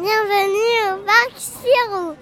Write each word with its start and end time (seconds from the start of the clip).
Bienvenue 0.00 0.94
au 0.94 1.04
parc 1.04 1.32
Spirou. 1.36 2.14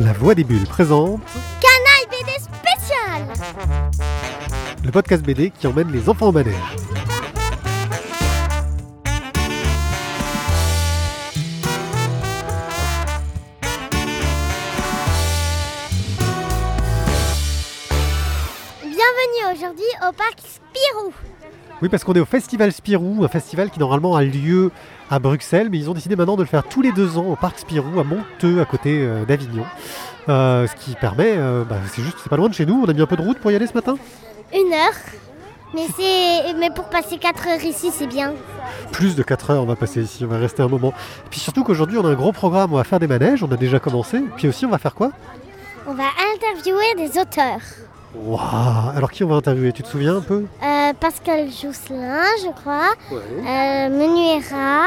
La 0.00 0.14
Voix 0.14 0.34
des 0.34 0.44
Bulles 0.44 0.66
présente 0.66 1.20
Canaille 1.60 2.06
BD 2.10 2.32
spécial. 2.40 3.26
le 4.82 4.90
podcast 4.90 5.22
BD 5.22 5.50
qui 5.50 5.66
emmène 5.66 5.92
les 5.92 6.08
enfants 6.08 6.28
au 6.28 6.32
manège. 6.32 6.54
Oui, 21.82 21.88
parce 21.88 22.04
qu'on 22.04 22.12
est 22.12 22.20
au 22.20 22.24
Festival 22.24 22.72
Spirou, 22.72 23.24
un 23.24 23.28
festival 23.28 23.68
qui 23.68 23.80
normalement 23.80 24.14
a 24.14 24.22
lieu 24.22 24.70
à 25.10 25.18
Bruxelles, 25.18 25.66
mais 25.68 25.78
ils 25.78 25.90
ont 25.90 25.94
décidé 25.94 26.14
maintenant 26.14 26.36
de 26.36 26.42
le 26.42 26.46
faire 26.46 26.62
tous 26.62 26.80
les 26.80 26.92
deux 26.92 27.18
ans 27.18 27.26
au 27.26 27.34
parc 27.34 27.58
Spirou 27.58 27.98
à 27.98 28.04
Monteux, 28.04 28.60
à 28.60 28.64
côté 28.64 29.00
euh, 29.02 29.24
d'Avignon. 29.24 29.64
Euh, 30.28 30.68
ce 30.68 30.76
qui 30.76 30.94
permet, 30.94 31.34
euh, 31.36 31.64
bah, 31.64 31.78
c'est 31.92 32.02
juste, 32.02 32.18
c'est 32.22 32.28
pas 32.28 32.36
loin 32.36 32.48
de 32.48 32.54
chez 32.54 32.66
nous, 32.66 32.80
on 32.86 32.88
a 32.88 32.92
mis 32.92 33.02
un 33.02 33.06
peu 33.06 33.16
de 33.16 33.22
route 33.22 33.40
pour 33.40 33.50
y 33.50 33.56
aller 33.56 33.66
ce 33.66 33.74
matin? 33.74 33.96
Une 34.54 34.72
heure. 34.72 34.94
Mais 35.74 35.86
c'est 35.96 36.54
mais 36.56 36.70
pour 36.70 36.84
passer 36.84 37.18
4 37.18 37.48
heures 37.48 37.64
ici, 37.64 37.90
c'est 37.92 38.06
bien. 38.06 38.34
Plus 38.92 39.16
de 39.16 39.24
4 39.24 39.50
heures 39.50 39.62
on 39.64 39.66
va 39.66 39.74
passer 39.74 40.02
ici, 40.02 40.24
on 40.24 40.28
va 40.28 40.38
rester 40.38 40.62
un 40.62 40.68
moment. 40.68 40.94
Et 41.26 41.30
puis 41.30 41.40
surtout 41.40 41.64
qu'aujourd'hui 41.64 41.98
on 41.98 42.06
a 42.06 42.10
un 42.10 42.14
gros 42.14 42.30
programme, 42.30 42.72
on 42.72 42.76
va 42.76 42.84
faire 42.84 43.00
des 43.00 43.08
manèges, 43.08 43.42
on 43.42 43.50
a 43.50 43.56
déjà 43.56 43.80
commencé. 43.80 44.22
Puis 44.36 44.46
aussi 44.46 44.66
on 44.66 44.70
va 44.70 44.78
faire 44.78 44.94
quoi? 44.94 45.10
On 45.88 45.94
va 45.94 46.04
interviewer 46.32 46.94
des 46.96 47.18
auteurs. 47.18 47.58
Waouh 48.14 48.96
Alors 48.96 49.10
qui 49.10 49.24
on 49.24 49.28
va 49.28 49.36
interviewer? 49.36 49.72
Tu 49.72 49.82
te 49.82 49.88
souviens 49.88 50.16
un 50.16 50.20
peu? 50.20 50.44
Euh, 50.62 50.92
Pascal 51.00 51.48
Jousselin, 51.50 52.24
je 52.42 52.50
crois. 52.60 52.94
Euh, 53.12 53.88
Menuera. 53.88 54.86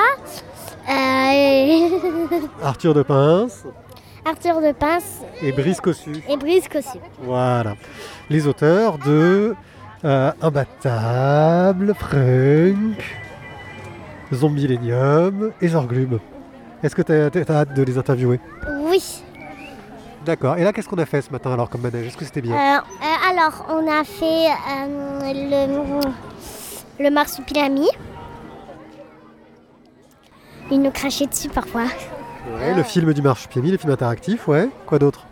Euh, 0.88 2.38
Arthur 2.64 2.94
de 2.94 3.02
Pince 3.02 3.64
Arthur 4.24 4.62
de 4.62 4.72
Pince 4.72 5.22
et 5.42 5.52
Brice 5.52 5.82
Cossu. 5.82 6.24
et 6.28 6.38
Brice 6.38 6.68
Cossu. 6.68 6.98
Voilà. 7.20 7.76
Les 8.30 8.48
auteurs 8.48 8.98
de 9.00 9.56
euh, 10.04 10.32
Imbattable, 10.42 11.94
Frank, 11.94 13.18
Zombie 14.34 14.80
et 15.62 15.68
Zorglum. 15.68 16.20
Est-ce 16.84 16.96
que 16.96 17.02
tu 17.02 17.12
as, 17.12 17.52
hâte 17.56 17.74
de 17.74 17.84
les 17.84 17.98
interviewer? 17.98 18.40
Oui. 18.90 19.24
D'accord. 20.26 20.58
Et 20.58 20.64
là, 20.64 20.74
qu'est-ce 20.74 20.90
qu'on 20.90 20.98
a 20.98 21.06
fait 21.06 21.22
ce 21.22 21.30
matin 21.32 21.54
alors 21.54 21.70
comme 21.70 21.82
manège? 21.82 22.08
Est-ce 22.08 22.18
que 22.18 22.26
c'était 22.26 22.42
bien? 22.42 22.56
Euh, 22.56 22.80
euh, 22.80 23.30
alors, 23.30 23.66
on 23.70 23.88
a 23.88 24.04
fait 24.04 24.48
euh, 24.48 25.68
le, 26.98 27.04
le 27.04 27.10
marsupilami. 27.12 27.88
Il 30.72 30.82
nous 30.82 30.90
crachait 30.92 31.28
dessus 31.28 31.50
parfois. 31.50 31.84
Ouais, 31.84 32.74
Le 32.74 32.82
film 32.84 33.14
du 33.14 33.22
Marsupilami, 33.22 33.72
le 33.72 33.78
film 33.78 33.92
interactif, 33.92 34.48
ouais. 34.48 34.68
Quoi 34.88 34.98
d'autre? 34.98 35.26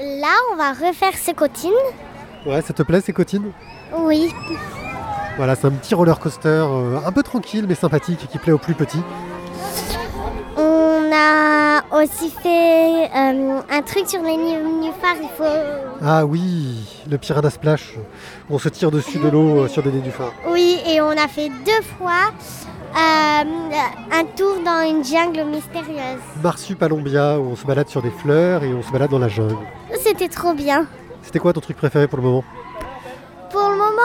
Là, 0.00 0.34
on 0.52 0.56
va 0.56 0.70
refaire 0.72 1.14
ses 1.14 1.34
cotines. 1.34 1.72
Ouais, 2.46 2.62
ça 2.62 2.72
te 2.72 2.82
plaît 2.82 3.00
ces 3.00 3.12
cotines? 3.12 3.50
Oui. 3.98 4.32
Voilà, 5.36 5.56
c'est 5.56 5.66
un 5.66 5.70
petit 5.72 5.94
roller 5.94 6.18
coaster 6.20 6.64
un 7.04 7.10
peu 7.12 7.22
tranquille 7.24 7.64
mais 7.68 7.74
sympathique 7.74 8.28
qui 8.30 8.38
plaît 8.38 8.52
aux 8.52 8.58
plus 8.58 8.74
petits. 8.74 9.02
On 11.14 11.16
a 11.16 12.02
aussi 12.02 12.28
fait 12.28 13.04
euh, 13.14 13.60
un 13.70 13.82
truc 13.82 14.08
sur 14.08 14.20
les 14.22 14.36
nénuphars. 14.36 15.14
Il 15.22 15.28
faut. 15.36 15.44
Ah 16.04 16.26
oui, 16.26 17.04
le 17.08 17.18
Piranha 17.18 17.50
Splash. 17.50 17.94
On 18.50 18.58
se 18.58 18.68
tire 18.68 18.90
dessus 18.90 19.18
de 19.18 19.28
l'eau 19.28 19.60
euh, 19.60 19.68
sur 19.68 19.82
des 19.84 19.92
nénuphars. 19.92 20.32
Oui, 20.48 20.80
et 20.88 21.00
on 21.00 21.10
a 21.10 21.28
fait 21.28 21.50
deux 21.50 21.82
fois 21.98 22.32
euh, 22.96 23.44
un 24.12 24.24
tour 24.36 24.56
dans 24.64 24.88
une 24.88 25.04
jungle 25.04 25.44
mystérieuse. 25.44 26.20
Marsupalombia, 26.42 27.38
où 27.38 27.52
on 27.52 27.56
se 27.56 27.64
balade 27.64 27.88
sur 27.88 28.02
des 28.02 28.10
fleurs 28.10 28.64
et 28.64 28.74
on 28.74 28.82
se 28.82 28.90
balade 28.90 29.10
dans 29.10 29.20
la 29.20 29.28
jungle. 29.28 29.56
C'était 30.00 30.28
trop 30.28 30.52
bien. 30.52 30.86
C'était 31.22 31.38
quoi 31.38 31.52
ton 31.52 31.60
truc 31.60 31.76
préféré 31.76 32.08
pour 32.08 32.18
le 32.18 32.24
moment? 32.24 32.44
Pour 33.52 33.68
le 33.70 33.76
moment, 33.76 34.00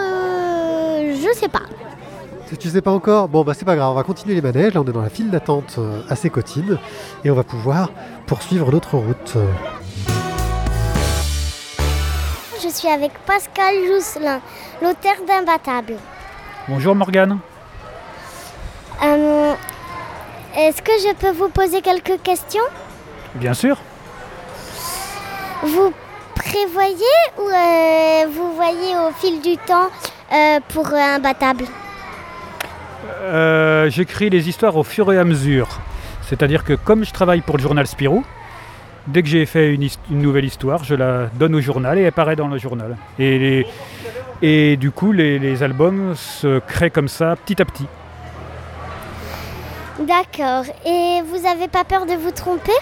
euh, 0.00 1.14
je 1.14 1.38
sais 1.38 1.48
pas. 1.48 1.62
Si 2.50 2.58
tu 2.58 2.68
sais 2.68 2.80
pas 2.82 2.90
encore, 2.90 3.28
bon 3.28 3.44
bah 3.44 3.52
c'est 3.54 3.64
pas 3.64 3.76
grave, 3.76 3.92
on 3.92 3.94
va 3.94 4.02
continuer 4.02 4.34
les 4.34 4.42
manèges. 4.42 4.74
Là 4.74 4.80
on 4.80 4.84
est 4.84 4.90
dans 4.90 5.02
la 5.02 5.08
file 5.08 5.30
d'attente 5.30 5.76
euh, 5.78 6.02
à 6.08 6.16
Sécotine 6.16 6.78
et 7.24 7.30
on 7.30 7.34
va 7.36 7.44
pouvoir 7.44 7.90
poursuivre 8.26 8.72
notre 8.72 8.96
route. 8.96 9.36
Je 12.60 12.68
suis 12.68 12.88
avec 12.88 13.12
Pascal 13.24 13.74
Jousselin, 13.86 14.40
l'auteur 14.82 15.14
d'Imbattable. 15.28 15.94
Bonjour 16.68 16.96
Morgane. 16.96 17.38
Euh, 19.04 19.54
Est-ce 20.56 20.82
que 20.82 20.92
je 21.06 21.14
peux 21.14 21.30
vous 21.30 21.50
poser 21.50 21.80
quelques 21.82 22.20
questions? 22.20 22.64
Bien 23.36 23.54
sûr. 23.54 23.76
Vous 25.62 25.92
prévoyez 26.34 27.20
ou 27.38 27.42
euh, 27.42 28.26
vous 28.34 28.56
voyez 28.56 28.96
au 28.96 29.12
fil 29.12 29.40
du 29.40 29.56
temps 29.56 29.88
euh, 30.32 30.58
pour 30.74 30.88
euh, 30.88 30.96
Imbattable? 30.96 31.66
Euh, 33.22 33.88
J'écris 33.90 34.30
les 34.30 34.48
histoires 34.48 34.76
au 34.76 34.82
fur 34.84 35.12
et 35.12 35.18
à 35.18 35.24
mesure. 35.24 35.80
C'est-à-dire 36.22 36.64
que 36.64 36.74
comme 36.74 37.04
je 37.04 37.12
travaille 37.12 37.40
pour 37.40 37.56
le 37.56 37.62
journal 37.62 37.86
Spirou, 37.86 38.24
dès 39.06 39.22
que 39.22 39.28
j'ai 39.28 39.46
fait 39.46 39.74
une, 39.74 39.88
nouvelle 40.10 40.44
histoire, 40.44 40.84
je 40.84 40.94
la 40.94 41.26
donne 41.34 41.54
au 41.54 41.60
journal 41.60 41.98
et 41.98 42.02
elle 42.02 42.12
paraît 42.12 42.36
dans 42.36 42.48
le 42.48 42.58
journal. 42.58 42.96
Et, 43.18 43.38
les- 43.38 43.66
et 44.42 44.76
du 44.76 44.90
coup, 44.90 45.12
les, 45.12 45.38
les 45.38 45.62
albums 45.62 46.14
se 46.14 46.60
créent 46.60 46.90
comme 46.90 47.08
ça 47.08 47.34
petit 47.36 47.60
à 47.60 47.64
petit. 47.64 47.86
D'accord. 49.98 50.64
Et 50.86 51.20
vous 51.26 51.46
avez 51.46 51.68
pas 51.68 51.84
peur 51.84 52.06
de 52.06 52.12
vous 52.14 52.30
tromper? 52.30 52.72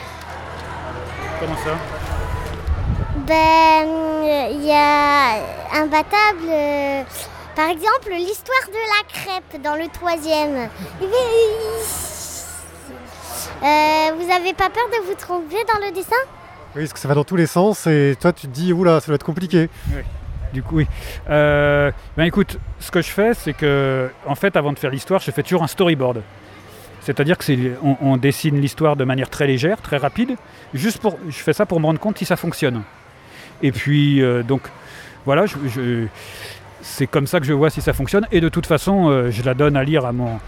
Comment 1.41 1.57
ça? 1.57 1.71
Ben, 3.27 3.89
il 4.53 4.65
y 4.65 4.73
a 4.73 5.81
Imbattable. 5.83 7.07
Par 7.59 7.71
exemple, 7.71 8.11
l'histoire 8.13 8.69
de 8.69 8.73
la 8.73 9.03
crêpe 9.13 9.61
dans 9.65 9.75
le 9.75 9.89
troisième. 9.89 10.69
Euh, 13.65 14.15
vous 14.17 14.33
avez 14.33 14.55
pas 14.55 14.71
peur 14.71 14.85
de 14.93 15.05
vous 15.09 15.15
tromper 15.19 15.57
dans 15.67 15.85
le 15.85 15.93
dessin? 15.93 16.15
Oui, 16.77 16.83
parce 16.83 16.93
que 16.93 17.01
ça 17.01 17.09
va 17.09 17.15
dans 17.17 17.25
tous 17.25 17.35
les 17.35 17.49
sens 17.49 17.89
et 17.89 18.15
toi 18.21 18.33
tu 18.33 18.47
te 18.47 18.53
dis, 18.53 18.73
oula, 18.73 19.01
ça 19.01 19.11
va 19.11 19.17
être 19.17 19.25
compliqué. 19.25 19.69
Du 20.53 20.63
coup, 20.63 20.77
oui. 20.77 20.87
Euh, 21.29 21.91
ben 22.17 22.23
écoute, 22.27 22.59
ce 22.79 22.93
que 22.93 23.03
je 23.03 23.11
fais, 23.11 23.35
c'est 23.35 23.55
que, 23.55 24.09
en 24.25 24.37
fait, 24.37 24.55
avant 24.57 24.73
de 24.73 24.79
faire 24.79 24.93
l'histoire, 24.93 25.19
je 25.21 25.33
fais 25.33 25.43
toujours 25.43 25.65
un 25.65 25.67
storyboard. 25.67 26.23
C'est-à-dire 27.01 27.37
que 27.37 27.45
c'est, 27.45 27.73
on, 27.83 27.97
on 28.01 28.17
dessine 28.19 28.61
l'histoire 28.61 28.95
de 28.95 29.03
manière 29.03 29.31
très 29.31 29.49
légère, 29.49 29.83
très 29.83 29.97
rapide. 29.97 30.37
Juste 30.75 30.99
pour, 30.99 31.19
je 31.29 31.39
fais 31.39 31.55
ça 31.55 31.67
pour 31.67 31.81
me 31.81 31.87
rendre 31.87 31.99
compte 31.99 32.19
si 32.19 32.25
ça 32.25 32.37
fonctionne. 32.37 32.85
Et 33.63 33.73
puis, 33.73 34.23
euh, 34.23 34.45
donc, 34.45 34.63
voilà, 35.27 35.45
je, 35.47 35.57
je- 35.67 36.07
c'est 36.89 37.07
comme 37.07 37.27
ça 37.27 37.39
que 37.41 37.47
je 37.47 37.53
vois 37.53 37.71
si 37.71 37.81
ça 37.81 37.93
fonctionne. 37.93 38.27
Et 38.33 38.41
de 38.41 38.49
toute 38.49 38.67
façon, 38.67 39.09
euh, 39.11 39.31
je 39.31 39.43
la 39.43 39.55
donne 39.55 39.77
à 39.77 39.85
lire 39.85 40.05
à 40.07 40.13
mon, 40.13 40.39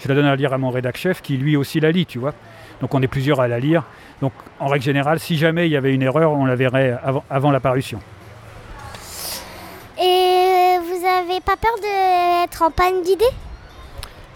je 0.00 0.08
la 0.08 0.14
donne 0.14 0.26
à 0.26 0.36
lire 0.36 0.52
à 0.52 0.58
mon 0.58 0.70
rédac 0.70 0.96
chef, 0.96 1.22
qui 1.22 1.36
lui 1.36 1.56
aussi 1.56 1.80
la 1.80 1.90
lit, 1.92 2.04
tu 2.06 2.18
vois. 2.18 2.34
Donc, 2.80 2.94
on 2.94 3.00
est 3.02 3.06
plusieurs 3.08 3.40
à 3.40 3.48
la 3.48 3.58
lire. 3.60 3.84
Donc, 4.20 4.32
en 4.58 4.66
règle 4.66 4.84
générale, 4.84 5.20
si 5.20 5.36
jamais 5.38 5.66
il 5.68 5.72
y 5.72 5.76
avait 5.76 5.94
une 5.94 6.02
erreur, 6.02 6.32
on 6.32 6.44
la 6.46 6.56
verrait 6.56 6.98
avant, 7.04 7.24
avant 7.30 7.50
la 7.52 7.60
parution. 7.60 8.00
Et 9.98 10.78
vous 10.80 11.06
avez 11.06 11.40
pas 11.40 11.56
peur 11.56 11.72
d'être 11.80 12.62
en 12.62 12.70
panne 12.70 13.02
d'idées? 13.02 13.24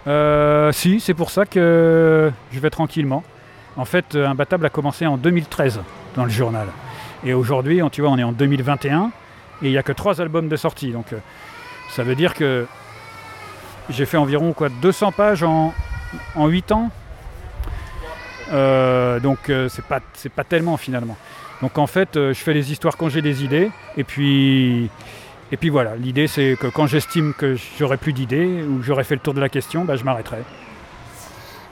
Euh, 0.07 0.71
si, 0.73 1.01
c'est 1.01 1.15
pour 1.15 1.31
ça 1.31 1.45
que 1.45 2.31
je 2.53 2.61
vais 2.61 2.71
tranquillement. 2.71 3.25
En 3.77 3.85
fait, 3.85 4.15
euh, 4.15 4.27
Imbattable 4.29 4.65
a 4.67 4.71
commencé 4.71 5.07
en 5.07 5.17
2013 5.17 5.81
dans 6.15 6.25
le 6.25 6.31
journal. 6.31 6.69
Et 7.25 7.35
aujourd'hui, 7.35 7.83
on- 7.83 7.91
tu 7.91 8.01
vois, 8.03 8.11
on 8.11 8.19
est 8.19 8.23
en 8.23 8.33
2021 8.33 9.11
et 9.63 9.67
il 9.67 9.71
n'y 9.71 9.79
a 9.79 9.83
que 9.83 9.93
trois 9.93 10.21
albums 10.21 10.49
de 10.49 10.57
sortie. 10.57 10.93
Donc, 10.93 11.13
euh, 11.13 11.19
ça 11.91 12.03
veut 12.03 12.15
dire 12.15 12.35
que 12.35 12.67
j'ai 13.91 14.07
fait 14.07 14.17
environ 14.17 14.53
quoi, 14.53 14.69
200 14.69 15.13
pages 15.13 15.43
en, 15.43 15.75
en 16.35 16.47
8 16.47 16.73
ans. 16.73 16.91
Euh, 18.53 19.19
donc, 19.21 19.51
euh, 19.51 19.69
c'est 19.69 19.85
pas, 19.85 20.01
pas 20.35 20.45
tellement 20.45 20.77
finalement. 20.77 21.17
Donc, 21.63 21.79
en 21.79 21.87
fait, 21.87 22.11
je 22.15 22.35
fais 22.35 22.53
les 22.53 22.71
histoires 22.71 22.97
quand 22.97 23.09
j'ai 23.09 23.23
des 23.23 23.45
idées. 23.45 23.71
Et 23.97 24.05
puis, 24.05 24.91
et 25.51 25.57
puis 25.57 25.71
voilà, 25.71 25.97
l'idée 25.97 26.27
c'est 26.27 26.57
que 26.61 26.67
quand 26.67 26.87
j'estime 26.87 27.33
que 27.33 27.57
j'aurai 27.79 27.97
plus 27.97 28.13
d'idées 28.13 28.63
ou 28.69 28.79
que 28.79 28.85
j'aurai 28.85 29.05
fait 29.05 29.15
le 29.15 29.21
tour 29.21 29.33
de 29.33 29.41
la 29.41 29.49
question, 29.49 29.85
bah, 29.85 29.97
je 29.97 30.05
m'arrêterai. 30.05 30.43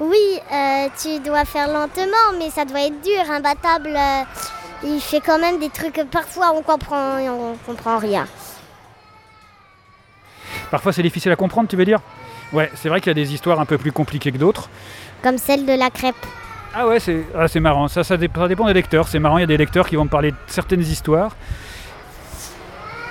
Oui, 0.01 0.41
tu 1.01 1.21
dois 1.21 1.45
faire 1.45 1.69
lentement, 1.69 2.39
mais 2.39 2.51
ça 2.51 2.65
doit 2.65 2.81
être 2.81 3.01
dur. 3.03 3.31
Imbattable, 3.31 3.97
il 4.85 5.01
fait 5.01 5.21
quand 5.21 5.39
même 5.39 5.59
des 5.59 5.71
trucs 5.71 5.95
que 5.95 6.05
parfois 6.05 6.53
on 6.55 6.63
comprend, 6.63 7.19
on 7.19 7.57
comprend 7.67 7.99
rien. 7.99 8.27
Parfois 10.71 10.93
c'est 10.93 11.03
difficile 11.03 11.33
à 11.33 11.37
comprendre, 11.37 11.69
tu 11.69 11.77
veux 11.77 11.85
dire? 11.85 12.01
Ouais, 12.53 12.71
c'est 12.75 12.89
vrai 12.89 13.01
qu'il 13.01 13.09
y 13.09 13.11
a 13.11 13.15
des 13.15 13.33
histoires 13.33 13.59
un 13.61 13.65
peu 13.65 13.79
plus 13.79 13.93
compliquées 13.93 14.31
que 14.31 14.39
d'autres. 14.39 14.69
Comme 15.23 15.39
celle 15.39 15.67
de 15.67 15.73
la 15.73 15.91
crêpe. 15.91 16.15
Ah 16.75 16.87
ouais, 16.87 17.01
c'est 17.01 17.25
ah, 17.37 17.49
c'est 17.49 17.61
marrant. 17.61 17.89
Ça, 17.89 18.05
ça, 18.05 18.17
dé- 18.17 18.31
ça 18.35 18.49
dépend 18.49 18.67
des 18.67 18.75
lecteurs. 18.75 19.09
C'est 19.09 19.19
marrant, 19.19 19.39
il 19.39 19.43
y 19.43 19.45
a 19.45 19.47
des 19.49 19.57
lecteurs 19.57 19.89
qui 19.89 19.97
vont 19.97 20.05
me 20.05 20.11
parler 20.11 20.33
de 20.33 20.37
certaines 20.47 20.83
histoires. 20.83 21.37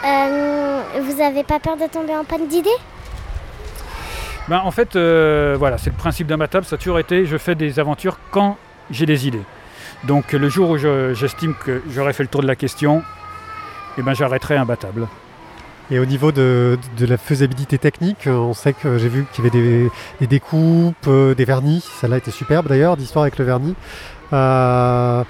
Euh, 0.06 0.81
vous 1.02 1.22
avez 1.22 1.44
pas 1.44 1.60
peur 1.60 1.78
de 1.78 1.88
tomber 1.88 2.16
en 2.16 2.26
panne 2.26 2.48
d'idées? 2.48 2.69
Ben, 4.50 4.60
en 4.60 4.72
fait, 4.72 4.98
euh, 4.98 5.56
voilà, 5.58 5.78
c'est 5.78 5.90
le 5.92 5.96
principe 5.96 6.28
d'Imbattable, 6.28 6.66
ça 6.66 6.76
a 6.76 6.78
toujours 6.78 7.00
été, 7.00 7.26
je 7.26 7.38
fais 7.38 7.56
des 7.56 7.80
aventures 7.80 8.18
quand 8.31 8.58
j'ai 8.92 9.06
des 9.06 9.26
idées. 9.28 9.44
Donc 10.06 10.34
le 10.34 10.50
jour 10.50 10.70
où 10.72 10.78
je- 10.78 11.14
j'estime 11.14 11.54
que 11.56 11.82
j'aurais 11.90 12.14
fait 12.14 12.24
le 12.24 12.30
tour 12.30 12.42
de 12.42 12.48
la 12.48 12.56
question, 12.56 13.04
eh 13.98 14.02
ben, 14.02 14.14
j'arrêterai 14.14 14.58
Imbattable. 14.58 15.08
Et 15.92 16.00
au 16.00 16.06
niveau 16.06 16.32
de, 16.32 16.78
de 16.98 17.06
la 17.06 17.18
faisabilité 17.18 17.78
technique, 17.78 18.28
euh, 18.28 18.32
on 18.36 18.54
sait 18.54 18.74
que 18.74 18.98
j'ai 18.98 19.10
vu 19.10 19.26
qu'il 19.34 19.44
y 19.44 19.48
avait 19.48 19.58
des, 19.60 19.92
des 20.22 20.28
découpes, 20.28 20.96
euh, 21.08 21.36
des 21.36 21.46
vernis. 21.46 21.86
Celle-là 22.00 22.18
était 22.18 22.32
superbe 22.32 22.68
d'ailleurs, 22.68 22.98
d'histoire 22.98 23.24
avec 23.24 23.38
le 23.38 23.46
vernis. 23.46 23.76
Euh, 24.32 25.24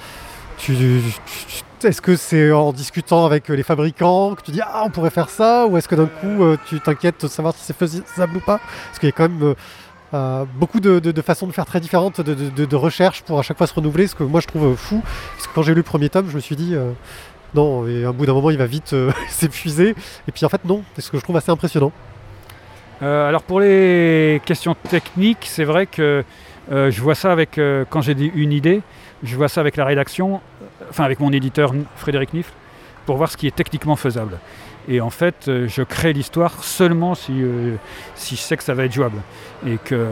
Est-ce 1.84 2.02
que 2.02 2.16
c'est 2.16 2.52
en 2.52 2.72
discutant 2.72 3.26
avec 3.26 3.50
les 3.50 3.64
fabricants 3.64 4.36
que 4.36 4.42
tu 4.44 4.52
dis 4.52 4.62
ah 4.64 4.84
on 4.86 4.90
pourrait 4.90 5.10
faire 5.10 5.30
ça 5.30 5.66
ou 5.68 5.76
est-ce 5.78 5.88
que 5.90 5.96
d'un 5.96 6.06
coup 6.06 6.56
tu 6.66 6.80
t'inquiètes 6.80 7.24
de 7.24 7.28
savoir 7.28 7.54
si 7.54 7.62
c'est 7.64 7.76
faisable 7.76 8.38
ou 8.38 8.40
pas? 8.40 8.60
Parce 8.88 9.00
qu'il 9.00 9.10
y 9.10 9.12
a 9.12 9.16
quand 9.16 9.28
même 9.28 9.56
euh, 10.14 10.46
beaucoup 10.56 10.80
de, 10.80 11.22
façons 11.22 11.48
de 11.48 11.52
faire 11.52 11.66
très 11.66 11.80
différentes 11.80 12.22
de, 12.22 12.34
de- 12.34 12.76
recherche 12.76 13.24
pour 13.24 13.40
à 13.40 13.42
chaque 13.42 13.58
fois 13.58 13.68
se 13.68 13.74
renouveler, 13.74 14.08
ce 14.08 14.16
que 14.16 14.24
moi 14.24 14.42
je 14.42 14.48
trouve 14.48 14.76
fou. 14.76 15.02
Parce 15.36 15.48
que 15.48 15.54
quand 15.54 15.64
j'ai 15.64 15.72
lu 15.72 15.78
le 15.78 15.84
premier 15.84 16.10
tome, 16.10 16.30
je 16.30 16.36
me 16.36 16.42
suis 16.42 16.56
dit 16.56 16.76
euh, 16.76 16.92
non, 17.56 17.88
et 17.88 18.06
à 18.06 18.12
bout 18.12 18.26
d'un 18.26 18.34
moment 18.34 18.50
il 18.50 18.58
va 18.58 18.66
vite 18.66 18.94
euh, 18.94 19.12
s'épuiser. 19.30 19.96
Et 20.28 20.32
puis 20.32 20.46
en 20.46 20.50
fait 20.50 20.64
non, 20.66 20.84
c'est 20.96 21.02
ce 21.02 21.12
que 21.12 21.18
je 21.18 21.24
trouve 21.24 21.38
assez 21.38 21.52
impressionnant. 21.52 21.92
Alors 23.02 23.44
pour 23.44 23.60
les 23.60 24.42
questions 24.46 24.76
techniques, 24.90 25.46
c'est 25.50 25.66
vrai 25.66 25.88
que 25.88 26.24
je 26.72 27.02
vois 27.02 27.16
ça 27.16 27.34
avec, 27.34 27.60
quand 27.90 28.00
j'ai 28.02 28.14
une 28.14 28.54
idée, 28.54 28.82
je 29.24 29.36
vois 29.36 29.50
ça 29.50 29.60
avec 29.60 29.76
la 29.76 29.84
rédaction, 29.84 30.40
enfin 30.90 31.04
avec 31.04 31.20
mon 31.20 31.34
éditeur 31.34 31.74
Frédéric 31.98 32.34
Nifl, 32.34 32.54
pour 33.06 33.18
voir 33.18 33.30
ce 33.30 33.36
qui 33.36 33.46
est 33.46 33.56
techniquement 33.56 33.98
faisable. 33.98 34.40
Et 34.88 35.00
en 35.00 35.10
fait, 35.10 35.48
euh, 35.48 35.68
je 35.68 35.82
crée 35.82 36.14
l'histoire 36.14 36.64
seulement 36.64 37.16
si, 37.16 37.32
euh, 37.42 37.76
si 38.16 38.36
je 38.36 38.42
sais 38.42 38.58
que 38.58 38.64
ça 38.64 38.74
va 38.74 38.86
être 38.86 38.92
jouable. 38.92 39.22
Et 39.66 39.78
que, 39.78 40.08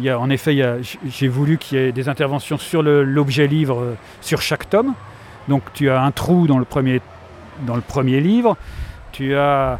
y 0.00 0.08
a, 0.08 0.18
en 0.18 0.30
effet, 0.30 0.80
j'ai 1.06 1.28
voulu 1.28 1.58
qu'il 1.58 1.78
y 1.78 1.80
ait 1.82 1.92
des 1.92 2.08
interventions 2.08 2.56
sur 2.56 2.82
l'objet 2.82 3.46
livre, 3.46 3.80
euh, 3.80 3.94
sur 4.20 4.40
chaque 4.40 4.70
tome. 4.70 4.94
Donc 5.48 5.62
tu 5.74 5.90
as 5.90 6.02
un 6.02 6.10
trou 6.12 6.46
dans 6.46 6.58
le 6.58 6.64
premier, 6.64 7.00
dans 7.66 7.76
le 7.76 7.82
premier 7.82 8.20
livre, 8.20 8.56
tu 9.12 9.36
as 9.36 9.78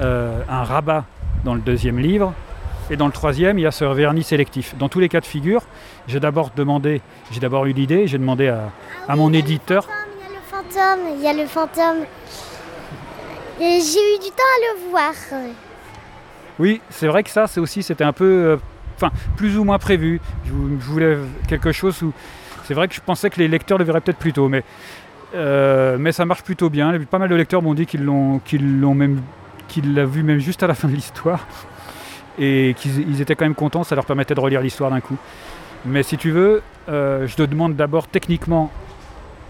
un 0.00 0.64
rabat 0.64 1.04
dans 1.44 1.54
le 1.54 1.60
deuxième 1.60 1.98
livre. 1.98 2.32
Et 2.90 2.96
dans 2.96 3.06
le 3.06 3.12
troisième, 3.12 3.58
il 3.58 3.62
y 3.62 3.66
a 3.66 3.70
ce 3.70 3.84
vernis 3.84 4.24
sélectif. 4.24 4.74
Dans 4.76 4.88
tous 4.88 5.00
les 5.00 5.08
cas 5.08 5.20
de 5.20 5.26
figure, 5.26 5.62
j'ai 6.08 6.20
d'abord 6.20 6.50
demandé, 6.56 7.00
j'ai 7.30 7.40
d'abord 7.40 7.64
eu 7.66 7.72
l'idée, 7.72 8.06
j'ai 8.06 8.18
demandé 8.18 8.48
à, 8.48 8.72
à 9.08 9.16
mon 9.16 9.32
éditeur. 9.32 9.86
Il 9.88 10.22
y 10.22 10.26
a 10.26 10.32
le 10.32 10.42
fantôme, 10.50 11.16
il 11.16 11.22
y 11.22 11.28
a 11.28 11.32
le 11.32 11.46
fantôme. 11.46 12.06
J'ai 13.58 13.66
eu 14.14 14.18
du 14.18 14.30
temps 14.30 14.42
à 14.42 14.74
le 14.84 14.90
voir. 14.90 15.12
Oui, 16.58 16.80
c'est 16.90 17.06
vrai 17.06 17.22
que 17.22 17.30
ça, 17.30 17.46
c'est 17.46 17.60
aussi, 17.60 17.82
c'était 17.82 18.04
un 18.04 18.12
peu, 18.12 18.24
euh, 18.24 18.56
enfin, 18.96 19.10
plus 19.36 19.58
ou 19.58 19.64
moins 19.64 19.78
prévu. 19.78 20.20
Je, 20.46 20.52
vou- 20.52 20.76
je 20.80 20.84
voulais 20.86 21.16
quelque 21.48 21.72
chose 21.72 22.00
où, 22.02 22.12
c'est 22.64 22.74
vrai 22.74 22.88
que 22.88 22.94
je 22.94 23.00
pensais 23.00 23.30
que 23.30 23.38
les 23.38 23.48
lecteurs 23.48 23.78
le 23.78 23.84
verraient 23.84 24.00
peut-être 24.00 24.18
plus 24.18 24.32
tôt, 24.32 24.48
mais, 24.48 24.62
euh, 25.34 25.96
mais 25.98 26.12
ça 26.12 26.24
marche 26.24 26.42
plutôt 26.42 26.70
bien. 26.70 26.98
Pas 27.10 27.18
mal 27.18 27.28
de 27.28 27.34
lecteurs 27.34 27.62
m'ont 27.62 27.74
dit 27.74 27.86
qu'ils 27.86 28.04
l'ont, 28.04 28.38
qu'ils 28.40 28.80
l'ont 28.80 28.94
même, 28.94 29.20
qu'ils 29.68 29.94
l'ont 29.94 30.06
vu 30.06 30.22
même 30.22 30.38
juste 30.38 30.62
à 30.62 30.66
la 30.66 30.74
fin 30.74 30.88
de 30.88 30.94
l'histoire, 30.94 31.46
et 32.38 32.74
qu'ils 32.78 33.08
ils 33.08 33.20
étaient 33.20 33.34
quand 33.34 33.44
même 33.44 33.54
contents. 33.54 33.84
Ça 33.84 33.94
leur 33.96 34.06
permettait 34.06 34.34
de 34.34 34.40
relire 34.40 34.60
l'histoire 34.60 34.90
d'un 34.90 35.00
coup. 35.00 35.16
Mais 35.84 36.02
si 36.02 36.16
tu 36.16 36.30
veux, 36.30 36.62
euh, 36.88 37.26
je 37.26 37.34
te 37.36 37.42
demande 37.42 37.74
d'abord 37.76 38.06
techniquement 38.08 38.70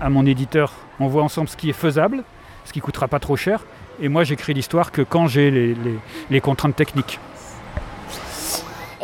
à 0.00 0.08
mon 0.10 0.26
éditeur, 0.26 0.72
on 1.00 1.06
voit 1.06 1.22
ensemble 1.22 1.48
ce 1.48 1.56
qui 1.56 1.70
est 1.70 1.74
faisable, 1.74 2.24
ce 2.64 2.72
qui 2.72 2.80
coûtera 2.80 3.08
pas 3.08 3.18
trop 3.20 3.36
cher. 3.36 3.60
Et 4.00 4.08
moi, 4.08 4.24
j'écris 4.24 4.54
l'histoire 4.54 4.92
que 4.92 5.02
quand 5.02 5.26
j'ai 5.28 5.50
les- 5.50 5.74
les- 5.74 5.98
les 6.30 6.40
contraintes 6.40 6.76
techniques. 6.76 7.18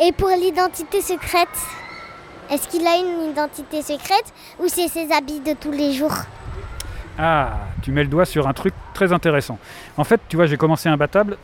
Et 0.03 0.11
pour 0.11 0.29
l'identité 0.29 1.01
secrète, 1.01 1.47
est-ce 2.49 2.67
qu'il 2.67 2.85
a 2.85 2.97
une 2.97 3.31
identité 3.31 3.81
secrète 3.81 4.33
ou 4.59 4.67
c'est 4.67 4.87
ses 4.87 5.11
habits 5.11 5.39
de 5.39 5.53
tous 5.53 5.71
les 5.71 5.93
jours? 5.93 6.15
Ah, 7.17 7.51
tu 7.81 7.91
mets 7.91 8.03
le 8.03 8.09
doigt 8.09 8.25
sur 8.25 8.47
un 8.47 8.53
truc 8.53 8.73
très 8.93 9.13
intéressant. 9.13 9.59
En 9.97 10.03
fait, 10.03 10.19
tu 10.27 10.35
vois, 10.35 10.47
j'ai 10.47 10.57
commencé 10.57 10.89
Imbattable 10.89 11.37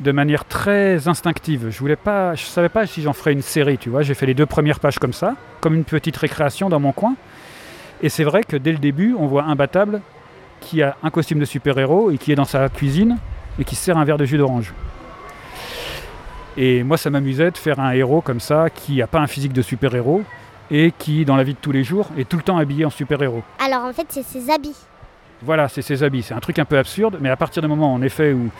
de 0.00 0.12
manière 0.12 0.44
très 0.44 1.08
instinctive. 1.08 1.68
Je 1.70 1.78
voulais 1.78 1.96
pas, 1.96 2.34
je 2.34 2.44
savais 2.44 2.68
pas 2.68 2.86
si 2.86 3.02
j'en 3.02 3.12
ferais 3.12 3.32
une 3.32 3.42
série, 3.42 3.78
tu 3.78 3.90
vois. 3.90 4.02
J'ai 4.02 4.14
fait 4.14 4.26
les 4.26 4.34
deux 4.34 4.46
premières 4.46 4.80
pages 4.80 4.98
comme 4.98 5.12
ça, 5.12 5.34
comme 5.60 5.74
une 5.74 5.84
petite 5.84 6.16
récréation 6.16 6.68
dans 6.68 6.80
mon 6.80 6.92
coin. 6.92 7.14
Et 8.02 8.08
c'est 8.08 8.24
vrai 8.24 8.42
que 8.42 8.56
dès 8.56 8.72
le 8.72 8.78
début, 8.78 9.14
on 9.18 9.26
voit 9.26 9.44
Imbattable 9.44 10.00
qui 10.62 10.82
a 10.82 10.96
un 11.02 11.10
costume 11.10 11.38
de 11.38 11.44
super-héros 11.44 12.10
et 12.10 12.16
qui 12.16 12.32
est 12.32 12.36
dans 12.36 12.46
sa 12.46 12.68
cuisine 12.70 13.18
et 13.58 13.64
qui 13.64 13.74
se 13.76 13.84
sert 13.84 13.98
un 13.98 14.04
verre 14.04 14.16
de 14.16 14.24
jus 14.24 14.38
d'orange. 14.38 14.72
Et 16.56 16.82
moi, 16.82 16.96
ça 16.96 17.10
m'amusait 17.10 17.50
de 17.50 17.58
faire 17.58 17.80
un 17.80 17.92
héros 17.92 18.20
comme 18.20 18.40
ça, 18.40 18.68
qui 18.70 18.96
n'a 18.96 19.06
pas 19.06 19.18
un 19.18 19.26
physique 19.26 19.52
de 19.52 19.62
super-héros 19.62 20.22
et 20.70 20.92
qui, 20.96 21.24
dans 21.24 21.36
la 21.36 21.44
vie 21.44 21.54
de 21.54 21.58
tous 21.58 21.72
les 21.72 21.84
jours, 21.84 22.08
est 22.16 22.28
tout 22.28 22.36
le 22.36 22.42
temps 22.42 22.56
habillé 22.56 22.84
en 22.84 22.90
super-héros. 22.90 23.42
Alors 23.64 23.84
en 23.84 23.92
fait, 23.92 24.06
c'est 24.08 24.22
ses 24.22 24.50
habits. 24.50 24.76
Voilà, 25.42 25.68
c'est 25.68 25.82
ses 25.82 26.02
habits. 26.02 26.22
C'est 26.22 26.34
un 26.34 26.40
truc 26.40 26.58
un 26.58 26.64
peu 26.64 26.78
absurde, 26.78 27.18
mais 27.20 27.28
à 27.28 27.36
partir 27.36 27.62
du 27.62 27.68
moment, 27.68 27.92
en 27.92 28.00
effet, 28.00 28.32
où, 28.32 28.50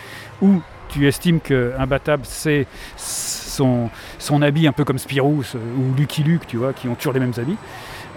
où 0.43 0.61
tu 0.89 1.07
estimes 1.07 1.41
qu'Imbattable, 1.41 2.25
c'est 2.27 2.67
son, 2.97 3.89
son 4.19 4.43
habit 4.43 4.67
un 4.67 4.73
peu 4.73 4.85
comme 4.85 4.99
Spirou 4.99 5.43
ou 5.55 5.95
Lucky 5.97 6.23
Luke, 6.23 6.47
tu 6.47 6.57
vois, 6.57 6.73
qui 6.73 6.89
ont 6.89 6.95
toujours 6.95 7.13
les 7.13 7.21
mêmes 7.21 7.33
habits, 7.39 7.57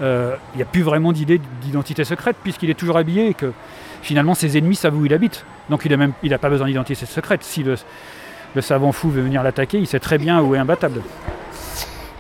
il 0.02 0.56
n'y 0.58 0.62
a 0.62 0.66
plus 0.66 0.82
vraiment 0.82 1.12
d'idée 1.12 1.40
d'identité 1.62 2.04
secrète, 2.04 2.36
puisqu'il 2.44 2.70
est 2.70 2.76
toujours 2.76 2.98
habillé 2.98 3.28
et 3.30 3.34
que 3.34 3.52
finalement, 4.02 4.34
ses 4.36 4.58
ennemis 4.58 4.76
savent 4.76 4.96
où 4.96 5.06
il 5.06 5.14
habite. 5.14 5.46
Donc 5.70 5.86
il 5.86 6.30
n'a 6.30 6.38
pas 6.38 6.50
besoin 6.50 6.68
d'identité 6.68 7.06
secrète. 7.06 7.44
Si 7.44 7.64
le, 7.64 7.76
savant 8.62 8.92
fou 8.92 9.10
veut 9.10 9.22
venir 9.22 9.44
l'attaquer, 9.44 9.78
il 9.78 9.88
sait 9.88 10.00
très 10.00 10.18
bien 10.18 10.42
où 10.42 10.56
est 10.56 10.60
Imbattable. 10.60 11.02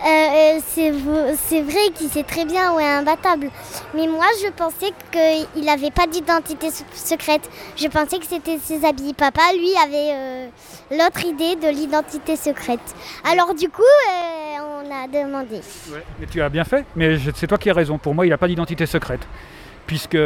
Euh, 0.06 0.60
euh, 0.78 1.34
c'est 1.48 1.62
vrai 1.62 1.90
qu'il 1.96 2.10
sait 2.10 2.24
très 2.24 2.46
bien 2.46 2.74
où 2.74 2.80
est 2.80 2.86
imbattable. 2.88 3.50
Mais 3.96 4.06
moi, 4.06 4.26
je 4.44 4.50
pensais 4.52 4.94
qu'il 5.12 5.66
n'avait 5.66 5.90
pas 5.90 6.06
d'identité 6.06 6.70
se- 6.70 6.84
secrète. 6.94 7.50
Je 7.76 7.88
pensais 7.88 8.20
que 8.20 8.26
c'était 8.28 8.60
ses 8.64 8.86
habits. 8.86 9.16
Papa, 9.16 9.42
lui, 9.54 9.72
avait 9.84 10.12
euh, 10.14 10.48
l'autre 10.92 11.26
idée 11.26 11.56
de 11.56 11.70
l'identité 11.74 12.36
secrète. 12.36 12.80
Alors 13.28 13.56
du 13.56 13.68
coup, 13.70 13.82
euh, 13.82 14.45
on 14.86 14.92
a 14.92 15.08
demandé. 15.08 15.62
Mais 16.20 16.26
tu 16.28 16.42
as 16.42 16.50
bien 16.50 16.64
fait, 16.64 16.86
mais 16.96 17.18
c'est 17.36 17.48
toi 17.48 17.58
qui 17.58 17.70
as 17.70 17.74
raison. 17.74 17.98
Pour 17.98 18.14
moi, 18.14 18.26
il 18.26 18.30
n'a 18.30 18.38
pas 18.38 18.48
d'identité 18.48 18.86
secrète. 18.86 19.28
Puisque 19.88 20.18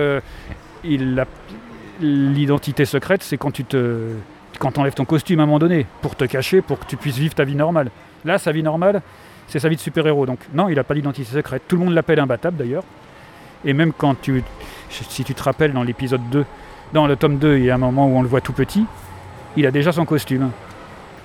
l'identité 2.01 2.85
secrète, 2.85 3.23
c'est 3.23 3.37
quand 3.37 3.51
tu. 3.51 3.65
Quand 4.57 4.77
enlèves 4.77 4.93
ton 4.93 5.05
costume 5.05 5.39
à 5.39 5.43
un 5.43 5.45
moment 5.45 5.59
donné, 5.59 5.85
pour 6.01 6.17
te 6.17 6.25
cacher, 6.25 6.61
pour 6.61 6.79
que 6.79 6.85
tu 6.85 6.97
puisses 6.97 7.17
vivre 7.17 7.33
ta 7.33 7.45
vie 7.45 7.55
normale. 7.55 7.91
Là, 8.25 8.37
sa 8.37 8.51
vie 8.51 8.63
normale, 8.63 9.01
c'est 9.47 9.59
sa 9.59 9.69
vie 9.69 9.77
de 9.77 9.81
super-héros. 9.81 10.25
Donc, 10.25 10.39
non, 10.53 10.67
il 10.67 10.75
n'a 10.75 10.83
pas 10.83 10.95
d'identité 10.95 11.31
secrète. 11.31 11.63
Tout 11.65 11.77
le 11.77 11.85
monde 11.85 11.93
l'appelle 11.93 12.19
imbattable 12.19 12.57
d'ailleurs. 12.57 12.83
Et 13.63 13.71
même 13.71 13.93
quand 13.93 14.19
tu. 14.21 14.43
Si 14.89 15.23
tu 15.23 15.33
te 15.33 15.43
rappelles, 15.43 15.71
dans 15.71 15.83
l'épisode 15.83 16.29
2, 16.29 16.45
dans 16.93 17.07
le 17.07 17.15
tome 17.15 17.37
2, 17.37 17.57
il 17.57 17.65
y 17.65 17.69
a 17.69 17.75
un 17.75 17.77
moment 17.77 18.07
où 18.07 18.17
on 18.17 18.21
le 18.21 18.27
voit 18.27 18.41
tout 18.41 18.53
petit, 18.53 18.85
il 19.55 19.65
a 19.65 19.71
déjà 19.71 19.91
son 19.91 20.05
costume. 20.05 20.51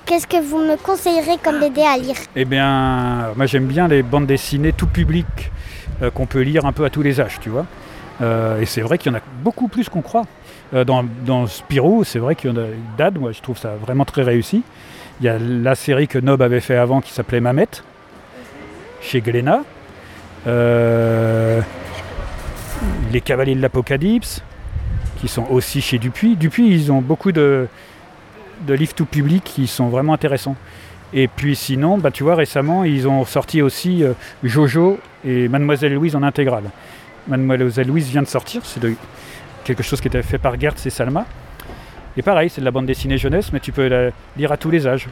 Qu'est-ce 0.05 0.27
que 0.27 0.39
vous 0.39 0.59
me 0.59 0.77
conseillerez 0.77 1.39
comme 1.43 1.59
BD 1.59 1.81
à 1.81 1.97
lire? 1.97 2.15
Eh 2.35 2.45
bien, 2.45 3.33
moi 3.35 3.47
j'aime 3.47 3.65
bien 3.65 3.87
les 3.87 4.03
bandes 4.03 4.27
dessinées 4.27 4.71
tout 4.71 4.85
public 4.85 5.25
euh, 6.03 6.11
qu'on 6.11 6.27
peut 6.27 6.41
lire 6.41 6.65
un 6.65 6.73
peu 6.73 6.85
à 6.85 6.91
tous 6.91 7.01
les 7.01 7.19
âges, 7.19 7.39
tu 7.41 7.49
vois. 7.49 7.65
Euh, 8.21 8.61
et 8.61 8.67
c'est 8.67 8.81
vrai 8.81 8.99
qu'il 8.99 9.11
y 9.11 9.15
en 9.15 9.17
a 9.17 9.21
beaucoup 9.41 9.67
plus 9.67 9.89
qu'on 9.89 10.03
croit. 10.03 10.27
Euh, 10.75 10.83
dans, 10.83 11.47
Spirou, 11.47 12.03
c'est 12.03 12.19
vrai 12.19 12.35
qu'il 12.35 12.51
y 12.51 12.53
en 12.53 12.57
a 12.57 12.67
Dad, 12.99 13.17
moi 13.17 13.31
je 13.31 13.41
trouve 13.41 13.57
ça 13.57 13.73
vraiment 13.81 14.05
très 14.05 14.21
réussi. 14.21 14.61
Il 15.21 15.25
y 15.25 15.29
a 15.29 15.39
la 15.39 15.73
série 15.73 16.07
que 16.07 16.19
Nob 16.19 16.43
avait 16.43 16.59
fait 16.59 16.77
avant 16.77 17.01
qui 17.01 17.11
s'appelait 17.11 17.39
Mamette, 17.39 17.83
chez 19.01 19.21
Glénat. 19.21 19.63
Les 20.45 21.63
Cavaliers 23.21 23.55
de 23.55 23.61
l'Apocalypse, 23.61 24.43
qui 25.19 25.27
sont 25.27 25.47
aussi 25.49 25.81
chez 25.81 25.97
Dupuis. 25.97 26.35
Dupuis, 26.35 26.69
ils 26.69 26.91
ont 26.91 27.01
beaucoup 27.01 27.31
de, 27.31 27.67
de 28.65 28.73
livres 28.73 28.93
tout 28.93 29.05
public 29.05 29.43
qui 29.43 29.67
sont 29.67 29.89
vraiment 29.89 30.13
intéressants. 30.13 30.55
Et 31.13 31.27
puis 31.27 31.55
sinon, 31.55 31.97
bah, 31.97 32.11
tu 32.11 32.23
vois, 32.23 32.35
récemment, 32.35 32.83
ils 32.83 33.07
ont 33.07 33.25
sorti 33.25 33.61
aussi 33.61 34.03
euh, 34.03 34.13
Jojo 34.43 34.99
et 35.23 35.47
Mademoiselle 35.47 35.93
Louise 35.93 36.15
en 36.15 36.23
intégrale. 36.23 36.71
Mademoiselle 37.27 37.87
Louise 37.87 38.09
vient 38.09 38.21
de 38.21 38.27
sortir, 38.27 38.61
c'est 38.65 38.81
quelque 39.63 39.81
chose 39.81 40.01
qui 40.01 40.07
était 40.07 40.21
fait 40.21 40.37
par 40.37 40.59
Gertz 40.59 40.85
et 40.85 40.89
Salma. 40.89 41.25
Et 42.17 42.21
pareil, 42.21 42.49
c'est 42.49 42.61
de 42.61 42.65
la 42.65 42.71
bande 42.71 42.85
dessinée 42.85 43.17
jeunesse, 43.17 43.51
mais 43.51 43.59
tu 43.59 43.71
peux 43.71 43.87
la 43.87 44.11
lire 44.37 44.51
à 44.51 44.57
tous 44.57 44.69
les 44.69 44.87
âges. 44.87 45.07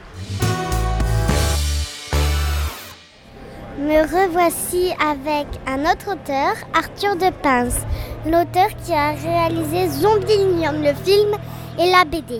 Me 3.79 4.01
revoici 4.01 4.91
avec 5.01 5.47
un 5.67 5.81
autre 5.81 6.13
auteur, 6.13 6.53
Arthur 6.73 7.15
de 7.15 7.31
Pince, 7.41 7.81
l'auteur 8.25 8.69
qui 8.85 8.93
a 8.93 9.11
réalisé 9.11 9.89
Zombielinium, 9.89 10.81
le 10.81 10.93
film 10.93 11.31
et 11.79 11.91
la 11.91 12.05
BD. 12.05 12.39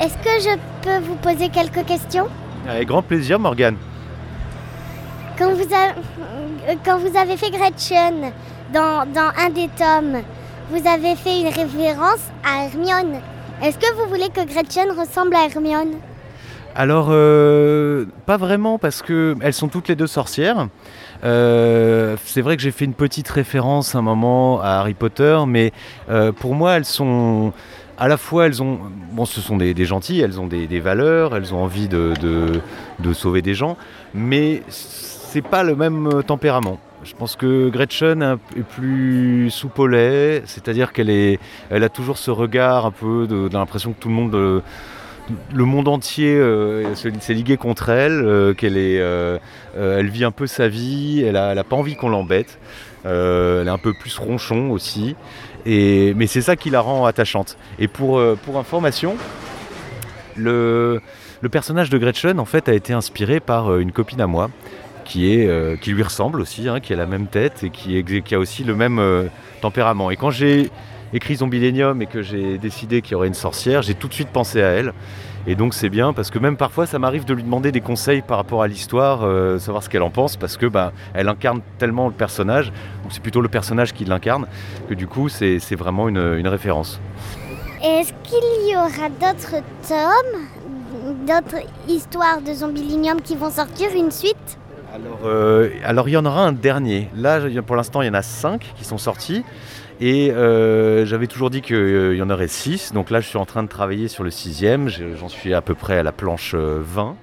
Est-ce 0.00 0.14
que 0.18 0.40
je 0.40 0.56
peux 0.82 1.04
vous 1.04 1.16
poser 1.16 1.48
quelques 1.48 1.84
questions 1.86 2.26
Avec 2.68 2.88
grand 2.88 3.02
plaisir, 3.02 3.38
Morgane. 3.38 3.76
quand 5.38 5.52
vous, 5.52 5.74
a- 5.74 6.74
quand 6.84 6.98
vous 6.98 7.16
avez 7.16 7.36
fait 7.36 7.50
Gretchen 7.50 8.32
dans, 8.72 9.06
dans 9.12 9.30
un 9.44 9.50
des 9.50 9.68
tomes, 9.76 10.22
vous 10.70 10.86
avez 10.86 11.16
fait 11.16 11.40
une 11.40 11.46
référence 11.48 12.20
à 12.44 12.64
Hermione. 12.66 13.20
Est-ce 13.62 13.78
que 13.78 13.92
vous 13.94 14.08
voulez 14.08 14.28
que 14.28 14.44
Gretchen 14.46 14.90
ressemble 14.98 15.34
à 15.34 15.46
Hermione? 15.46 15.94
Alors, 16.76 17.08
euh, 17.10 18.04
pas 18.26 18.36
vraiment, 18.36 18.78
parce 18.78 19.02
qu'elles 19.02 19.52
sont 19.52 19.66
toutes 19.68 19.88
les 19.88 19.96
deux 19.96 20.06
sorcières. 20.06 20.68
Euh, 21.24 22.16
c'est 22.24 22.40
vrai 22.42 22.56
que 22.56 22.62
j'ai 22.62 22.70
fait 22.70 22.84
une 22.84 22.94
petite 22.94 23.28
référence 23.28 23.96
à 23.96 23.98
un 23.98 24.02
moment 24.02 24.60
à 24.60 24.74
Harry 24.78 24.94
Potter, 24.94 25.38
mais 25.48 25.72
euh, 26.08 26.30
pour 26.30 26.54
moi, 26.54 26.74
elles 26.76 26.84
sont 26.84 27.52
à 27.98 28.08
la 28.08 28.16
fois, 28.16 28.46
elles 28.46 28.62
ont, 28.62 28.78
bon, 29.12 29.24
ce 29.24 29.40
sont 29.40 29.56
des, 29.56 29.84
gentilles, 29.84 30.20
elles 30.20 30.40
ont 30.40 30.46
des, 30.46 30.80
valeurs, 30.80 31.34
elles 31.36 31.52
ont 31.52 31.62
envie 31.62 31.88
de, 31.88 32.12
sauver 33.12 33.42
des 33.42 33.54
gens, 33.54 33.76
mais 34.14 34.62
c'est 34.68 35.42
pas 35.42 35.64
le 35.64 35.74
même 35.74 36.22
tempérament. 36.26 36.78
Je 37.04 37.14
pense 37.14 37.36
que 37.36 37.68
Gretchen 37.68 38.38
est 38.56 38.62
plus 38.62 39.50
lait, 39.88 40.42
c'est-à-dire 40.46 40.92
qu'elle 40.92 41.10
est, 41.10 41.38
elle 41.70 41.84
a 41.84 41.88
toujours 41.88 42.18
ce 42.18 42.30
regard 42.30 42.86
un 42.86 42.90
peu 42.90 43.26
de, 43.26 43.48
l'impression 43.52 43.92
que 43.92 44.00
tout 44.00 44.08
le 44.08 44.14
monde, 44.14 44.34
euh, 44.34 44.60
le 45.54 45.64
monde 45.64 45.88
entier 45.88 46.36
euh, 46.36 46.94
se- 46.94 47.08
s'est 47.20 47.34
ligué 47.34 47.56
contre 47.56 47.88
elle, 47.88 48.20
euh, 48.24 48.54
qu'elle 48.54 48.76
est, 48.76 49.00
euh, 49.00 49.38
euh, 49.76 49.98
elle 50.00 50.08
vit 50.08 50.24
un 50.24 50.30
peu 50.32 50.46
sa 50.46 50.68
vie, 50.68 51.22
elle 51.26 51.36
a, 51.36 51.52
elle 51.52 51.58
a 51.58 51.64
pas 51.64 51.76
envie 51.76 51.96
qu'on 51.96 52.08
l'embête, 52.10 52.58
Euh, 53.06 53.62
elle 53.62 53.68
est 53.68 53.70
un 53.70 53.78
peu 53.78 53.94
plus 53.94 54.18
ronchon 54.18 54.70
aussi, 54.70 55.14
mais 55.68 56.26
c'est 56.26 56.40
ça 56.40 56.56
qui 56.56 56.70
la 56.70 56.80
rend 56.80 57.04
attachante. 57.04 57.56
Et 57.78 57.88
pour, 57.88 58.18
euh, 58.18 58.38
information, 58.54 59.16
le, 60.36 61.00
personnage 61.50 61.90
de 61.90 61.98
Gretchen 61.98 62.40
en 62.40 62.44
fait 62.44 62.68
a 62.68 62.74
été 62.74 62.92
inspiré 62.92 63.40
par 63.40 63.70
euh, 63.70 63.80
une 63.80 63.92
copine 63.92 64.20
à 64.20 64.26
moi 64.26 64.50
qui, 65.04 65.46
euh, 65.46 65.76
lui 65.86 66.02
ressemble 66.02 66.40
aussi, 66.40 66.68
hein, 66.68 66.80
qui 66.80 66.92
a 66.92 66.96
la 66.96 67.06
même 67.06 67.26
tête 67.26 67.64
et 67.64 67.70
qui, 67.70 68.34
a 68.34 68.38
aussi 68.38 68.64
le 68.64 68.74
même 68.74 69.28
tempérament. 69.60 70.10
Et 70.10 70.16
quand 70.16 70.30
j'ai 70.30 70.70
écrit 71.14 71.36
Zombilenium 71.36 72.02
et 72.02 72.06
que 72.06 72.22
j'ai 72.22 72.58
décidé 72.58 73.00
qu'il 73.00 73.12
y 73.12 73.14
aurait 73.14 73.28
une 73.28 73.34
sorcière, 73.34 73.80
j'ai 73.82 73.94
tout 73.94 74.08
de 74.08 74.14
suite 74.14 74.28
pensé 74.28 74.62
à 74.62 74.68
elle. 74.68 74.92
Et 75.46 75.54
donc 75.54 75.72
c'est 75.72 75.88
bien 75.88 76.12
parce 76.12 76.30
que 76.30 76.38
même 76.38 76.56
parfois 76.56 76.86
ça 76.86 76.98
m'arrive 76.98 77.24
de 77.24 77.32
lui 77.32 77.42
demander 77.42 77.72
des 77.72 77.80
conseils 77.80 78.22
par 78.22 78.36
rapport 78.36 78.62
à 78.62 78.68
l'histoire, 78.68 79.20
euh, 79.22 79.58
savoir 79.58 79.82
ce 79.82 79.88
qu'elle 79.88 80.02
en 80.02 80.10
pense, 80.10 80.36
parce 80.36 80.56
que 80.56 80.66
bah, 80.66 80.92
elle 81.14 81.28
incarne 81.28 81.62
tellement 81.78 82.06
le 82.08 82.12
personnage, 82.12 82.72
ou 83.06 83.10
c'est 83.10 83.22
plutôt 83.22 83.40
le 83.40 83.48
personnage 83.48 83.94
qui 83.94 84.04
l'incarne, 84.04 84.46
que 84.88 84.94
du 84.94 85.06
coup 85.06 85.28
c'est 85.28 85.58
c'est 85.58 85.76
vraiment 85.76 86.08
une, 86.08 86.36
une 86.38 86.48
référence. 86.48 87.00
Est-ce 87.82 88.12
qu'il 88.24 88.70
y 88.70 88.76
aura 88.76 89.08
d'autres 89.08 89.62
tomes, 89.86 91.16
d'autres 91.26 91.64
histoires 91.88 92.40
de 92.42 92.52
Zombilinium 92.52 93.20
qui 93.22 93.36
vont 93.36 93.50
sortir, 93.50 93.88
une 93.96 94.10
suite? 94.10 94.58
Alors, 94.92 95.20
euh, 95.24 95.70
alors 95.84 96.08
il 96.08 96.12
y 96.12 96.16
en 96.16 96.26
aura 96.26 96.42
un 96.42 96.52
dernier. 96.52 97.08
Là, 97.14 97.40
pour 97.64 97.76
l'instant, 97.76 98.02
il 98.02 98.06
y 98.06 98.10
en 98.10 98.14
a 98.14 98.22
cinq 98.22 98.72
qui 98.76 98.84
sont 98.84 98.98
sortis. 98.98 99.44
Et 100.00 100.30
euh, 100.30 101.04
j'avais 101.06 101.26
toujours 101.26 101.50
dit 101.50 101.60
qu'il 101.60 102.14
y 102.16 102.22
en 102.22 102.30
aurait 102.30 102.48
six. 102.48 102.92
Donc 102.92 103.10
là, 103.10 103.20
je 103.20 103.26
suis 103.28 103.38
en 103.38 103.46
train 103.46 103.62
de 103.64 103.68
travailler 103.68 104.08
sur 104.08 104.22
le 104.24 104.30
sixième. 104.30 104.88
Je- 104.88 105.16
J'en 105.16 105.28
suis 105.28 105.54
à 105.54 105.60
peu 105.60 105.74
près 105.74 105.98
à 105.98 106.02
la 106.02 106.12
planche 106.12 106.52
euh, 106.54 106.80
20. 106.82 107.16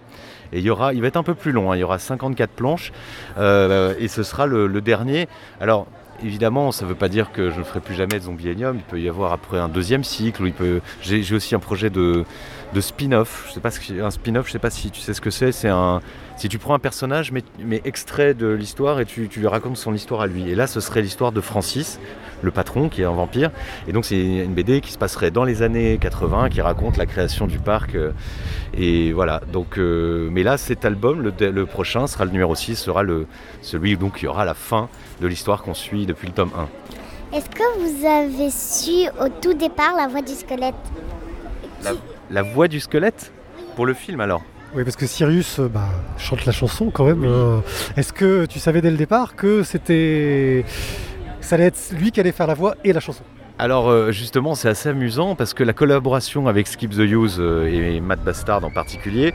Et 0.54 0.60
il, 0.60 0.66
y 0.66 0.70
aura, 0.70 0.94
il 0.94 1.02
va 1.02 1.08
être 1.08 1.18
un 1.18 1.24
peu 1.24 1.36
plus 1.36 1.52
long. 1.52 1.72
hein. 1.72 1.78
Il 1.78 1.80
y 1.80 1.84
aura 1.84 2.00
54 2.00 2.50
planches. 2.52 2.92
Euh, 3.38 3.94
et 4.00 4.08
ce 4.08 4.24
sera 4.24 4.46
le, 4.46 4.68
dernier. 4.82 5.28
Alors, 5.62 5.88
évidemment, 6.24 6.72
ça 6.72 6.84
ne 6.86 6.90
veut 6.90 6.96
pas 6.96 7.10
dire 7.10 7.32
que 7.32 7.50
je 7.50 7.60
ne 7.60 7.64
ferai 7.64 7.80
plus 7.80 7.96
jamais 7.96 8.16
de 8.20 8.24
Zombielenium. 8.24 8.76
Il 8.76 8.84
peut 8.84 9.00
y 9.00 9.08
avoir 9.10 9.32
après 9.34 9.58
un 9.58 9.70
deuxième 9.70 10.04
cycle. 10.04 10.44
Il 10.46 10.54
peut... 10.54 10.82
J'ai 11.02 11.34
aussi 11.36 11.56
un 11.56 11.60
projet 11.60 11.90
de, 11.90 12.26
de 12.74 12.82
spin-off. 12.82 13.46
Je 13.50 13.54
sais 13.54 13.60
pas 13.62 13.72
ce 13.72 13.80
que- 13.80 14.02
un 14.02 14.12
spin-off, 14.12 14.48
je 14.48 14.52
sais 14.52 14.60
pas 14.60 14.70
si 14.70 14.92
tu 14.92 15.00
sais 15.02 15.14
ce 15.14 15.22
que 15.22 15.30
c'est. 15.32 15.52
C'est 15.52 15.70
un, 15.70 16.02
si 16.38 16.50
tu 16.50 16.58
prends 16.60 16.74
un 16.74 16.80
personnage, 16.80 17.32
mais, 17.32 17.44
mais 17.60 17.82
extrait 17.86 18.34
de 18.34 18.48
l'histoire 18.48 19.00
et 19.00 19.06
tu, 19.06 19.28
tu 19.30 19.40
lui 19.40 19.48
racontes 19.48 19.78
son 19.78 19.94
histoire 19.94 20.22
à 20.22 20.28
lui. 20.28 20.50
Et 20.50 20.56
là, 20.56 20.68
ce 20.68 20.80
serait 20.80 21.02
l'histoire 21.02 21.32
de 21.32 21.40
Francis, 21.42 22.00
le 22.42 22.52
patron, 22.52 22.90
qui 22.90 23.02
est 23.02 23.06
un 23.06 23.14
vampire. 23.14 23.52
Et 23.88 23.94
donc, 23.94 24.06
c'est 24.06 24.20
une 24.22 24.54
BD 24.54 24.82
qui 24.82 24.92
se 24.92 24.98
passerait 24.98 25.32
dans 25.32 25.46
les 25.46 25.62
années 25.62 25.98
80, 26.00 26.50
qui 26.50 26.62
raconte 26.62 26.98
la 26.98 27.06
création 27.06 27.48
du 27.48 27.58
parc. 27.58 27.96
euh, 27.96 28.12
et 28.78 29.14
voilà. 29.14 29.42
Donc, 29.54 29.78
euh, 29.78 30.30
mais 30.32 30.44
là, 30.44 30.58
cet 30.58 30.84
album, 30.84 31.22
le, 31.22 31.34
le 31.52 31.66
prochain, 31.66 32.06
sera 32.08 32.26
le 32.26 32.32
numéro 32.32 32.54
6, 32.54 32.76
sera 32.76 33.04
le, 33.04 33.28
celui 33.62 33.96
donc 33.96 34.18
qui 34.18 34.28
aura 34.28 34.44
la 34.44 34.54
fin 34.54 34.90
de 35.22 35.28
l'histoire 35.28 35.64
qu'on 35.64 35.74
suit 35.74 36.06
depuis 36.06 36.28
le 36.28 36.34
tome 36.34 36.52
1. 36.58 37.38
Est-ce 37.38 37.50
que 37.50 37.80
vous 37.80 38.06
avez 38.06 38.50
su 38.52 39.08
au 39.20 39.30
tout 39.42 39.54
départ 39.54 39.96
la 39.96 40.08
voix 40.08 40.22
du 40.22 40.34
squelette? 40.34 40.76
La, 41.84 41.92
la 42.30 42.42
voix 42.44 42.68
du 42.68 42.80
squelette? 42.80 43.32
Pour 43.76 43.86
le 43.86 43.94
film 43.94 44.20
alors? 44.22 44.44
Oui, 44.76 44.84
parce 44.84 44.98
que 44.98 45.06
Sirius 45.08 45.60
euh, 45.60 45.70
bah, 45.70 45.88
chante 46.18 46.46
la 46.46 46.52
chanson 46.52 46.92
quand 46.92 47.06
même. 47.06 47.24
hein. 47.24 47.64
Est-ce 47.96 48.12
que 48.12 48.46
tu 48.46 48.60
savais 48.60 48.82
dès 48.82 48.92
le 48.92 48.98
départ 48.98 49.36
que 49.36 49.64
c'était. 49.64 50.66
Ça 51.40 51.56
allait 51.56 51.66
être 51.68 51.92
lui 51.98 52.12
qui 52.12 52.20
allait 52.20 52.34
faire 52.34 52.48
la 52.48 52.56
voix 52.56 52.76
et 52.84 52.92
la 52.92 53.00
chanson? 53.00 53.24
Alors 53.58 53.88
euh, 53.90 54.12
justement, 54.12 54.54
c'est 54.54 54.68
assez 54.68 54.90
amusant 54.90 55.36
parce 55.36 55.54
que 55.54 55.64
la 55.64 55.72
collaboration 55.72 56.50
avec 56.50 56.68
Skip 56.68 56.92
the 56.92 56.98
Use 56.98 57.38
euh, 57.40 57.68
et 57.68 58.02
Matt 58.02 58.22
Bastard 58.22 58.66
en 58.66 58.70
particulier 58.70 59.34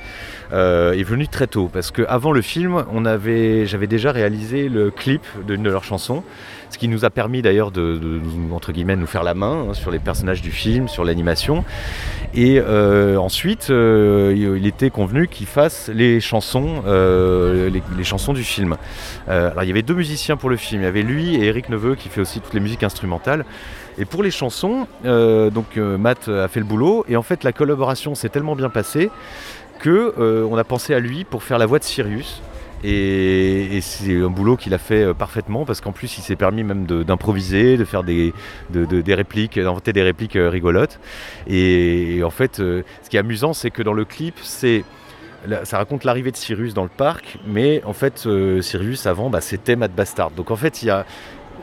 euh, 0.53 0.93
est 0.93 1.05
venue 1.05 1.27
très 1.27 1.47
tôt. 1.47 1.71
Parce 1.73 1.91
qu'avant 1.91 2.33
le 2.33 2.43
film, 2.43 2.85
on 2.93 3.07
avait, 3.07 3.65
j'avais 3.65 3.87
déjà 3.87 4.13
réalisé 4.13 4.69
le 4.69 4.91
clip 4.91 5.23
d'une 5.47 5.63
de 5.63 5.71
leurs 5.71 5.85
chansons, 5.85 6.23
ce 6.71 6.79
qui 6.79 6.89
nous 6.89 7.05
a 7.05 7.11
permis 7.11 7.43
d'ailleurs 7.43 7.71
de, 7.71 7.99
nous 8.01 9.07
faire 9.07 9.23
la 9.23 9.35
main 9.35 9.67
hein, 9.71 9.75
sur 9.75 9.91
les 9.91 9.99
personnages 9.99 10.41
du 10.41 10.51
film, 10.51 10.89
sur 10.89 11.05
l'animation. 11.05 11.65
Et 12.33 12.61
euh, 12.61 13.17
ensuite, 13.17 13.71
euh, 13.71 14.33
il 14.37 14.67
était 14.67 14.91
convenu 14.91 15.27
qu'il 15.27 15.47
fasse 15.47 15.91
les 15.93 16.21
chansons, 16.21 16.83
euh, 16.87 17.71
du 17.71 18.45
film. 18.45 18.77
Alors 19.27 19.63
il 19.63 19.67
y 19.67 19.71
avait 19.71 19.83
deux 19.83 19.95
musiciens 19.95 20.37
pour 20.37 20.51
le 20.51 20.57
film. 20.57 20.83
Il 20.83 20.85
y 20.85 20.89
avait 20.89 21.03
lui 21.03 21.35
et 21.37 21.47
Eric 21.47 21.69
Neveu 21.69 21.95
qui 21.95 22.09
fait 22.09 22.21
aussi 22.21 22.41
toutes 22.41 22.55
les 22.55 22.61
musiques 22.61 22.83
instrumentales. 22.83 23.45
Et 23.99 24.05
pour 24.05 24.23
les 24.23 24.31
chansons, 24.31 24.87
donc 25.05 25.77
Matt 25.77 26.29
a 26.29 26.49
fait 26.49 26.61
le 26.61 26.67
boulot 26.67 27.05
et 27.09 27.17
en 27.17 27.23
fait 27.23 27.45
la 27.45 27.53
collaboration 27.53 28.15
s'est 28.15 28.29
tellement 28.29 28.57
bien 28.57 28.71
passée 28.71 29.11
que 29.81 30.15
on 30.49 30.57
a 30.57 30.65
pensé 30.65 30.95
à 30.95 31.01
lui 31.01 31.25
pour 31.25 31.43
faire 31.43 31.59
la 31.59 31.67
voix 31.67 31.79
de 31.79 31.85
Sirius. 31.85 32.43
Et, 32.83 33.79
c'est 33.83 34.17
un 34.17 34.31
boulot 34.31 34.57
qu'il 34.57 34.73
a 34.75 34.79
fait 34.79 35.05
euh, 35.05 35.15
parfaitement 35.15 35.65
parce 35.65 35.81
qu'en 35.81 35.93
plus 35.93 36.19
il 36.19 36.23
s'est 36.23 36.37
permis 36.37 36.65
même 36.65 36.87
d'improviser, 36.87 37.77
de, 37.77 37.85
faire 37.85 38.03
des, 38.03 38.33
de- 38.71 38.85
de- 38.85 39.01
des 39.01 39.15
répliques, 39.15 39.59
d'inventer 39.59 39.93
des 39.93 40.03
répliques 40.03 40.37
euh, 40.37 40.49
rigolotes. 40.49 40.99
Et, 41.47 42.23
en 42.25 42.31
fait, 42.31 42.61
euh, 42.61 42.83
ce 43.03 43.11
qui 43.11 43.17
est 43.17 43.21
amusant, 43.21 43.53
c'est 43.53 43.71
que 43.71 43.83
dans 43.83 43.93
le 43.93 44.05
clip, 44.05 44.39
ça 44.41 45.79
raconte 45.79 46.05
l'arrivée 46.05 46.31
de 46.31 46.37
Sirius 46.37 46.75
dans 46.75 46.83
le 46.83 46.91
parc, 46.91 47.39
mais 47.47 47.83
en 47.85 47.93
fait, 47.93 48.25
euh, 48.27 48.61
Sirius 48.63 49.07
avant, 49.07 49.31
bah, 49.31 49.41
c'était 49.41 49.77
Matt 49.77 49.95
Bastard. 49.95 50.31
Donc 50.31 50.51
en 50.51 50.57
fait, 50.57 50.83
il 50.83 50.87
y 50.87 50.91
a 50.91 51.05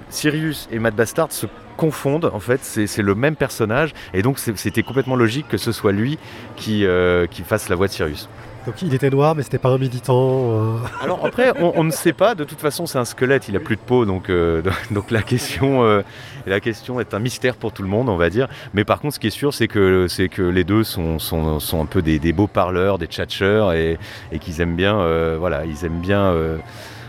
Sirius 0.10 0.68
et 0.72 0.80
Matt 0.80 0.96
Bastard 0.96 1.32
se 1.32 1.48
confondent. 1.78 2.32
En 2.34 2.40
fait, 2.40 2.62
c'est 2.64 3.02
le 3.02 3.16
même 3.16 3.36
personnage, 3.36 3.94
et 4.14 4.22
donc 4.22 4.40
c'était 4.40 4.84
complètement 4.84 5.16
logique 5.16 5.48
que 5.48 5.58
ce 5.58 5.72
soit 5.72 5.92
lui 5.92 6.18
qui, 6.56 6.86
qui 7.30 7.42
fasse 7.44 7.70
la 7.70 7.76
voix 7.76 7.88
de 7.88 7.92
Sirius. 7.92 8.28
Donc 8.68 8.82
il 8.82 8.94
était 8.94 9.10
noir, 9.10 9.34
mais 9.34 9.44
c'était 9.44 9.60
pas 9.60 9.70
un 9.70 9.78
militant. 9.78 10.52
euh. 10.52 10.78
Alors 11.02 11.26
après, 11.26 11.54
on, 11.58 11.86
ne 11.86 11.90
sait 11.90 12.12
pas. 12.12 12.36
De 12.36 12.44
toute 12.44 12.60
façon, 12.60 12.86
c'est 12.86 12.98
un 12.98 13.06
squelette, 13.06 13.48
il 13.48 13.56
a 13.56 13.62
plus 13.62 13.78
de 13.78 13.82
peau, 13.82 14.04
donc, 14.04 14.30
euh, 14.30 14.62
donc 14.92 15.10
la 15.10 15.22
question, 15.22 15.86
euh, 15.86 16.02
la 16.46 16.60
question 16.60 17.00
est 17.00 17.14
un 17.14 17.20
mystère 17.20 17.56
pour 17.56 17.72
tout 17.72 17.82
le 17.82 17.88
monde, 17.88 18.10
on 18.10 18.18
va 18.18 18.30
dire. 18.30 18.50
Mais 18.74 18.84
par 18.84 19.00
contre, 19.00 19.16
ce 19.16 19.20
qui 19.22 19.28
est 19.28 19.30
sûr, 19.30 19.54
c'est 19.54 19.70
que 19.70 20.08
c'est 20.10 20.28
que 20.28 20.42
les 20.42 20.66
deux 20.66 20.84
sont, 20.84 21.18
sont, 21.18 21.62
sont 21.62 21.82
un 21.82 21.86
peu 21.86 22.02
des, 22.02 22.20
beaux 22.34 22.48
parleurs, 22.48 22.98
des 22.98 23.08
tchatcheurs, 23.08 23.72
et, 23.72 23.98
et 24.34 24.40
qu'ils 24.40 24.60
aiment 24.60 24.76
bien, 24.76 24.98
voilà, 25.38 25.64
ils 25.64 25.86
aiment 25.86 26.02
bien 26.02 26.36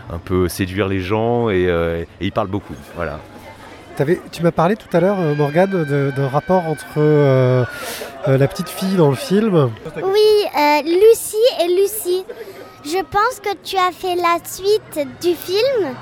un 0.09 0.17
peu 0.23 0.47
séduire 0.47 0.87
les 0.87 1.01
gens, 1.01 1.49
et, 1.49 1.65
et 1.65 2.05
ils 2.21 2.31
parlent 2.31 2.47
beaucoup, 2.47 2.75
voilà. 2.95 3.19
Tu 4.31 4.43
m'as 4.43 4.51
parlé 4.51 4.77
tout 4.77 4.87
à 4.95 5.01
l'heure, 5.01 5.19
euh, 5.19 5.35
Morgane, 5.35 5.83
d'un 6.15 6.27
rapport 6.29 6.65
entre 6.67 6.85
euh, 6.97 7.65
euh, 8.27 8.37
la 8.37 8.47
petite 8.47 8.69
fille 8.69 8.95
dans 8.95 9.09
le 9.09 9.15
film. 9.15 9.71
Oui, 9.97 10.83
Lucie 10.85 11.35
et 11.61 11.67
Lucie. 11.67 12.23
Je 12.85 13.03
pense 13.03 13.41
que 13.43 13.53
tu 13.61 13.75
as 13.75 13.91
fait 13.91 14.15
la 14.15 14.37
suite 14.45 15.05
du 15.21 15.35
film. 15.35 15.95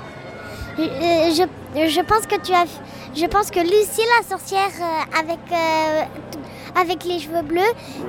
Je, 0.78 1.44
je 1.74 2.00
pense 2.02 2.26
que 2.26 2.40
tu 2.40 2.52
as, 2.52 2.66
je 3.16 3.26
pense 3.26 3.50
que 3.50 3.58
Lucie, 3.58 4.02
la 4.20 4.28
sorcière 4.28 4.70
avec 5.18 5.40
avec 6.80 7.04
les 7.04 7.18
cheveux 7.18 7.42
bleus, 7.42 7.60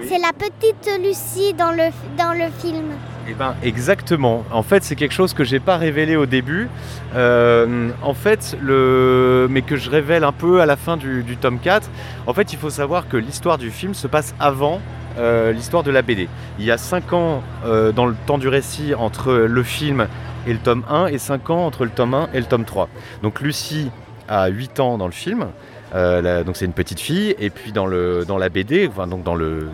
c'est 0.08 0.20
la 0.20 0.32
petite 0.34 0.90
Lucie 1.04 1.54
dans 1.54 1.72
le 1.72 1.90
dans 2.18 2.34
le 2.34 2.52
film. 2.62 2.86
Eh 3.28 3.34
ben, 3.34 3.56
exactement. 3.62 4.44
En 4.52 4.64
fait, 4.64 4.84
c'est 4.84 4.96
quelque 4.96 5.12
chose 5.12 5.34
que 5.34 5.44
j'ai 5.44 5.60
pas 5.60 5.78
révélé 5.78 6.16
au 6.16 6.26
début. 6.26 6.68
Euh, 7.16 7.90
en 8.02 8.16
fait, 8.16 8.58
le... 8.60 9.48
mais 9.52 9.62
que 9.62 9.76
je 9.76 9.90
révèle 9.92 10.24
un 10.24 10.32
peu 10.32 10.62
à 10.62 10.66
la 10.66 10.76
fin 10.76 10.98
du, 10.98 11.22
du 11.22 11.38
tome 11.38 11.60
4. 11.60 11.90
En 12.26 12.34
fait, 12.34 12.54
il 12.54 12.58
faut 12.58 12.72
savoir 12.72 13.08
que 13.08 13.18
l'histoire 13.18 13.60
du 13.60 13.70
film 13.70 13.94
se 13.94 14.08
passe 14.08 14.34
avant 14.40 14.82
euh, 15.20 15.52
l'histoire 15.52 15.84
de 15.84 15.92
la 15.92 16.02
BD. 16.02 16.28
Il 16.60 16.66
y 16.66 16.72
a 16.72 16.78
5 16.78 17.14
ans 17.14 17.44
euh, 17.66 17.92
dans 17.92 18.06
le 18.06 18.16
temps 18.26 18.38
du 18.38 18.48
récit 18.48 18.96
entre 18.96 19.34
le 19.34 19.64
film 19.64 20.08
et 20.48 20.54
le 20.54 20.60
tome 20.60 20.84
1 20.90 21.08
et 21.08 21.18
5 21.18 21.50
ans 21.50 21.66
entre 21.66 21.84
le 21.84 21.92
tome 21.92 22.14
1 22.14 22.30
et 22.34 22.40
le 22.40 22.46
tome 22.46 22.64
3. 22.64 22.90
Donc 23.22 23.42
Lucie 23.42 23.92
a 24.28 24.48
8 24.48 24.80
ans 24.80 24.98
dans 24.98 25.08
le 25.08 25.12
film. 25.12 25.48
Euh, 25.96 26.44
donc 26.44 26.56
c'est 26.56 26.66
une 26.66 26.74
petite 26.74 27.00
fille 27.00 27.36
et 27.40 27.50
puis 27.50 27.72
dans, 27.72 27.88
le, 27.88 28.24
dans 28.26 28.38
la 28.38 28.50
BD, 28.50 28.88
enfin, 28.88 29.08
donc 29.08 29.24
dans 29.24 29.36
le 29.36 29.68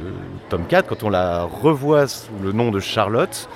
tome 0.50 0.66
4, 0.68 0.88
quand 0.88 1.04
on 1.04 1.10
la 1.10 1.44
revoit 1.44 2.08
sous 2.08 2.32
le 2.42 2.52
nom 2.52 2.72
de 2.72 2.80
Charlotte, 2.80 3.50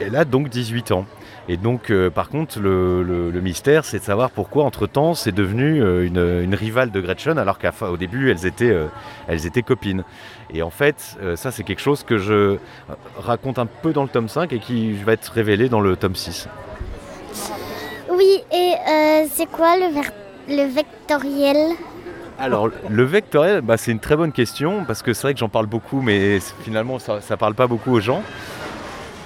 elle 0.00 0.16
a 0.16 0.24
donc 0.24 0.48
18 0.48 0.92
ans. 0.92 1.06
Et 1.48 1.56
donc, 1.56 1.90
euh, 1.90 2.10
par 2.10 2.28
contre, 2.28 2.58
le, 2.58 3.30
mystère, 3.40 3.84
c'est 3.84 4.00
de 4.00 4.02
savoir 4.02 4.30
pourquoi, 4.30 4.64
entre-temps, 4.64 5.14
c'est 5.14 5.30
devenu 5.30 5.80
euh, 5.80 6.42
une, 6.42 6.54
rivale 6.56 6.90
de 6.90 7.00
Gretchen, 7.00 7.38
alors 7.38 7.58
qu'au 7.60 7.96
début, 7.96 8.32
elles 8.32 8.46
étaient, 8.46 8.76
elles 9.28 9.46
étaient 9.46 9.62
copines. 9.62 10.02
Et 10.52 10.62
en 10.62 10.70
fait, 10.70 11.16
ça, 11.36 11.52
c'est 11.52 11.62
quelque 11.62 11.82
chose 11.82 12.02
que 12.02 12.18
je 12.18 12.56
raconte 13.16 13.60
un 13.60 13.66
peu 13.66 13.92
dans 13.92 14.02
le 14.02 14.08
tome 14.08 14.28
5 14.28 14.52
et 14.54 14.58
qui 14.58 14.92
va 14.94 15.12
être 15.12 15.28
révélé 15.28 15.68
dans 15.68 15.80
le 15.80 15.94
tome 15.94 16.16
6. 16.16 16.48
Oui, 18.10 18.42
et 18.52 18.72
c'est 19.32 19.46
quoi 19.46 19.76
le, 19.76 19.94
ver- 19.94 20.25
le 20.48 20.64
vectoriel 20.68 21.56
Alors, 22.38 22.68
le 22.88 23.02
vectoriel, 23.04 23.60
bah, 23.62 23.76
c'est 23.76 23.92
une 23.92 23.98
très 24.00 24.16
bonne 24.16 24.32
question, 24.32 24.84
parce 24.84 25.02
que 25.02 25.12
c'est 25.12 25.22
vrai 25.22 25.34
que 25.34 25.40
j'en 25.40 25.48
parle 25.48 25.66
beaucoup, 25.66 26.00
mais 26.02 26.38
finalement, 26.62 26.98
ça 26.98 27.18
ne 27.30 27.36
parle 27.36 27.54
pas 27.54 27.66
beaucoup 27.66 27.92
aux 27.92 28.00
gens. 28.00 28.22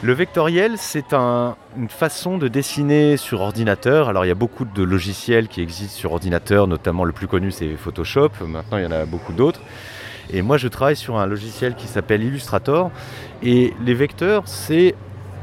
Le 0.03 0.13
vectoriel, 0.15 0.79
c'est 0.79 1.13
un- 1.13 1.57
une 1.77 1.91
façon 1.91 2.39
de 2.39 2.49
dessiner 2.49 3.19
sur 3.19 3.43
ordinateur. 3.43 4.09
Alors, 4.09 4.25
il 4.25 4.29
y 4.29 4.31
a 4.31 4.35
beaucoup 4.37 4.65
de 4.65 4.83
logiciels 4.83 5.49
qui 5.49 5.61
existent 5.61 5.99
sur 5.99 6.13
ordinateur, 6.13 6.67
notamment 6.67 7.05
le 7.05 7.13
plus 7.13 7.27
connu, 7.27 7.51
c'est 7.51 7.69
Photoshop. 7.77 8.31
Maintenant, 8.47 8.79
il 8.79 8.85
y 8.85 8.87
en 8.87 8.93
a 8.93 9.05
beaucoup 9.05 9.35
d'autres. 9.35 9.61
Et 10.33 10.41
moi, 10.41 10.57
je 10.57 10.69
travaille 10.69 10.97
sur 10.97 11.19
un 11.19 11.27
logiciel 11.27 11.75
qui 11.75 11.87
s'appelle 11.87 12.23
Illustrator. 12.23 12.91
Et 13.43 13.75
les 13.85 13.93
vecteurs, 13.95 14.45
c'est 14.47 14.95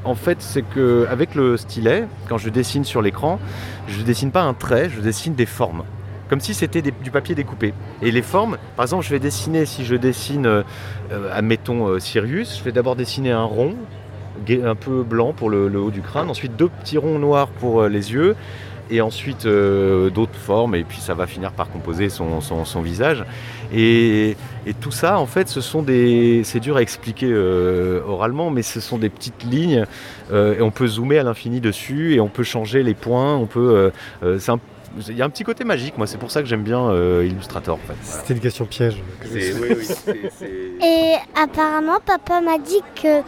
en 0.03 0.15
fait, 0.15 0.41
c'est 0.41 0.61
que 0.61 1.05
avec 1.09 1.35
le 1.35 1.57
stylet, 1.57 2.05
quand 2.29 2.37
je 2.37 2.49
dessine 2.49 2.85
sur 2.85 3.01
l'écran, 3.01 3.39
je 3.87 4.01
dessine 4.01 4.31
pas 4.31 4.43
un 4.43 4.53
trait, 4.53 4.89
je 4.89 5.01
dessine 5.01 5.35
des 5.35 5.45
formes 5.45 5.83
comme 6.29 6.39
si 6.39 6.53
c'était 6.53 6.81
du 6.81 7.11
papier 7.11 7.35
découpé. 7.35 7.73
Et 8.01 8.11
les 8.11 8.21
formes, 8.21 8.57
par 8.75 8.83
exemple, 8.83 9.05
je 9.05 9.11
vais 9.11 9.19
dessiner, 9.19 9.65
si 9.65 9.85
je 9.85 9.95
dessine, 9.95 10.45
euh, 10.45 10.63
admettons, 11.33 11.87
euh, 11.87 11.99
Sirius, 11.99 12.57
je 12.59 12.63
vais 12.63 12.71
d'abord 12.71 12.95
dessiner 12.95 13.31
un 13.31 13.43
rond, 13.43 13.75
un 14.49 14.75
peu 14.75 15.03
blanc 15.03 15.33
pour 15.33 15.49
le, 15.49 15.67
le 15.67 15.79
haut 15.79 15.91
du 15.91 16.01
crâne, 16.01 16.29
ensuite 16.29 16.55
deux 16.55 16.69
petits 16.69 16.97
ronds 16.97 17.19
noirs 17.19 17.47
pour 17.47 17.81
euh, 17.81 17.89
les 17.89 18.13
yeux, 18.13 18.35
et 18.89 19.01
ensuite 19.01 19.45
euh, 19.45 20.09
d'autres 20.09 20.37
formes, 20.37 20.75
et 20.75 20.83
puis 20.83 20.99
ça 20.99 21.13
va 21.13 21.27
finir 21.27 21.51
par 21.51 21.69
composer 21.69 22.09
son, 22.09 22.41
son- 22.41 22.65
son 22.65 22.81
visage. 22.81 23.23
Et, 23.73 24.37
et 24.65 24.73
tout 24.79 24.91
ça, 24.91 25.19
en 25.19 25.25
fait, 25.25 25.49
ce 25.49 25.61
sont 25.61 25.81
des... 25.83 26.41
C'est 26.43 26.59
dur 26.59 26.77
à 26.77 26.81
expliquer 26.81 27.27
euh, 27.29 28.01
oralement, 28.07 28.49
mais 28.49 28.61
ce 28.61 28.79
sont 28.79 28.97
des 28.97 29.09
petites 29.09 29.43
lignes, 29.43 29.85
euh, 30.31 30.57
et 30.57 30.61
on 30.61 30.71
peut 30.71 30.87
zoomer 30.87 31.19
à 31.19 31.23
l'infini 31.23 31.59
dessus, 31.61 32.15
et 32.15 32.19
on 32.19 32.29
peut 32.29 32.43
changer 32.43 32.83
les 32.83 32.93
points, 32.93 33.35
on 33.35 33.45
peut... 33.45 33.59
euh, 33.75 33.89
euh, 34.23 34.39
c'est 34.39 34.51
un 34.51 34.59
il 35.09 35.15
y 35.15 35.21
a 35.21 35.25
un 35.25 35.29
petit 35.29 35.43
côté 35.43 35.63
magique, 35.63 35.95
moi, 35.97 36.07
c'est 36.07 36.17
pour 36.17 36.31
ça 36.31 36.41
que 36.41 36.47
j'aime 36.47 36.63
bien 36.63 36.89
euh, 36.89 37.23
Illustrator. 37.29 37.75
En 37.75 37.87
fait. 37.87 37.93
Voilà. 38.01 38.19
C'était 38.21 38.33
une 38.33 38.39
question 38.39 38.65
piège. 38.65 39.03
Oui, 39.31 39.53
Et 40.83 41.13
apparemment, 41.39 41.99
papa 42.03 42.41
m'a 42.41 42.57
dit 42.57 42.81
que 42.95 43.19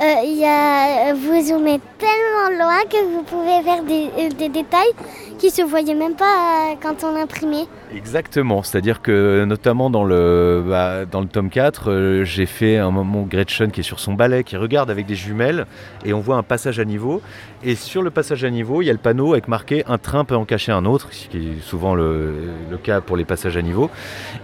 euh, 0.00 0.24
y 0.24 0.44
a, 0.44 1.14
vous 1.14 1.40
zoomez 1.40 1.80
tellement 1.98 2.64
loin 2.64 2.82
que 2.90 3.02
vous 3.14 3.22
pouvez 3.22 3.62
faire 3.62 3.82
des, 3.84 4.10
euh, 4.18 4.48
détails 4.48 4.92
qui 5.38 5.50
se 5.50 5.62
voyaient 5.62 5.94
même 5.94 6.14
pas 6.14 6.72
euh, 6.72 6.74
quand 6.82 7.04
on 7.04 7.14
imprimait. 7.16 7.66
Exactement, 7.94 8.62
c'est-à-dire 8.62 9.02
que 9.02 9.44
notamment 9.44 9.90
dans 9.90 10.04
le, 10.04 10.64
bah, 10.66 11.04
dans 11.04 11.20
le 11.20 11.28
tome 11.28 11.48
4, 11.48 11.90
euh, 11.90 12.24
j'ai 12.24 12.46
fait 12.46 12.78
un 12.78 12.90
moment 12.90 13.22
Gretchen 13.22 13.70
qui 13.70 13.80
est 13.80 13.84
sur 13.84 14.00
son 14.00 14.14
balai, 14.14 14.42
qui 14.42 14.56
regarde 14.56 14.90
avec 14.90 15.06
des 15.06 15.14
jumelles, 15.14 15.66
et 16.04 16.12
on 16.12 16.20
voit 16.20 16.36
un 16.36 16.42
passage 16.42 16.80
à 16.80 16.84
niveau. 16.84 17.22
Et 17.62 17.76
sur 17.76 18.02
le 18.02 18.10
passage 18.10 18.42
à 18.44 18.50
niveau, 18.50 18.82
il 18.82 18.86
y 18.86 18.90
a 18.90 18.92
le 18.92 18.98
panneau 18.98 19.32
avec 19.32 19.48
marqué 19.48 19.84
un 19.86 19.98
train 19.98 20.24
peut 20.24 20.36
en 20.36 20.44
cacher 20.44 20.72
un 20.72 20.84
autre, 20.84 21.08
ce 21.12 21.28
qui 21.28 21.38
est 21.38 21.60
souvent 21.62 21.94
le, 21.94 22.34
le 22.70 22.76
cas 22.78 23.00
pour 23.00 23.16
les 23.16 23.24
passages 23.24 23.56
à 23.56 23.62
niveau. 23.62 23.90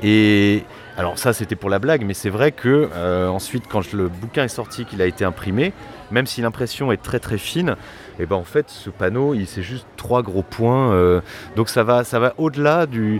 Et 0.02 0.64
alors 1.00 1.18
ça 1.18 1.32
c'était 1.32 1.56
pour 1.56 1.70
la 1.70 1.78
blague, 1.78 2.04
mais 2.04 2.12
c'est 2.12 2.28
vrai 2.28 2.52
que 2.52 2.90
euh, 2.94 3.26
ensuite 3.26 3.64
quand 3.66 3.94
le 3.94 4.08
bouquin 4.08 4.44
est 4.44 4.48
sorti, 4.48 4.84
qu'il 4.84 5.00
a 5.00 5.06
été 5.06 5.24
imprimé, 5.24 5.72
même 6.10 6.26
si 6.26 6.42
l'impression 6.42 6.92
est 6.92 6.98
très 6.98 7.18
très 7.18 7.38
fine, 7.38 7.76
et 8.18 8.26
ben 8.26 8.36
en 8.36 8.44
fait 8.44 8.68
ce 8.68 8.90
panneau 8.90 9.32
il 9.32 9.46
c'est 9.46 9.62
juste 9.62 9.86
trois 9.96 10.22
gros 10.22 10.42
points, 10.42 10.92
euh, 10.92 11.22
donc 11.56 11.70
ça 11.70 11.84
va 11.84 12.04
ça 12.04 12.18
va 12.18 12.34
au-delà 12.36 12.84
de 12.84 13.18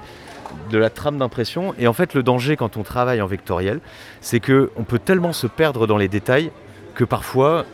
la 0.71 0.91
trame 0.91 1.17
d'impression. 1.17 1.75
Et 1.79 1.89
en 1.89 1.95
fait, 1.95 2.13
le 2.13 2.23
danger 2.23 2.55
quand 2.55 2.77
on 2.77 2.83
travaille 2.83 3.23
en 3.23 3.27
vectoriel, 3.27 3.81
c'est 4.21 4.41
que 4.41 4.71
on 4.77 4.85
peut 4.85 4.99
tellement 4.99 5.33
se 5.33 5.47
perdre 5.47 5.87
dans 5.87 5.97
les 5.97 6.09
détails 6.09 6.51
que 6.95 7.05
parfois 7.05 7.65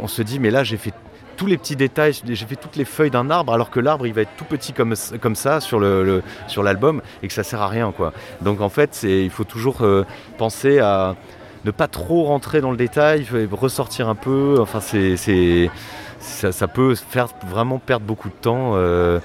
on 0.00 0.08
se 0.08 0.22
dit 0.22 0.40
mais 0.40 0.50
là 0.50 0.64
j'ai 0.64 0.76
fait 0.76 0.94
les 1.46 1.58
petits 1.58 1.76
détails, 1.76 2.12
j'ai 2.26 2.46
fait 2.46 2.56
toutes 2.56 2.76
les 2.76 2.84
feuilles 2.84 3.10
d'un 3.10 3.30
arbre 3.30 3.52
alors 3.52 3.70
que 3.70 3.80
l'arbre 3.80 4.06
il 4.06 4.12
va 4.14 4.22
être 4.22 4.36
tout 4.36 4.44
petit 4.44 4.72
comme, 4.72 4.94
ça 5.34 5.60
sur 5.60 5.78
le, 5.80 6.04
le- 6.04 6.22
sur 6.48 6.62
l'album 6.62 7.02
et 7.22 7.28
que 7.28 7.34
ça 7.34 7.42
sert 7.42 7.60
à 7.62 7.68
rien 7.68 7.92
quoi. 7.92 8.12
Donc 8.40 8.60
en 8.60 8.68
fait, 8.68 9.00
il 9.02 9.30
faut 9.30 9.44
toujours 9.44 9.82
euh, 9.82 10.04
penser 10.38 10.78
à 10.78 11.16
ne 11.64 11.70
pas 11.70 11.86
trop 11.88 12.24
rentrer 12.24 12.60
dans 12.60 12.70
le 12.70 12.76
détail, 12.76 13.26
ressortir 13.52 14.08
un 14.08 14.16
peu. 14.16 14.56
Enfin, 14.60 14.80
c'est, 14.80 15.70
ça, 16.18 16.50
ça 16.52 16.68
peut 16.68 16.94
faire 16.94 17.28
vraiment 17.48 17.78
perdre 17.78 18.04
beaucoup 18.06 18.28
de 18.28 18.34
temps. 18.34 18.72
euh, 18.74 19.20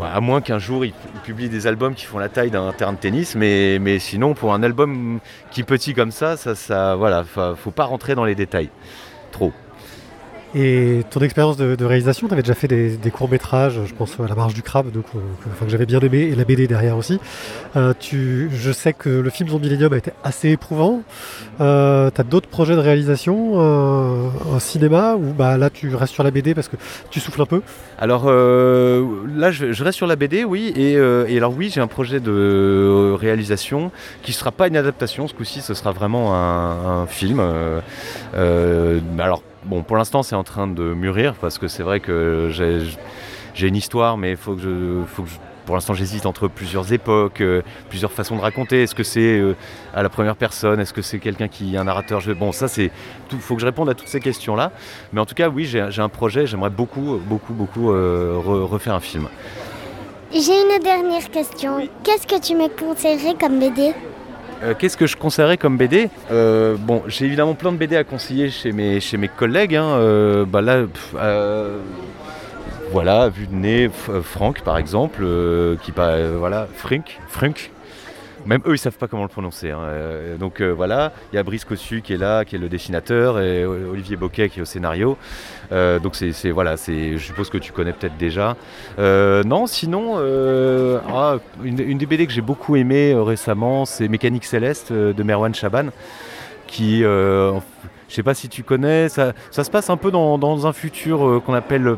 à 0.00 0.20
moins 0.20 0.40
qu'un 0.40 0.60
jour 0.60 0.84
ils 0.84 0.92
publient 1.24 1.48
des 1.48 1.66
albums 1.66 1.94
qui 1.94 2.04
font 2.04 2.18
la 2.20 2.28
taille 2.28 2.50
d'un 2.52 2.72
terrain 2.72 2.92
de 2.92 2.98
tennis, 2.98 3.34
mais, 3.34 3.98
sinon 3.98 4.34
pour 4.34 4.54
un 4.54 4.62
album 4.62 5.18
qui 5.50 5.64
petit 5.64 5.92
comme 5.92 6.12
ça, 6.12 6.36
ça, 6.36 6.54
ça 6.54 6.94
voilà, 6.94 7.24
faut 7.24 7.72
pas 7.72 7.84
rentrer 7.84 8.14
dans 8.14 8.24
les 8.24 8.36
détails 8.36 8.70
trop. 9.32 9.52
Et 10.54 11.02
ton 11.10 11.20
expérience 11.20 11.56
de, 11.56 11.84
réalisation, 11.84 12.26
tu 12.26 12.32
avais 12.32 12.42
déjà 12.42 12.54
fait 12.54 12.68
des, 12.68 13.10
courts-métrages, 13.10 13.80
je 13.84 13.94
pense 13.94 14.18
à 14.18 14.26
La 14.26 14.34
Marche 14.34 14.54
du 14.54 14.62
Crabe, 14.62 14.90
donc, 14.90 15.04
euh, 15.14 15.18
que, 15.64 15.68
j'avais 15.70 15.86
bien 15.86 16.00
aimé, 16.00 16.20
et 16.20 16.34
la 16.34 16.44
BD 16.44 16.66
derrière 16.66 16.96
aussi. 16.96 17.20
Euh, 17.76 17.92
je 18.00 18.72
sais 18.72 18.92
que 18.92 19.08
le 19.08 19.30
film 19.30 19.48
Zombie 19.48 19.68
Millennium 19.68 19.92
a 19.92 19.98
été 19.98 20.12
assez 20.24 20.50
éprouvant. 20.50 21.02
Euh, 21.60 22.10
tu 22.14 22.20
as 22.20 22.24
d'autres 22.24 22.48
projets 22.48 22.74
de 22.74 22.80
réalisation 22.80 23.52
euh, 23.56 24.28
en 24.50 24.58
cinéma, 24.58 25.16
ou 25.16 25.32
bah, 25.32 25.56
là 25.58 25.70
tu 25.70 25.94
restes 25.94 26.14
sur 26.14 26.22
la 26.22 26.30
BD 26.30 26.54
parce 26.54 26.68
que 26.68 26.76
tu 27.10 27.20
souffles 27.20 27.42
un 27.42 27.46
peu? 27.46 27.62
Alors 27.98 28.24
euh, 28.26 29.04
là, 29.34 29.50
je, 29.50 29.82
reste 29.82 29.96
sur 29.96 30.06
la 30.06 30.16
BD, 30.16 30.44
oui, 30.44 30.72
et, 30.76 30.96
euh, 30.96 31.26
alors 31.36 31.52
oui, 31.56 31.70
j'ai 31.72 31.80
un 31.80 31.86
projet 31.86 32.20
de 32.20 32.30
euh, 32.30 33.16
réalisation 33.18 33.90
qui 34.22 34.30
ne 34.30 34.36
sera 34.36 34.52
pas 34.52 34.68
une 34.68 34.76
adaptation, 34.76 35.28
ce 35.28 35.34
coup-ci, 35.34 35.60
ce 35.60 35.74
sera 35.74 35.92
vraiment 35.92 36.34
un, 36.34 37.02
un 37.02 37.06
film. 37.06 37.40
euh, 37.40 37.80
euh, 38.34 39.00
alors 39.18 39.42
bon, 39.68 39.82
pour 39.82 39.96
l'instant, 39.96 40.22
c'est 40.22 40.34
en 40.34 40.44
train 40.44 40.66
de 40.66 40.82
mûrir 40.94 41.34
parce 41.40 41.58
que 41.58 41.68
c'est 41.68 41.82
vrai 41.82 42.00
que 42.00 42.48
j'ai 42.50 42.80
j'ai 43.54 43.66
une 43.68 43.76
histoire, 43.76 44.16
mais 44.16 44.30
il 44.32 44.36
faut 44.36 44.54
que 44.54 44.60
je, 44.62 45.02
faut 45.06 45.22
que 45.24 45.28
je- 45.30 45.36
pour 45.66 45.74
l'instant, 45.74 45.92
j'hésite 45.92 46.24
entre 46.26 46.48
plusieurs 46.48 46.92
époques, 46.92 47.40
euh, 47.40 47.60
plusieurs 47.90 48.12
façons 48.12 48.36
de 48.36 48.40
raconter. 48.40 48.84
Est-ce 48.84 48.94
que 48.94 49.02
c'est 49.02 49.38
euh, 49.38 49.54
à 49.94 50.02
la 50.02 50.08
première 50.08 50.36
personne? 50.36 50.78
Est-ce 50.80 50.92
que 50.94 51.02
c'est 51.02 51.18
quelqu'un 51.18 51.48
qui 51.48 51.74
est 51.74 51.78
un 51.78 51.84
narrateur? 51.84 52.20
Je- 52.20 52.32
Bon, 52.32 52.52
ça, 52.52 52.68
c'est 52.68 52.90
tout. 53.28 53.38
faut 53.38 53.54
que 53.56 53.60
je 53.60 53.66
réponde 53.66 53.88
à 53.90 53.94
toutes 53.94 54.08
ces 54.08 54.20
questions-là. 54.20 54.70
Mais 55.12 55.20
en 55.20 55.26
tout 55.26 55.34
cas, 55.34 55.48
oui, 55.48 55.64
j'ai 55.64 55.86
j'ai 55.90 56.00
un 56.02 56.08
projet. 56.08 56.46
J'aimerais 56.46 56.70
beaucoup, 56.70 57.20
beaucoup, 57.26 57.52
beaucoup 57.52 57.90
euh, 57.92 58.34
re- 58.36 58.62
refaire 58.64 58.94
un 58.94 59.00
film. 59.00 59.28
J'ai 60.32 60.52
une 60.62 60.82
dernière 60.82 61.28
question. 61.30 61.88
Qu'est-ce 62.04 62.26
que 62.26 62.40
tu 62.40 62.54
me 62.54 62.68
conseillerais 62.68 63.34
comme 63.40 63.58
BD 63.58 63.92
Euh, 64.62 64.74
Qu'est-ce 64.78 64.96
que 64.96 65.06
je 65.06 65.16
conseillerais 65.16 65.56
comme 65.56 65.76
BD 65.76 66.08
Euh, 66.30 66.76
Bon, 66.78 67.02
j'ai 67.06 67.26
évidemment 67.26 67.54
plein 67.54 67.72
de 67.72 67.76
BD 67.76 67.96
à 67.96 68.04
conseiller 68.04 68.50
chez 68.50 68.72
mes, 68.72 69.00
collègues. 69.36 69.76
hein. 69.76 69.86
Euh, 69.98 70.44
bah 70.44 70.60
voilà, 72.90 73.28
vue 73.28 73.46
de 73.46 73.54
nez, 73.54 73.90
Franck 74.22 74.62
par 74.62 74.78
exemple, 74.78 75.22
qui 75.82 75.92
euh, 75.98 76.36
voilà, 76.38 76.66
Frink, 76.74 77.18
Frunk. 77.28 77.70
Même 78.46 78.60
eux, 78.66 78.74
ils 78.74 78.78
savent 78.78 78.96
pas 78.96 79.08
comment 79.08 79.24
le 79.24 79.28
prononcer. 79.28 79.70
hein. 79.70 79.80
Euh, 79.80 80.36
donc 80.36 80.60
euh, 80.60 80.70
voilà, 80.70 81.12
il 81.32 81.36
y 81.36 81.38
a 81.38 81.42
Brice 81.42 81.64
Cossu 81.64 82.02
qui 82.02 82.14
est 82.14 82.16
là, 82.18 82.44
qui 82.44 82.56
est 82.56 82.58
le 82.58 82.68
dessinateur, 82.68 83.40
et 83.40 83.64
Olivier 83.64 84.16
Boquet 84.16 84.48
qui 84.48 84.60
est 84.60 84.62
au 84.62 84.66
scénario. 84.66 85.16
Euh, 85.72 85.98
donc 85.98 86.14
c'est 86.14 86.50
voilà, 86.50 86.76
c'est, 86.76 87.18
je 87.18 87.24
suppose 87.24 87.50
que 87.50 87.58
tu 87.58 87.72
connais 87.72 87.92
peut-être 87.92 88.16
déjà. 88.16 88.56
Non, 88.98 89.66
sinon, 89.66 90.16
ah, 91.08 91.36
une, 91.62 91.80
une 91.80 91.98
des 91.98 92.06
BD 92.06 92.26
que 92.26 92.32
j'ai 92.32 92.40
beaucoup 92.40 92.76
aimé 92.76 93.12
euh, 93.12 93.22
récemment, 93.22 93.84
c'est 93.84 94.08
Mécanique 94.08 94.44
Céleste 94.44 94.92
de 94.92 95.22
Merwan 95.22 95.54
Chaban, 95.54 95.86
qui, 96.66 97.00
je 97.00 97.60
sais 98.08 98.22
pas 98.22 98.34
si 98.34 98.48
tu 98.48 98.62
connais, 98.62 99.08
ça, 99.08 99.34
se 99.50 99.70
passe 99.70 99.90
un 99.90 99.96
peu 99.96 100.10
dans, 100.10 100.66
un 100.66 100.72
futur 100.72 101.42
qu'on 101.44 101.54
appelle 101.54 101.96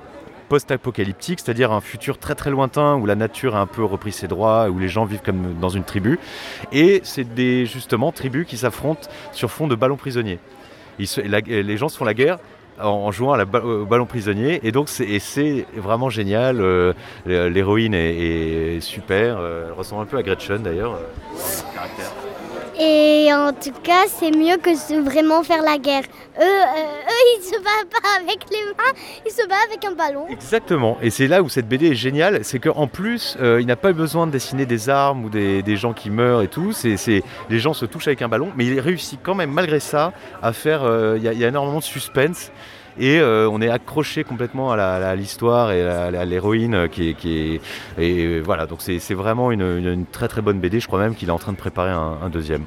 post-apocalyptique, 0.50 1.40
c'est-à-dire 1.40 1.72
un 1.72 1.80
futur 1.80 2.18
très 2.18 2.34
très 2.34 2.50
lointain 2.50 2.96
où 2.96 3.06
la 3.06 3.14
nature 3.14 3.56
a 3.56 3.60
un 3.60 3.66
peu 3.66 3.84
repris 3.84 4.12
ses 4.12 4.28
droits, 4.28 4.68
où 4.68 4.78
les 4.78 4.88
gens 4.88 5.04
vivent 5.06 5.22
comme 5.24 5.54
dans 5.60 5.68
une 5.70 5.84
tribu. 5.84 6.18
Et 6.72 7.00
c'est 7.04 7.24
des 7.34 7.64
justement 7.66 8.10
tribus 8.12 8.46
qui 8.46 8.56
s'affrontent 8.58 9.08
sur 9.32 9.50
fond 9.50 9.66
de 9.68 9.74
ballons 9.76 9.96
prisonniers. 9.96 10.38
Les 10.98 11.76
gens 11.78 11.88
se 11.88 11.96
font 11.96 12.04
la 12.04 12.14
guerre 12.14 12.38
en, 12.82 13.12
jouant 13.12 13.36
ba- 13.44 13.62
au 13.64 13.84
ballon 13.86 14.06
prisonnier 14.06 14.60
et 14.62 14.72
donc 14.72 14.88
c'est 14.88 15.66
vraiment 15.76 16.10
génial. 16.10 16.60
euh, 16.60 16.92
L'héroïne 17.26 17.94
est, 17.94 18.80
super, 18.80 19.36
euh, 19.38 19.66
elle 19.68 19.72
ressemble 19.74 20.02
un 20.02 20.06
peu 20.06 20.16
à 20.18 20.22
Gretchen 20.22 20.62
d'ailleurs. 20.62 20.94
euh. 20.94 22.29
Et 22.82 23.28
en 23.30 23.52
tout 23.52 23.78
cas, 23.82 24.06
c'est 24.08 24.30
mieux 24.30 24.56
que 24.56 24.70
vraiment 25.02 25.42
faire 25.42 25.62
la 25.62 25.76
guerre. 25.76 26.04
Eux, 26.38 26.42
euh, 26.42 26.44
eux, 26.44 27.38
ils 27.38 27.42
se 27.42 27.56
battent 27.56 27.90
pas 27.90 28.08
avec 28.18 28.38
les 28.50 28.64
mains, 28.64 28.98
ils 29.26 29.30
se 29.30 29.46
battent 29.46 29.68
avec 29.68 29.84
un 29.84 29.92
ballon. 29.92 30.26
Exactement, 30.30 30.96
et 31.02 31.10
c'est 31.10 31.26
là 31.26 31.42
où 31.42 31.50
cette 31.50 31.68
BD 31.68 31.88
est 31.88 31.94
géniale, 31.94 32.42
c'est 32.42 32.58
qu'en 32.58 32.86
plus, 32.86 33.36
euh, 33.38 33.60
il 33.60 33.66
n'a 33.66 33.76
pas 33.76 33.92
besoin 33.92 34.26
de 34.26 34.32
dessiner 34.32 34.64
des 34.64 34.88
armes 34.88 35.26
ou 35.26 35.28
des, 35.28 35.76
gens 35.76 35.92
qui 35.92 36.08
meurent 36.08 36.40
et 36.40 36.48
tout, 36.48 36.72
c'est, 36.72 37.22
les 37.50 37.58
gens 37.58 37.74
se 37.74 37.84
touchent 37.84 38.06
avec 38.06 38.22
un 38.22 38.28
ballon, 38.28 38.50
mais 38.56 38.64
il 38.64 38.80
réussit 38.80 39.20
quand 39.22 39.34
même 39.34 39.50
malgré 39.50 39.78
ça 39.78 40.14
à 40.42 40.54
faire, 40.54 40.82
euh, 40.84 41.18
il 41.18 41.22
y 41.22 41.44
a 41.44 41.48
énormément 41.48 41.80
de 41.80 41.84
suspense, 41.84 42.50
et 42.98 43.20
on 43.22 43.60
est 43.60 43.70
accroché 43.70 44.24
complètement 44.24 44.72
à 44.72 45.14
l'histoire 45.14 45.72
et 45.72 45.82
à, 45.82 46.24
l'héroïne 46.24 46.88
qui 46.90 47.10
est, 47.10 47.14
qui 47.14 47.38
est 47.38 47.60
et 47.98 48.40
voilà 48.40 48.66
donc 48.66 48.80
c'est 48.80 49.14
vraiment 49.14 49.50
une, 49.50 50.06
très 50.10 50.28
très 50.28 50.42
bonne 50.42 50.60
BD. 50.60 50.80
Je 50.80 50.86
crois 50.86 50.98
même 50.98 51.14
qu'il 51.14 51.28
est 51.28 51.32
en 51.32 51.38
train 51.38 51.52
de 51.52 51.56
préparer 51.56 51.90
un, 51.90 52.28
deuxième. 52.30 52.64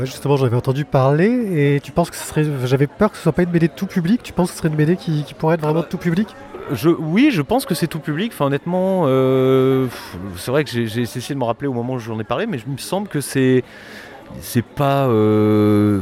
justement, 0.00 0.36
j'avais 0.36 0.56
entendu 0.56 0.84
parler 0.84 1.76
et 1.76 1.80
tu 1.80 1.92
penses 1.92 2.10
que 2.10 2.16
ce 2.16 2.26
serait. 2.26 2.44
J'avais 2.64 2.86
peur 2.86 3.10
que 3.10 3.16
ce 3.16 3.22
soit 3.22 3.32
pas 3.32 3.42
une 3.42 3.50
BD 3.50 3.68
de 3.68 3.72
tout 3.72 3.86
public. 3.86 4.22
Tu 4.22 4.32
penses 4.32 4.48
que 4.48 4.54
ce 4.54 4.58
serait 4.58 4.68
une 4.68 4.76
BD 4.76 4.96
qui, 4.96 5.24
pourrait 5.38 5.54
être 5.54 5.62
vraiment 5.62 5.80
de 5.80 5.86
tout 5.86 5.98
public? 5.98 6.28
Je, 6.72 6.88
oui, 6.88 7.28
je 7.30 7.42
pense 7.42 7.66
que 7.66 7.74
c'est 7.74 7.86
tout 7.86 7.98
public. 7.98 8.32
Enfin, 8.34 8.46
honnêtement, 8.46 9.04
euh, 9.06 9.86
c'est 10.36 10.50
vrai 10.50 10.64
que 10.64 10.70
j'ai 10.70 11.02
essayé 11.02 11.34
de 11.34 11.40
me 11.40 11.44
rappeler 11.44 11.68
au 11.68 11.74
moment 11.74 11.94
où 11.94 11.98
j'en 11.98 12.18
ai 12.18 12.24
parlé, 12.24 12.46
mais 12.46 12.58
je 12.58 12.66
me 12.66 12.78
semble 12.78 13.08
que 13.08 13.20
c'est 13.20 13.62
c'est 14.40 14.64
pas 14.64 15.06
euh, 15.06 16.00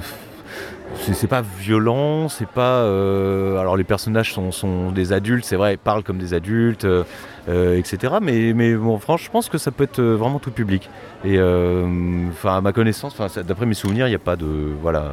c'est 0.96 1.26
pas 1.26 1.42
violent, 1.42 2.28
c'est 2.28 2.48
pas. 2.48 2.82
Euh, 2.82 3.58
alors 3.58 3.76
les 3.76 3.84
personnages 3.84 4.32
sont, 4.32 4.92
des 4.92 5.12
adultes, 5.12 5.44
c'est 5.44 5.56
vrai, 5.56 5.74
ils 5.74 5.78
parlent 5.78 6.02
comme 6.02 6.18
des 6.18 6.34
adultes, 6.34 6.84
euh, 6.84 7.78
etc. 7.78 8.14
Mais, 8.22 8.52
mais 8.54 8.74
bon, 8.74 8.98
franchement, 8.98 9.22
je 9.24 9.30
pense 9.30 9.48
que 9.48 9.58
ça 9.58 9.70
peut 9.70 9.84
être 9.84 10.02
vraiment 10.02 10.38
tout 10.38 10.50
public. 10.50 10.88
Et 11.24 11.38
enfin, 11.38 12.56
à 12.56 12.60
ma 12.60 12.72
connaissance, 12.72 13.16
d'après 13.46 13.66
mes 13.66 13.74
souvenirs, 13.74 14.06
il 14.06 14.10
n'y 14.10 14.16
a 14.16 14.20
pas 14.20 14.36
de. 14.36 14.46
Voilà, 14.80 15.10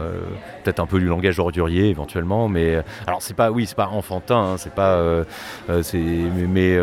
peut-être 0.63 0.79
un 0.79 0.85
peu 0.85 0.99
du 0.99 1.05
langage 1.05 1.39
ordurier 1.39 1.89
éventuellement, 1.89 2.47
mais. 2.47 2.81
Alors 3.07 3.21
c'est 3.21 3.35
pas, 3.35 3.51
oui, 3.51 3.65
c'est 3.65 3.77
pas 3.77 3.87
enfantin, 3.87 4.53
hein, 4.53 4.57
c'est 4.57 4.73
pas. 4.73 5.23
c'est, 5.81 5.97
mais, 5.97 6.77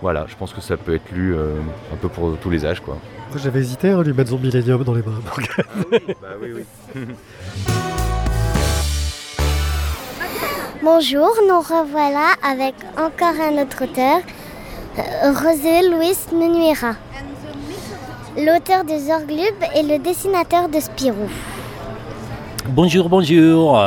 voilà, 0.00 0.26
je 0.28 0.36
pense 0.36 0.52
que 0.52 0.60
ça 0.60 0.76
peut 0.76 0.94
être 0.94 1.10
lu 1.12 1.34
un 1.34 1.96
peu 1.96 2.08
pour 2.08 2.36
tous 2.38 2.50
les 2.50 2.64
âges, 2.64 2.80
quoi. 2.80 2.98
J'avais 3.36 3.60
hésité 3.60 3.90
à 3.90 4.02
lui 4.02 4.12
mettre 4.12 4.30
Zombie 4.30 4.46
Millennium 4.46 4.84
dans 4.84 4.94
les 4.94 5.02
mains. 5.02 5.20
bah 6.22 6.28
oui, 6.40 6.64
oui. 6.94 7.02
Bonjour, 10.84 11.30
nous 11.48 11.60
revoilà 11.60 12.34
avec 12.42 12.74
encore 12.98 13.40
un 13.40 13.62
autre 13.62 13.84
auteur, 13.84 14.18
euh, 14.98 15.32
José 15.32 15.88
Luis 15.88 16.18
Menuera, 16.30 16.96
l'auteur 18.36 18.84
de 18.84 18.98
Zorglub 18.98 19.54
et 19.74 19.82
le 19.82 19.98
dessinateur 19.98 20.68
de 20.68 20.78
Spirou. 20.80 21.30
Bonjour, 22.68 23.08
bonjour. 23.08 23.80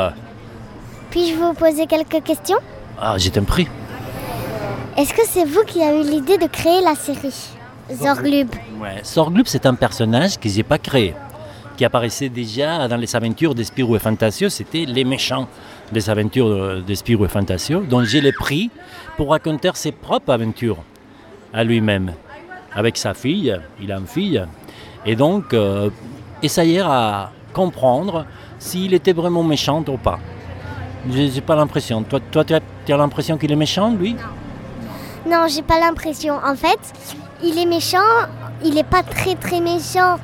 Puis-je 1.10 1.36
vous 1.36 1.52
poser 1.52 1.86
quelques 1.86 2.24
questions? 2.24 2.58
Ah, 3.00 3.14
j'ai 3.16 3.30
t'en 3.30 3.44
prie. 3.44 3.68
Est-ce 4.96 5.14
que 5.14 5.22
c'est 5.24 5.44
vous 5.44 5.62
qui 5.68 5.80
avez 5.84 6.00
eu 6.00 6.10
l'idée 6.10 6.36
de 6.36 6.48
créer 6.48 6.80
la 6.80 6.96
série 6.96 7.52
Zorglub 7.92 8.48
Ouais, 8.80 9.04
Zorglub, 9.04 9.46
c'est 9.46 9.66
un 9.66 9.74
personnage 9.74 10.36
que 10.36 10.48
j'ai 10.48 10.64
pas 10.64 10.78
créé 10.78 11.14
qui 11.78 11.84
apparaissait 11.84 12.28
déjà 12.28 12.88
dans 12.88 12.96
les 12.96 13.14
aventures 13.14 13.54
de 13.54 13.62
Spirou 13.62 13.94
et 13.94 14.00
Fantasio, 14.00 14.48
c'était 14.48 14.84
les 14.84 15.04
méchants 15.04 15.46
des 15.92 16.10
aventures 16.10 16.82
de 16.82 16.94
Spirou 16.94 17.24
et 17.24 17.28
Fantasio, 17.28 17.80
dont 17.80 18.04
je 18.04 18.18
l'ai 18.18 18.32
pris 18.32 18.70
pour 19.16 19.30
raconter 19.30 19.70
ses 19.74 19.92
propres 19.92 20.32
aventures 20.32 20.78
à 21.52 21.64
lui-même. 21.64 22.12
Avec 22.74 22.96
sa 22.96 23.14
fille, 23.14 23.56
il 23.80 23.90
a 23.90 23.98
une 23.98 24.06
fille, 24.06 24.44
et 25.06 25.16
donc 25.16 25.54
euh, 25.54 25.90
essayer 26.42 26.80
à 26.80 27.30
comprendre 27.52 28.26
s'il 28.58 28.94
était 28.94 29.12
vraiment 29.12 29.42
méchant 29.42 29.84
ou 29.88 29.96
pas. 29.96 30.18
Je 31.10 31.34
n'ai 31.34 31.40
pas 31.40 31.56
l'impression. 31.56 32.02
Toi, 32.02 32.20
toi 32.30 32.44
tu 32.44 32.54
as, 32.54 32.96
l'impression 32.96 33.38
qu'il 33.38 33.50
est 33.50 33.56
méchant, 33.56 33.94
lui? 33.94 34.16
Non, 35.26 35.46
j'ai 35.48 35.62
pas 35.62 35.80
l'impression. 35.80 36.34
En 36.44 36.54
fait, 36.54 36.78
il 37.42 37.58
est 37.58 37.66
méchant, 37.66 37.98
il 38.64 38.74
n'est 38.74 38.84
pas 38.84 39.02
très 39.02 39.34
très 39.34 39.60
méchant 39.60 40.18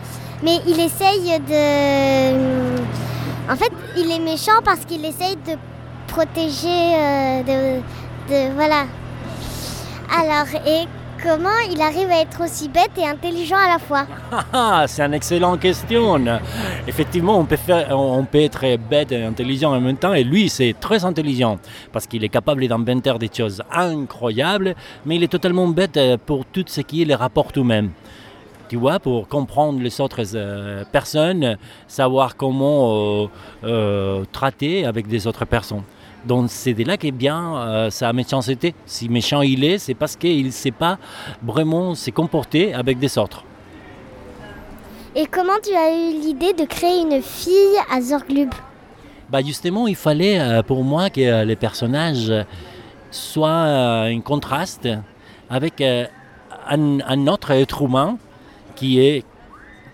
mais 0.44 0.60
il 0.66 0.78
essaye 0.78 1.40
de... 1.40 3.03
En 3.50 3.56
fait, 3.56 3.70
il 3.96 4.10
est 4.10 4.18
méchant 4.20 4.62
parce 4.64 4.84
qu'il 4.86 5.04
essaye 5.04 5.36
de 5.36 5.56
protéger, 6.08 6.94
euh, 6.96 7.80
de, 8.28 8.54
Voilà. 8.54 8.84
Alors, 10.10 10.46
et 10.66 10.86
comment 11.22 11.58
il 11.70 11.80
arrive 11.82 12.10
à 12.10 12.20
être 12.20 12.42
aussi 12.42 12.68
bête 12.68 12.92
et 12.96 13.06
intelligent 13.06 13.56
à 13.56 13.68
la 13.68 13.78
fois? 13.78 14.06
Ah, 14.52 14.84
C'est 14.86 15.02
une 15.02 15.12
excellente 15.14 15.60
question. 15.60 16.16
Effectivement, 16.86 17.38
on 17.38 17.44
peut, 17.44 17.56
faire, 17.56 17.88
on 17.90 18.24
peut 18.24 18.40
être 18.40 18.76
bête 18.78 19.12
et 19.12 19.22
intelligent 19.24 19.74
en 19.74 19.80
même 19.80 19.96
temps, 19.96 20.14
et 20.14 20.24
lui, 20.24 20.48
c'est 20.48 20.74
très 20.80 21.04
intelligent, 21.04 21.58
parce 21.92 22.06
qu'il 22.06 22.24
est 22.24 22.28
capable 22.30 22.66
d'inventer 22.66 23.12
des 23.18 23.30
choses 23.32 23.62
incroyables, 23.70 24.74
mais 25.04 25.16
il 25.16 25.22
est 25.22 25.28
totalement 25.28 25.68
bête 25.68 25.98
pour 26.24 26.46
tout 26.46 26.64
ce 26.66 26.80
qui 26.80 27.02
est 27.02 27.06
les 27.06 27.14
rapports 27.14 27.52
tout-même 27.52 27.90
tu 28.74 28.80
vois, 28.80 28.98
pour 28.98 29.28
comprendre 29.28 29.80
les 29.80 30.00
autres 30.00 30.24
euh, 30.34 30.82
personnes, 30.90 31.56
savoir 31.86 32.36
comment 32.36 33.22
euh, 33.22 33.26
euh, 33.62 34.24
traiter 34.32 34.84
avec 34.84 35.06
des 35.06 35.28
autres 35.28 35.44
personnes. 35.44 35.84
Donc 36.24 36.46
c'est 36.48 36.74
de 36.74 36.82
là 36.82 36.96
qu'est 36.96 37.12
bien 37.12 37.88
sa 37.90 38.12
méchanceté. 38.12 38.74
Si 38.84 39.08
méchant 39.08 39.42
il 39.42 39.62
est, 39.62 39.78
c'est 39.78 39.94
parce 39.94 40.16
qu'il 40.16 40.46
ne 40.46 40.50
sait 40.50 40.72
pas 40.72 40.98
vraiment 41.40 41.94
se 41.94 42.10
comporter 42.10 42.74
avec 42.74 42.98
des 42.98 43.16
autres. 43.16 43.44
Et 45.14 45.26
comment 45.26 45.60
tu 45.62 45.72
as 45.72 45.90
eu 45.94 46.20
l'idée 46.20 46.52
de 46.52 46.64
créer 46.64 47.02
une 47.02 47.22
fille 47.22 47.78
à 47.88 48.00
Zorglub? 48.00 48.50
Bah 49.30 49.40
Justement, 49.40 49.86
il 49.86 49.94
fallait 49.94 50.62
pour 50.66 50.82
moi 50.82 51.10
que 51.10 51.44
les 51.44 51.56
personnages 51.56 52.32
soient 53.12 53.66
un 54.10 54.20
contraste 54.20 54.88
avec 55.48 55.80
un, 55.80 56.06
un 57.06 57.26
autre 57.28 57.52
être 57.52 57.82
humain 57.82 58.18
qui 58.74 59.00
est 59.00 59.24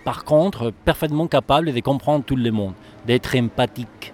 par 0.04 0.24
contre 0.24 0.72
parfaitement 0.84 1.26
capable 1.26 1.72
de 1.72 1.80
comprendre 1.80 2.24
tout 2.24 2.36
le 2.36 2.50
monde, 2.50 2.74
d'être 3.06 3.36
empathique. 3.36 4.12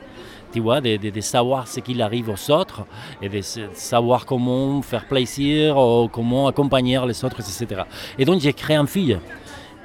Tu 0.52 0.60
vois, 0.60 0.80
de, 0.80 1.20
savoir 1.20 1.68
ce 1.68 1.80
qu'il 1.80 2.00
arrive 2.00 2.30
aux 2.30 2.50
autres 2.50 2.86
et 3.20 3.28
de 3.28 3.40
savoir 3.74 4.24
comment 4.24 4.80
faire 4.80 5.06
plaisir, 5.06 5.76
ou 5.76 6.08
comment 6.08 6.46
accompagner 6.46 6.98
les 7.06 7.24
autres, 7.24 7.40
etc. 7.40 7.82
Et 8.18 8.24
donc 8.24 8.40
j'ai 8.40 8.54
créé 8.54 8.76
une 8.76 8.86
fille 8.86 9.18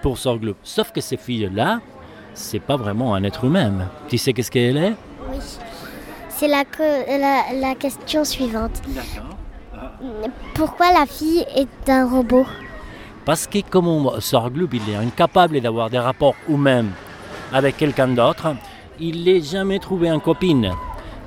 pour 0.02 0.18
Sorgloop. 0.18 0.58
Sauf 0.64 0.92
que 0.92 1.02
cette 1.02 1.20
fille-là, 1.20 1.82
c'est 2.34 2.62
pas 2.62 2.78
vraiment 2.78 3.14
un 3.16 3.24
être 3.24 3.44
humain. 3.44 3.90
Tu 4.08 4.18
sais 4.18 4.32
qu'est-ce 4.32 4.52
qu'elle 4.52 4.78
est? 4.78 4.94
Oui. 5.30 5.40
C'est 6.30 6.48
la, 6.48 6.64
la, 7.08 7.54
la 7.54 7.76
question 7.76 8.24
suivante. 8.24 8.82
D'accord. 8.88 9.36
Pourquoi 10.56 10.92
la 10.94 11.06
fille 11.06 11.46
est 11.56 11.90
un 11.90 12.10
robot? 12.10 12.46
Parce 13.26 13.48
que 13.48 13.60
comme 13.70 14.12
Sorglub, 14.20 14.74
il 14.74 14.90
est 14.90 14.96
incapable 14.96 15.62
d'avoir 15.62 15.90
des 15.90 16.00
rapports 16.00 16.36
humains 16.50 16.86
avec 17.54 17.78
quelqu'un 17.78 18.08
d'autre, 18.08 18.56
il 19.00 19.24
n'a 19.24 19.40
jamais 19.40 19.80
trouvé 19.80 20.10
une 20.10 20.22
copine. 20.22 20.72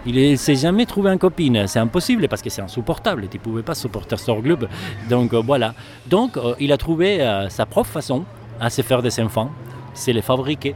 Il 0.06 0.30
ne 0.30 0.36
s'est 0.36 0.54
jamais 0.54 0.84
trouvé 0.86 1.10
une 1.10 1.18
copine. 1.18 1.66
C'est 1.66 1.78
impossible 1.78 2.28
parce 2.28 2.42
que 2.42 2.50
c'est 2.50 2.62
insupportable. 2.62 3.26
Tu 3.30 3.38
ne 3.38 3.42
pouvais 3.42 3.62
pas 3.62 3.74
supporter 3.74 4.18
Sorglub. 4.18 4.66
Donc 5.08 5.32
euh, 5.32 5.42
voilà. 5.44 5.74
Donc 6.06 6.36
euh, 6.36 6.54
il 6.60 6.72
a 6.72 6.76
trouvé 6.76 7.22
euh, 7.22 7.48
sa 7.48 7.64
propre 7.64 7.88
façon 7.88 8.24
à 8.60 8.68
se 8.68 8.82
faire 8.82 9.02
des 9.02 9.18
enfants. 9.20 9.50
C'est 9.94 10.12
les 10.12 10.22
fabriquer. 10.22 10.74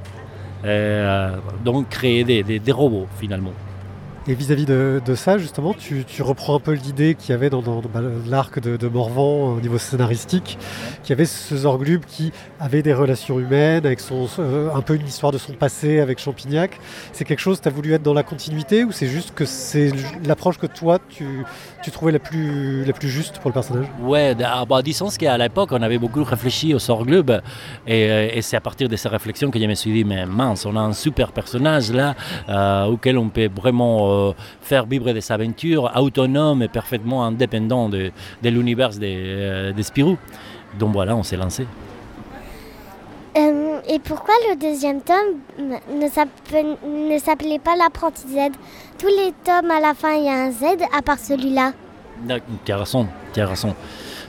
donc 1.64 1.88
créer 1.88 2.24
des 2.24 2.72
robots 2.72 3.07
finalement. 3.18 3.52
Et 4.28 4.34
vis-à-vis 4.34 4.66
de, 4.66 5.14
ça, 5.14 5.38
justement, 5.38 5.72
tu, 5.72 6.04
reprends 6.20 6.54
un 6.54 6.60
peu 6.60 6.72
l'idée 6.72 7.14
qu'il 7.14 7.30
y 7.30 7.32
avait 7.32 7.48
dans, 7.48 7.62
bah, 7.62 8.02
l'arc 8.26 8.60
de, 8.60 8.88
Morvan 8.88 9.54
au 9.54 9.60
niveau 9.60 9.78
scénaristique, 9.78 10.58
qu'il 11.02 11.10
y 11.10 11.12
avait 11.14 11.24
ce 11.24 11.56
Zorglub 11.56 12.04
qui 12.04 12.30
avait 12.60 12.82
des 12.82 12.92
relations 12.92 13.40
humaines, 13.40 13.86
avec 13.86 14.00
son, 14.00 14.28
euh, 14.38 14.68
un 14.74 14.82
peu 14.82 14.96
une 14.96 15.06
histoire 15.06 15.32
de 15.32 15.38
son 15.38 15.54
passé 15.54 16.00
avec 16.00 16.18
Champignac. 16.18 16.78
C'est 17.14 17.24
quelque 17.24 17.40
chose, 17.40 17.62
tu 17.62 17.68
as 17.68 17.70
voulu 17.70 17.94
être 17.94 18.02
dans 18.02 18.12
la 18.12 18.22
continuité 18.22 18.84
ou 18.84 18.92
c'est 18.92 19.06
juste 19.06 19.32
que 19.34 19.46
c'est 19.46 19.92
l'approche 20.26 20.58
que 20.58 20.66
toi, 20.66 20.98
tu, 21.08 21.24
trouvais 21.90 22.12
la 22.12 22.18
plus, 22.18 22.84
la 22.84 22.92
plus 22.92 23.08
juste 23.08 23.38
pour 23.38 23.50
le 23.50 23.54
personnage? 23.54 23.86
Ouais, 24.00 24.36
ah, 24.44 24.64
bah, 24.64 24.82
disons 24.82 25.08
qu'à 25.08 25.38
l'époque, 25.38 25.70
on 25.72 25.82
avait 25.82 25.98
beaucoup 25.98 26.24
réfléchi 26.24 26.74
au 26.74 26.78
Zorglub 26.78 27.30
et, 27.86 28.10
euh, 28.10 28.30
et 28.32 28.42
c'est 28.42 28.56
à 28.56 28.60
partir 28.60 28.88
de 28.88 28.96
ces 28.96 29.08
réflexions 29.08 29.50
que 29.50 29.58
je 29.58 29.64
me 29.66 29.74
suis 29.74 29.92
dit, 29.92 30.04
mais 30.04 30.26
mince, 30.26 30.66
on 30.66 30.76
a 30.76 30.80
un 30.80 30.92
super 30.92 31.32
personnage 31.32 31.92
là 31.92 32.14
euh, 32.48 32.84
auquel 32.86 33.18
on 33.18 33.28
peut 33.28 33.48
vraiment 33.54 34.28
euh, 34.28 34.32
faire 34.60 34.86
vivre 34.86 35.12
des 35.12 35.32
aventures 35.32 35.90
autonomes 35.96 36.62
et 36.62 36.68
parfaitement 36.68 37.24
indépendants 37.24 37.88
de, 37.88 38.10
l'univers 38.42 38.90
euh, 39.00 39.72
Spirou. 39.82 40.18
Donc 40.78 40.92
voilà, 40.92 41.16
on 41.16 41.22
s'est 41.22 41.36
lancé. 41.36 41.66
Euh, 43.38 43.81
et 43.88 44.01
pourquoi 44.01 44.35
le 44.51 44.57
deuxième 44.57 45.01
tome 45.01 45.38
ne 45.59 47.18
s'appelait 47.18 47.59
pas 47.61 47.77
l'apprenti 47.77 48.22
Z? 48.27 48.53
Tous 48.98 49.07
les 49.07 49.33
tomes 49.44 49.70
à 49.70 49.81
la 49.81 49.94
fin, 49.94 50.14
il 50.14 50.24
y 50.24 50.29
a 50.29 50.44
un 50.44 50.51
Z 50.51 50.64
à 50.96 51.03
part 51.03 51.18
celui-là. 51.18 51.72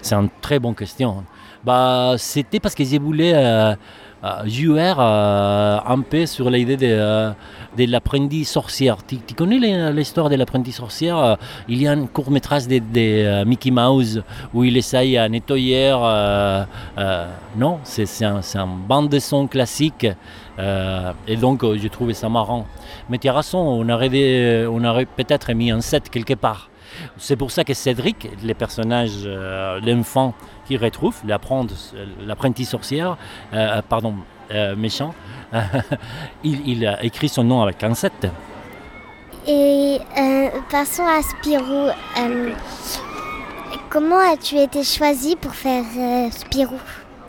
C'est 0.01 0.15
une 0.15 0.29
très 0.41 0.59
bonne 0.59 0.75
question. 0.75 1.23
Bah, 1.63 2.13
C'était 2.17 2.59
parce 2.59 2.75
que 2.75 2.83
j'ai 2.83 2.99
voulu 2.99 3.31
euh, 3.33 3.73
jouer 4.45 4.93
euh, 4.97 5.79
un 5.85 6.01
peu 6.01 6.25
sur 6.27 6.49
l'idée 6.49 6.77
de, 6.77 6.87
euh, 6.87 7.31
de 7.85 7.91
l'apprenti 7.91 8.45
sorcière. 8.45 8.97
Tu, 9.05 9.17
connais 9.35 9.91
l'histoire 9.91 10.29
de 10.29 10.35
l'apprenti 10.35 10.71
sorcière 10.71 11.17
euh, 11.17 11.35
Il 11.67 11.81
y 11.81 11.87
a 11.87 11.91
un 11.91 12.05
court 12.05 12.31
métrage 12.31 12.67
de, 12.67 12.81
euh, 12.97 13.45
Mickey 13.45 13.71
Mouse 13.71 14.23
où 14.53 14.63
il 14.63 14.75
essaye 14.77 15.17
à 15.17 15.27
nettoyer. 15.29 15.93
euh, 15.95 16.65
non, 17.57 17.79
c'est 17.83 18.25
un, 18.25 18.67
bande 18.87 19.09
de 19.09 19.19
son 19.19 19.47
classique. 19.47 20.07
et 21.27 21.35
donc, 21.37 21.63
j'ai 21.75 21.89
trouvé 21.89 22.13
ça 22.13 22.27
marrant. 22.29 22.65
Mais 23.09 23.17
tu 23.17 23.29
raison, 23.29 23.59
on 23.59 23.89
aurait, 23.89 24.65
aurait 24.65 25.05
peut-être 25.05 25.53
mis 25.53 25.71
un 25.71 25.81
set 25.81 26.09
quelque 26.09 26.33
part. 26.35 26.69
C'est 27.17 27.35
pour 27.35 27.51
ça 27.51 27.63
que 27.63 27.73
Cédric, 27.73 28.29
le 28.43 28.53
personnage, 28.53 29.21
euh, 29.25 29.79
l'enfant 29.81 30.33
qui 30.65 30.77
retrouve, 30.77 31.15
l'apprenti 31.25 32.65
sorcière, 32.65 33.17
euh, 33.53 33.81
pardon, 33.87 34.15
euh, 34.51 34.75
méchant, 34.75 35.13
il, 36.43 36.67
il 36.67 36.85
a 36.85 37.03
écrit 37.03 37.29
son 37.29 37.43
nom 37.43 37.61
avec 37.61 37.83
un 37.83 37.93
7. 37.93 38.27
Et 39.47 39.99
passons 40.69 41.05
à 41.07 41.21
Spirou. 41.21 41.89
Comment 43.89 44.19
as-tu 44.19 44.57
été 44.57 44.83
choisi 44.83 45.35
pour 45.35 45.55
faire 45.55 45.85
Spirou? 46.31 46.77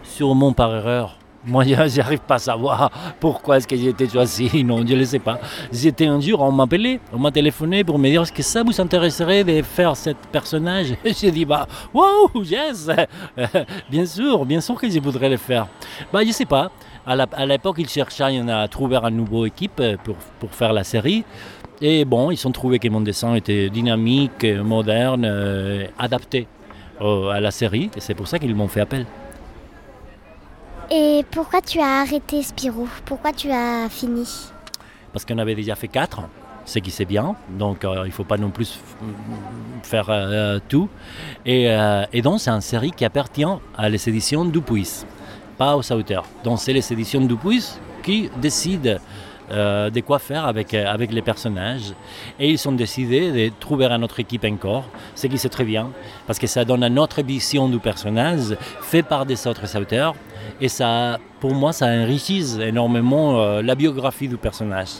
Sûrement 0.03 0.53
par 0.53 0.75
erreur. 0.75 1.20
Moi, 1.45 1.65
j'arrive 1.87 2.21
pas 2.21 2.37
à 2.37 2.39
savoir 2.39 2.91
pourquoi 3.19 3.57
est-ce 3.57 3.67
que 3.69 3.77
j'ai 3.77 3.89
été 3.89 4.09
choisi. 4.09 4.65
Non, 4.71 4.79
je 4.87 4.95
ne 4.95 4.99
le 4.99 5.05
sais 5.05 5.19
pas. 5.19 5.39
J'étais 5.73 6.07
un 6.07 6.21
jour, 6.21 6.41
on 6.41 6.53
m'a 6.53 6.65
appelé, 6.65 7.01
on 7.13 7.19
m'a 7.19 7.31
téléphoné 7.31 7.83
pour 7.83 7.99
me 7.99 8.09
dire 8.09 8.23
est-ce 8.23 8.33
que 8.33 8.43
ça 8.43 8.63
vous 8.63 8.79
intéresserait 8.81 9.43
de 9.43 9.63
faire 9.63 9.97
ce 9.97 10.11
personnage? 10.31 10.95
J'ai 11.05 11.31
dit 11.31 11.45
bah, 11.45 11.67
wow, 11.95 12.31
yes 12.43 12.89
Bien 13.91 14.07
sûr, 14.07 14.45
bien 14.45 14.61
sûr 14.61 14.75
que 14.79 14.89
je 14.89 14.99
voudrais 15.01 15.29
le 15.29 15.37
faire. 15.39 15.67
Bah, 16.13 16.21
je 16.25 16.31
sais 16.33 16.45
pas. 16.45 16.71
À 17.07 17.13
à 17.13 17.47
l'époque, 17.47 17.77
ils 17.79 17.89
cherchaient 17.89 18.41
on 18.43 18.49
a 18.49 18.69
trouvé 18.69 18.97
une 18.97 19.17
nouvelle 19.17 19.49
équipe 19.49 19.83
pour, 20.05 20.17
pour 20.39 20.51
faire 20.51 20.73
la 20.73 20.85
série. 20.85 21.25
Et 21.83 22.05
bon, 22.05 22.31
ils 22.31 22.47
ont 22.47 22.53
trouvé 22.53 22.79
que 22.79 22.89
mon 22.89 23.01
dessin 23.01 23.35
était 23.35 23.71
dynamique, 23.71 24.45
moderne, 24.45 25.25
euh, 25.25 25.87
adapté 25.99 26.47
euh, 27.01 27.31
à 27.31 27.41
la 27.41 27.51
série. 27.51 27.91
Et 27.97 28.01
c'est 28.01 28.15
pour 28.15 28.29
ça 28.29 28.39
qu'ils 28.39 28.55
m'ont 28.55 28.69
fait 28.69 28.81
appel. 28.81 29.07
Et 30.93 31.25
pourquoi 31.31 31.61
tu 31.61 31.79
as 31.79 32.01
arrêté 32.01 32.43
Spirou? 32.43 32.89
Pourquoi 33.05 33.33
tu 33.33 33.49
as 33.49 33.89
fini? 33.89 34.27
Parce 35.13 35.25
qu'on 35.25 35.39
avait 35.39 35.55
déjà 35.55 35.77
fait 35.77 35.87
quatre, 35.87 36.23
ce 36.65 36.81
qui 36.81 36.91
c'est 36.91 37.05
bien, 37.05 37.37
donc 37.49 37.85
euh, 37.85 38.03
il 38.03 38.09
ne 38.09 38.11
faut 38.11 38.25
pas 38.25 38.37
non 38.37 38.51
plus 38.51 38.77
faire 39.85 40.07
euh, 40.09 40.59
tout. 40.69 40.89
Et, 41.47 41.71
euh, 41.71 42.05
et 42.13 42.23
donc 42.23 42.41
c'est 42.41 42.51
une 42.51 42.61
série 42.61 42.91
qui 42.91 43.05
appartient 43.05 43.45
à 43.77 43.89
les 43.89 44.09
éditions 44.09 44.45
Dupuis, 44.45 45.05
pas 45.57 45.77
aux 45.77 45.93
auteurs. 45.93 46.25
Donc 46.43 46.59
c'est 46.59 46.73
les 46.73 46.93
éditions 46.93 47.21
Dupuis 47.21 47.79
qui 48.03 48.29
décident 48.41 48.97
euh, 49.51 49.91
de 49.91 50.01
quoi 50.01 50.19
faire 50.19 50.45
avec, 50.47 50.75
euh, 50.75 50.87
avec 50.87 51.13
les 51.13 51.23
personnages. 51.23 51.93
Et 52.39 52.51
ils 52.51 52.69
ont 52.69 52.73
décidé 52.73 53.51
de 53.51 53.53
trouver 53.59 53.87
une 53.87 54.05
autre 54.05 54.21
équipe 54.21 54.45
encore, 54.45 54.85
ce 55.15 55.27
qui 55.27 55.39
c'est 55.39 55.49
très 55.49 55.65
bien, 55.65 55.91
parce 56.27 56.39
que 56.39 56.47
ça 56.47 56.65
donne 56.65 56.85
une 56.85 56.99
autre 56.99 57.23
vision 57.23 57.69
du 57.69 57.79
personnage 57.79 58.57
fait 58.81 59.03
par 59.03 59.27
des 59.27 59.47
autres 59.47 59.77
auteurs. 59.77 60.15
Et 60.61 60.69
ça, 60.69 61.19
pour 61.41 61.55
moi, 61.55 61.73
ça 61.73 61.87
enrichit 61.87 62.61
énormément 62.61 63.41
euh, 63.41 63.63
la 63.63 63.75
biographie 63.75 64.29
du 64.29 64.37
personnage. 64.37 64.91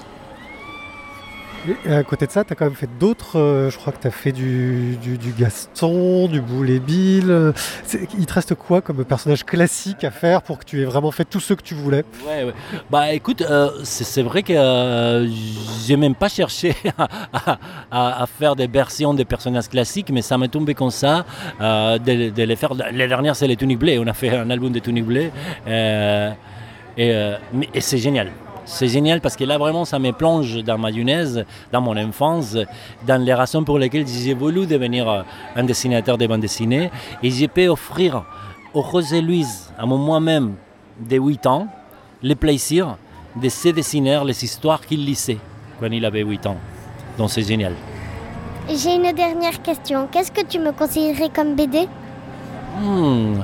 Et 1.87 1.93
à 1.93 2.03
côté 2.05 2.27
de 2.27 2.31
ça, 2.31 2.43
tu 2.43 2.53
as 2.53 2.57
quand 2.57 2.65
même 2.65 2.75
fait 2.75 2.89
d'autres. 2.99 3.39
euh, 3.39 3.71
je 3.71 3.77
crois 3.77 3.93
que 3.93 4.01
tu 4.01 4.07
as 4.07 4.11
fait 4.11 4.33
du, 4.33 4.97
du, 4.97 5.33
Gaston, 5.39 6.27
du 6.27 6.41
Boulet 6.41 6.79
Bill. 6.79 7.31
euh, 7.31 7.53
Il 8.19 8.25
te 8.27 8.33
reste 8.33 8.55
quoi 8.55 8.81
comme 8.81 9.05
personnage 9.05 9.45
classique 9.45 10.05
à 10.05 10.11
faire 10.11 10.41
pour 10.43 10.59
que 10.59 10.65
tu 10.65 10.81
aies 10.81 10.85
vraiment 10.87 11.11
fait 11.11 11.25
tout 11.25 11.41
ce 11.41 11.53
que 11.53 11.63
tu 11.63 11.75
voulais? 11.75 12.05
Ouais, 12.27 12.45
ouais. 12.45 12.55
Bah 12.91 13.13
écoute, 13.13 13.43
euh, 13.43 13.71
c'est 13.83 14.23
vrai 14.23 14.43
que 14.43 15.29
j'ai 15.87 15.97
même 15.97 16.15
pas 16.15 16.29
cherché 16.29 16.75
à, 17.91 18.27
faire 18.39 18.57
des 18.57 18.67
versions 18.67 19.13
des 19.13 19.27
personnages 19.27 19.69
classiques, 19.69 20.11
mais 20.11 20.23
ça 20.23 20.39
m'est 20.39 20.49
tombé 20.49 20.75
comme 20.75 20.91
ça 20.91 21.27
de, 21.61 22.43
les 22.43 22.57
faire. 22.57 22.73
Les 22.93 23.07
dernières, 23.09 23.37
c'est 23.37 23.47
les 23.47 23.57
tuniques 23.57 23.79
bleues. 23.81 23.99
On 23.99 24.07
a 24.07 24.15
fait 24.15 24.31
un 24.31 24.49
album 24.49 24.73
de 24.73 24.79
tuniques 24.79 25.07
bleues. 25.07 25.31
et 25.67 27.13
euh, 27.13 27.37
mais- 27.53 27.69
et 27.75 27.81
c'est 27.81 27.99
génial. 27.99 28.31
C'est 28.73 28.87
génial 28.89 29.21
parce 29.21 29.37
que 29.37 29.43
là, 29.45 29.59
vraiment, 29.59 29.85
ça 29.85 29.99
me 29.99 30.13
plonge 30.13 30.63
dans 30.63 30.79
ma 30.79 30.93
jeunesse, 30.93 31.39
dans 31.73 31.81
mon 31.81 31.97
enfance, 31.97 32.57
dans 33.07 33.21
les 33.23 33.35
raisons 33.35 33.65
pour 33.65 33.79
lesquelles 33.79 34.07
j'ai 34.07 34.33
voulu 34.33 34.65
devenir 34.67 35.09
euh, 35.11 35.23
un 35.57 35.65
dessinateur 35.65 36.17
de 36.17 36.27
bande 36.27 36.41
dessinée. 36.41 36.89
Et 37.23 37.31
j'ai 37.31 37.49
pu 37.49 37.67
offrir 37.69 38.25
au 38.73 38.83
José 38.91 39.21
Louise, 39.21 39.73
à 39.77 39.85
mon 39.87 39.99
moi-même 39.99 40.55
de 41.01 41.17
8 41.17 41.47
ans, 41.47 41.67
le 42.23 42.35
plaisir 42.35 42.97
de 43.35 43.49
se 43.49 43.69
dessiner 43.71 44.21
les 44.25 44.45
histoires 44.45 44.81
qu'il 44.87 45.05
lisait 45.05 45.39
quand 45.81 45.89
il 45.91 46.05
avait 46.05 46.23
8 46.23 46.47
ans. 46.47 46.57
Donc 47.19 47.31
c'est 47.31 47.43
génial. 47.43 47.75
J'ai 48.69 48.95
une 48.95 49.13
dernière 49.13 49.61
question. 49.63 50.07
Qu'est-ce 50.13 50.31
que 50.31 50.45
tu 50.47 50.61
me 50.61 50.71
conseillerais 50.71 51.29
comme 51.35 51.57
BD 51.57 51.89
Hmm, 52.81 53.41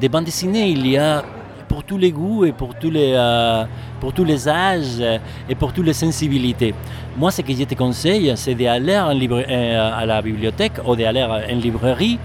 Des 0.00 0.08
bandes 0.08 0.24
dessinées, 0.24 0.68
il 0.68 0.86
y 0.86 0.96
a 0.96 1.24
pour 1.68 1.84
tous 1.84 1.98
les 1.98 2.10
goûts 2.10 2.44
et 2.44 2.52
pour 2.52 2.74
tous 2.74 2.90
les, 2.90 3.12
euh, 3.14 3.64
pour 4.00 4.12
tous 4.12 4.24
les 4.24 4.48
âges 4.48 5.00
et 5.48 5.54
pour 5.54 5.72
toutes 5.72 5.86
les 5.86 5.92
sensibilités. 5.92 6.74
Moi, 7.16 7.30
ce 7.30 7.42
que 7.42 7.52
je 7.52 7.64
te 7.64 7.74
conseille, 7.74 8.32
c'est 8.36 8.54
d'aller 8.54 8.94
euh, 8.94 9.90
à 9.92 10.06
la 10.06 10.22
bibliothèque 10.22 10.80
ou 10.86 10.96
d'aller 10.96 11.22
en 11.22 11.56
librairie 11.56 12.18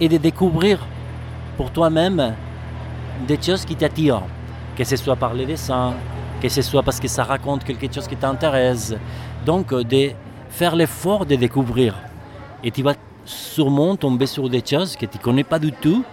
et 0.00 0.08
de 0.08 0.16
découvrir 0.16 0.78
pour 1.56 1.70
toi-même 1.70 2.34
des 3.26 3.40
choses 3.40 3.64
qui 3.64 3.76
t'attirent. 3.76 4.22
Que 4.76 4.84
ce 4.84 4.96
soit 4.96 5.16
par 5.16 5.34
les 5.34 5.46
dessins, 5.46 5.94
que 6.40 6.48
ce 6.48 6.62
soit 6.62 6.82
parce 6.82 6.98
que 6.98 7.08
ça 7.08 7.22
raconte 7.22 7.64
quelque 7.64 7.92
chose 7.92 8.08
qui 8.08 8.16
t'intéresse. 8.16 8.94
Donc, 9.44 9.72
euh, 9.72 9.84
de 9.84 10.10
faire 10.48 10.74
l'effort 10.74 11.26
de 11.26 11.36
découvrir. 11.36 11.94
Et 12.64 12.70
tu 12.70 12.82
vas 12.82 12.94
sûrement 13.24 13.94
tomber 13.96 14.26
sur 14.26 14.48
des 14.48 14.62
choses 14.64 14.96
que 14.96 15.06
tu 15.06 15.18
ne 15.18 15.22
connais 15.22 15.44
pas 15.44 15.58
du 15.58 15.72
tout, 15.72 16.04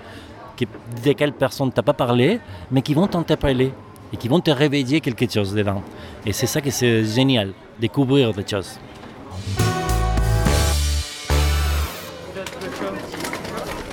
que, 0.57 0.65
desquelles 1.03 1.33
personne 1.33 1.67
ne 1.67 1.71
t'a 1.71 1.83
pas 1.83 1.93
parlé, 1.93 2.39
mais 2.71 2.81
qui 2.81 2.93
vont 2.93 3.07
t'interpeller 3.07 3.71
et 4.13 4.17
qui 4.17 4.27
vont 4.27 4.39
te 4.39 4.51
réveiller 4.51 5.01
quelque 5.01 5.29
chose 5.31 5.53
dedans. 5.53 5.81
Et 6.25 6.33
c'est 6.33 6.47
ça 6.47 6.61
que 6.61 6.71
c'est 6.71 7.05
génial, 7.05 7.53
découvrir 7.79 8.33
des 8.33 8.45
choses. 8.47 8.79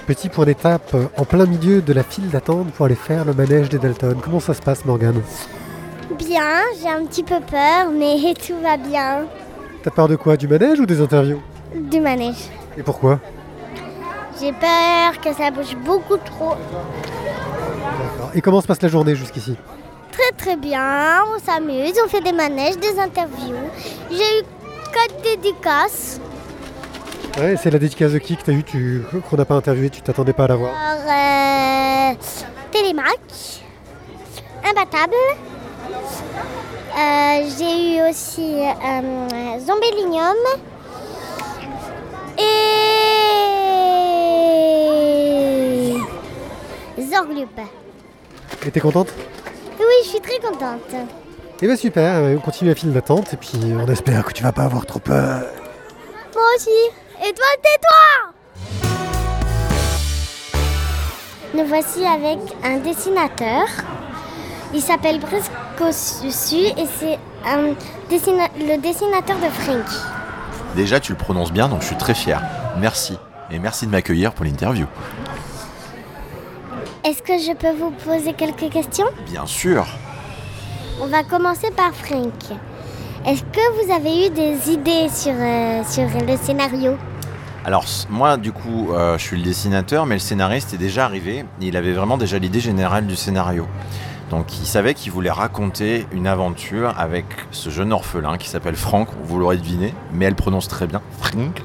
Petit 0.07 0.29
point 0.29 0.45
d'étape 0.45 0.93
euh, 0.95 1.07
en 1.17 1.25
plein 1.25 1.47
milieu 1.47 1.81
de 1.81 1.93
la 1.95 2.03
file 2.03 2.29
d'attente 2.29 2.71
pour 2.73 2.85
aller 2.85 2.95
faire 2.95 3.25
le 3.25 3.33
manège 3.33 3.71
des 3.71 3.79
Dalton. 3.79 4.19
Comment 4.23 4.39
ça 4.39 4.53
se 4.53 4.61
passe, 4.61 4.85
Morgane? 4.85 5.23
Bien, 6.19 6.61
j'ai 6.81 6.91
un 6.91 7.07
petit 7.07 7.23
peu 7.23 7.41
peur, 7.41 7.91
mais 7.91 8.35
tout 8.47 8.61
va 8.63 8.77
bien. 8.77 9.25
T'as 9.83 9.91
peur 9.91 10.07
de 10.09 10.17
quoi? 10.17 10.37
Du 10.37 10.47
manège 10.47 10.79
ou 10.79 10.85
des 10.85 11.01
interviews? 11.01 11.41
Du 11.91 12.01
manège. 12.01 12.51
Et 12.77 12.83
pourquoi? 12.83 13.19
J'ai 14.41 14.53
peur 14.53 15.21
que 15.23 15.33
ça 15.33 15.51
bouge 15.51 15.77
beaucoup 15.77 16.17
trop. 16.17 16.55
D'accord. 16.55 18.31
Et 18.35 18.41
comment 18.41 18.61
se 18.61 18.67
passe 18.67 18.83
la 18.83 18.89
journée 18.89 19.15
jusqu'ici 19.15 19.57
Très 20.11 20.31
très 20.37 20.57
bien, 20.57 21.23
on 21.35 21.39
s'amuse, 21.45 21.95
on 22.05 22.09
fait 22.09 22.21
des 22.21 22.33
manèges, 22.33 22.77
des 22.79 22.99
interviews. 22.99 23.57
J'ai 24.11 24.41
eu 24.41 24.43
quatre 24.93 25.23
dédicaces. 25.23 26.21
Ouais, 27.39 27.57
c'est 27.61 27.71
la 27.71 27.79
dédicace 27.81 28.13
de 28.13 28.19
qui 28.19 28.37
que 28.37 28.43
t'as 28.45 28.53
eu, 28.53 28.63
tu... 28.63 29.03
qu'on 29.29 29.37
n'a 29.37 29.45
pas 29.45 29.55
interviewé, 29.57 29.91
tu 29.91 30.01
t'attendais 30.03 30.33
pas 30.33 30.45
à 30.45 30.49
la 30.49 30.57
voir. 30.57 30.73
Alors, 30.73 32.15
euh, 32.15 32.15
Télémac, 32.71 33.19
Imbattable. 34.65 35.15
Euh, 36.97 37.51
J'ai 37.59 37.97
eu 37.97 38.09
aussi 38.09 38.55
euh, 38.63 39.59
Zombélinium. 39.59 40.37
Et. 42.39 42.94
Zorglup. 47.01 47.61
Et 48.67 48.71
t'es 48.71 48.81
contente? 48.81 49.09
Oui, 49.79 49.85
je 50.05 50.09
suis 50.11 50.21
très 50.21 50.39
contente. 50.39 50.95
Eh 51.63 51.67
ben 51.67 51.77
super, 51.77 52.15
euh, 52.17 52.37
on 52.37 52.41
continue 52.41 52.71
la 52.71 52.77
file 52.77 52.93
d'attente 52.93 53.33
et 53.33 53.37
puis 53.37 53.53
on 53.79 53.87
espère 53.91 54.25
que 54.25 54.33
tu 54.33 54.43
vas 54.43 54.53
pas 54.53 54.65
avoir 54.65 54.85
trop 54.87 54.99
peur. 54.99 55.41
Moi 56.35 56.45
aussi. 56.57 56.69
Et 57.27 57.33
toi, 57.33 57.47
tais-toi 57.63 58.33
Nous 61.55 61.65
voici 61.67 62.05
avec 62.05 62.39
un 62.65 62.79
dessinateur. 62.79 63.65
Il 64.75 64.83
s'appelle 64.83 65.21
Brisco 65.21 65.93
Susu 65.93 66.57
et 66.67 66.87
c'est 66.99 67.19
un 67.47 67.75
dessina- 68.11 68.51
le 68.59 68.77
dessinateur 68.81 69.37
de 69.37 69.49
Frank. 69.49 69.85
Déjà, 70.75 70.99
tu 70.99 71.13
le 71.13 71.19
prononces 71.19 71.53
bien, 71.53 71.69
donc 71.69 71.83
je 71.83 71.87
suis 71.87 71.97
très 71.97 72.15
fier. 72.15 72.43
Merci. 72.79 73.17
Et 73.51 73.59
merci 73.59 73.87
de 73.87 73.91
m'accueillir 73.91 74.33
pour 74.33 74.45
l'interview. 74.45 74.87
Est-ce 77.05 77.23
que 77.23 77.39
je 77.39 77.55
peux 77.55 77.77
vous 77.77 77.91
poser 77.91 78.33
quelques 78.33 78.73
questions? 78.73 79.07
Bien 79.27 79.47
sûr. 79.47 79.87
On 81.01 81.07
va 81.07 81.23
commencer 81.23 81.71
par 81.71 81.93
Frank. 81.95 82.33
Est-ce 83.27 83.43
que 83.43 83.85
vous 83.85 83.93
avez 83.93 84.27
eu 84.27 84.31
des 84.31 84.71
idées 84.71 85.09
sur, 85.09 85.35
euh, 85.35 85.83
sur 85.85 86.05
le 86.27 86.37
scénario? 86.37 86.97
Alors, 87.65 87.85
moi, 88.11 88.37
du 88.37 88.53
coup, 88.53 88.93
euh, 88.93 89.17
je 89.19 89.23
suis 89.23 89.37
le 89.37 89.43
dessinateur, 89.43 90.05
mais 90.07 90.17
le 90.17 90.21
scénariste 90.21 90.75
est 90.75 90.79
déjà 90.79 91.05
arrivé. 91.05 91.45
Il 91.61 91.77
avait 91.77 91.93
vraiment 91.93 92.19
déjà 92.19 92.39
l'idée 92.39 92.61
générale 92.61 93.07
du 93.07 93.17
scénario. 93.17 93.67
Donc 94.31 94.59
il 94.59 94.67
savait 94.67 94.95
qu'il 94.95 95.13
voulait 95.13 95.31
raconter 95.31 96.07
une 96.13 96.27
aventure 96.27 96.95
avec 96.99 97.27
ce 97.51 97.71
jeune 97.71 97.93
orphelin 97.93 98.39
qui 98.39 98.49
s'appelle 98.49 98.75
Franck, 98.75 99.09
vous 99.23 99.39
l'aurez 99.39 99.59
deviné, 99.59 99.95
mais 100.13 100.25
elle 100.25 100.35
prononce 100.35 100.67
très 100.67 100.87
bien, 100.87 101.03
Frank, 101.21 101.63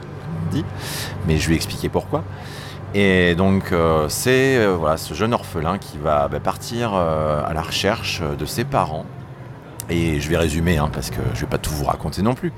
mais 1.27 1.38
je 1.38 1.47
lui 1.47 1.53
ai 1.53 1.55
expliqué 1.55 1.89
pourquoi. 1.89 2.23
Et 2.95 3.35
donc 3.35 3.71
euh, 3.71 4.09
c'est 4.09 4.57
euh, 4.57 4.75
voilà, 4.75 4.97
ce 4.97 5.13
jeune 5.13 5.33
orphelin 5.33 5.77
qui 5.77 5.97
va 5.97 6.27
bah, 6.27 6.39
partir 6.39 6.91
euh, 6.93 7.43
à 7.45 7.53
la 7.53 7.62
recherche 7.62 8.21
de 8.21 8.45
ses 8.45 8.63
parents. 8.63 9.05
Et 9.91 10.19
je 10.19 10.29
vais 10.29 10.38
résumer 10.38 10.77
hein, 10.77 10.89
parce 10.91 11.09
que 11.09 11.21
je 11.33 11.41
vais 11.41 11.47
pas 11.47 11.57
tout 11.57 11.71
vous 11.71 11.85
raconter 11.85 12.21
non 12.21 12.33
plus. 12.33 12.51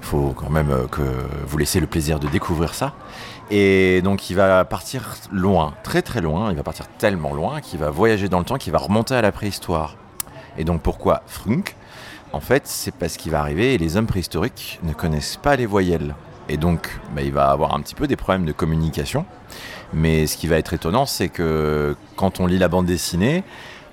Il 0.00 0.04
faut 0.04 0.34
quand 0.36 0.50
même 0.50 0.88
que 0.90 1.02
vous 1.46 1.58
laissez 1.58 1.80
le 1.80 1.86
plaisir 1.86 2.18
de 2.18 2.28
découvrir 2.28 2.74
ça. 2.74 2.92
Et 3.50 4.00
donc 4.02 4.30
il 4.30 4.36
va 4.36 4.64
partir 4.64 5.16
loin, 5.30 5.74
très 5.82 6.00
très 6.00 6.20
loin, 6.20 6.50
il 6.50 6.56
va 6.56 6.62
partir 6.62 6.86
tellement 6.98 7.34
loin 7.34 7.60
qu'il 7.60 7.78
va 7.78 7.90
voyager 7.90 8.28
dans 8.28 8.38
le 8.38 8.44
temps, 8.44 8.56
qu'il 8.56 8.72
va 8.72 8.78
remonter 8.78 9.14
à 9.14 9.22
la 9.22 9.32
préhistoire. 9.32 9.96
Et 10.56 10.64
donc 10.64 10.82
pourquoi 10.82 11.22
Frunk? 11.26 11.76
En 12.32 12.40
fait, 12.40 12.66
c'est 12.66 12.94
parce 12.94 13.18
qu'il 13.18 13.32
va 13.32 13.40
arriver 13.40 13.74
et 13.74 13.78
les 13.78 13.98
hommes 13.98 14.06
préhistoriques 14.06 14.80
ne 14.82 14.94
connaissent 14.94 15.36
pas 15.36 15.56
les 15.56 15.66
voyelles. 15.66 16.14
Et 16.48 16.56
donc 16.56 17.00
bah, 17.14 17.22
il 17.22 17.32
va 17.32 17.50
avoir 17.50 17.74
un 17.74 17.80
petit 17.80 17.94
peu 17.94 18.06
des 18.06 18.16
problèmes 18.16 18.44
de 18.44 18.52
communication. 18.52 19.24
Mais 19.92 20.26
ce 20.26 20.36
qui 20.36 20.46
va 20.46 20.56
être 20.56 20.72
étonnant, 20.72 21.06
c'est 21.06 21.28
que 21.28 21.96
quand 22.16 22.40
on 22.40 22.46
lit 22.46 22.58
la 22.58 22.68
bande 22.68 22.86
dessinée, 22.86 23.44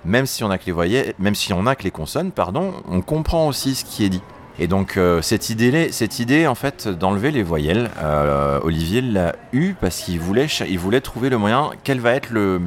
même 0.05 0.25
si 0.25 0.43
on 0.43 0.49
a 0.49 0.57
que 0.57 0.65
les 0.65 0.71
voyelles, 0.71 1.13
même 1.19 1.35
si 1.35 1.51
on 1.53 1.65
a 1.65 1.75
que 1.75 1.83
les 1.83 1.91
consonnes, 1.91 2.31
pardon, 2.31 2.73
on 2.89 3.01
comprend 3.01 3.47
aussi 3.47 3.75
ce 3.75 3.85
qui 3.85 4.05
est 4.05 4.09
dit. 4.09 4.21
Et 4.59 4.67
donc 4.67 4.97
euh, 4.97 5.21
cette 5.21 5.49
idée, 5.49 6.47
en 6.47 6.55
fait 6.55 6.87
d'enlever 6.87 7.31
les 7.31 7.43
voyelles, 7.43 7.89
euh, 8.01 8.59
Olivier 8.63 9.01
l'a 9.01 9.35
eu 9.53 9.73
parce 9.73 10.01
qu'il 10.01 10.19
voulait, 10.19 10.47
voulait 10.77 11.01
trouver 11.01 11.29
le 11.29 11.37
moyen. 11.37 11.71
Quel 11.83 11.99
va 11.99 12.13
être 12.13 12.29
le, 12.29 12.61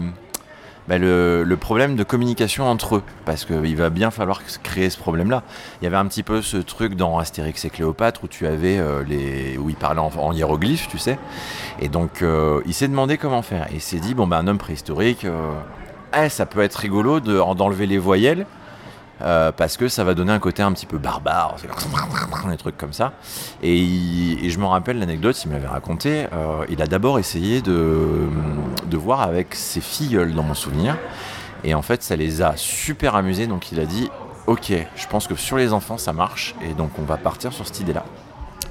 bah, 0.93 0.99
le, 0.99 1.57
problème 1.59 1.97
de 1.97 2.03
communication 2.05 2.65
entre 2.69 2.97
eux 2.97 3.03
Parce 3.25 3.47
qu'il 3.47 3.77
va 3.77 3.89
bien 3.89 4.11
falloir 4.11 4.43
créer 4.63 4.91
ce 4.91 4.99
problème-là. 4.99 5.43
Il 5.81 5.85
y 5.85 5.87
avait 5.87 5.97
un 5.97 6.07
petit 6.07 6.23
peu 6.23 6.43
ce 6.43 6.59
truc 6.59 6.97
dans 6.97 7.19
Astérix 7.19 7.65
et 7.65 7.71
Cléopâtre 7.71 8.25
où 8.25 8.29
tu 8.29 8.47
avais 8.47 8.79
euh, 8.79 9.03
les, 9.09 9.57
où 9.57 9.71
il 9.71 9.77
parlait 9.77 10.01
en, 10.01 10.11
en 10.19 10.33
hiéroglyphe, 10.33 10.89
tu 10.89 10.99
sais. 10.99 11.19
Et 11.81 11.89
donc 11.89 12.21
euh, 12.21 12.61
il 12.67 12.75
s'est 12.75 12.89
demandé 12.89 13.17
comment 13.17 13.41
faire. 13.41 13.69
Et 13.71 13.77
il 13.77 13.81
s'est 13.81 14.01
dit 14.01 14.15
bon 14.15 14.27
bah 14.27 14.37
un 14.37 14.47
homme 14.47 14.59
préhistorique. 14.59 15.27
eh, 16.15 16.29
ça 16.29 16.45
peut 16.45 16.61
être 16.61 16.77
rigolo 16.77 17.21
de- 17.21 17.55
d'enlever 17.55 17.87
les 17.87 17.99
voyelles 17.99 18.45
euh, 19.23 19.53
parce 19.53 19.77
que 19.77 19.89
ça 19.89 20.05
va 20.05 20.15
donner 20.15 20.33
un 20.33 20.39
côté 20.39 20.63
un 20.63 20.73
petit 20.73 20.87
peu 20.87 20.99
barbare, 20.99 21.57
des 22.51 22.57
trucs 22.57 22.77
comme 22.77 22.93
ça. 22.93 23.13
Et, 23.63 24.49
je 24.49 24.59
me 24.59 24.67
rappelle 24.67 24.99
l'anecdote, 24.99 25.43
il 25.45 25.49
me 25.49 25.55
l'avait 25.55 25.69
raconté. 25.69 26.27
euh, 26.33 26.65
il 26.69 26.83
a 26.83 26.87
d'abord 26.87 27.19
essayé 27.19 27.63
de, 27.63 28.29
de 28.87 28.97
voir 28.97 29.23
avec 29.23 29.55
ses 29.55 29.81
filleuls 29.81 30.35
dans 30.35 30.43
mon 30.43 30.55
souvenir. 30.55 30.97
Et 31.65 31.75
en 31.75 31.83
fait, 31.83 32.03
ça 32.03 32.17
les 32.17 32.43
a 32.43 32.55
super 32.57 33.15
amusés. 33.15 33.47
Donc 33.47 33.73
il 33.73 33.81
a 33.81 33.87
dit 33.87 34.11
Ok, 34.47 34.73
je 34.97 35.07
pense 35.07 35.29
que 35.29 35.37
sur 35.37 35.57
les 35.57 35.73
enfants 35.73 35.99
ça 35.99 36.13
marche. 36.13 36.55
Et 36.63 36.75
donc 36.75 36.91
on 36.99 37.03
va 37.03 37.17
partir 37.17 37.53
sur 37.53 37.67
cette 37.67 37.81
idée-là. 37.81 38.05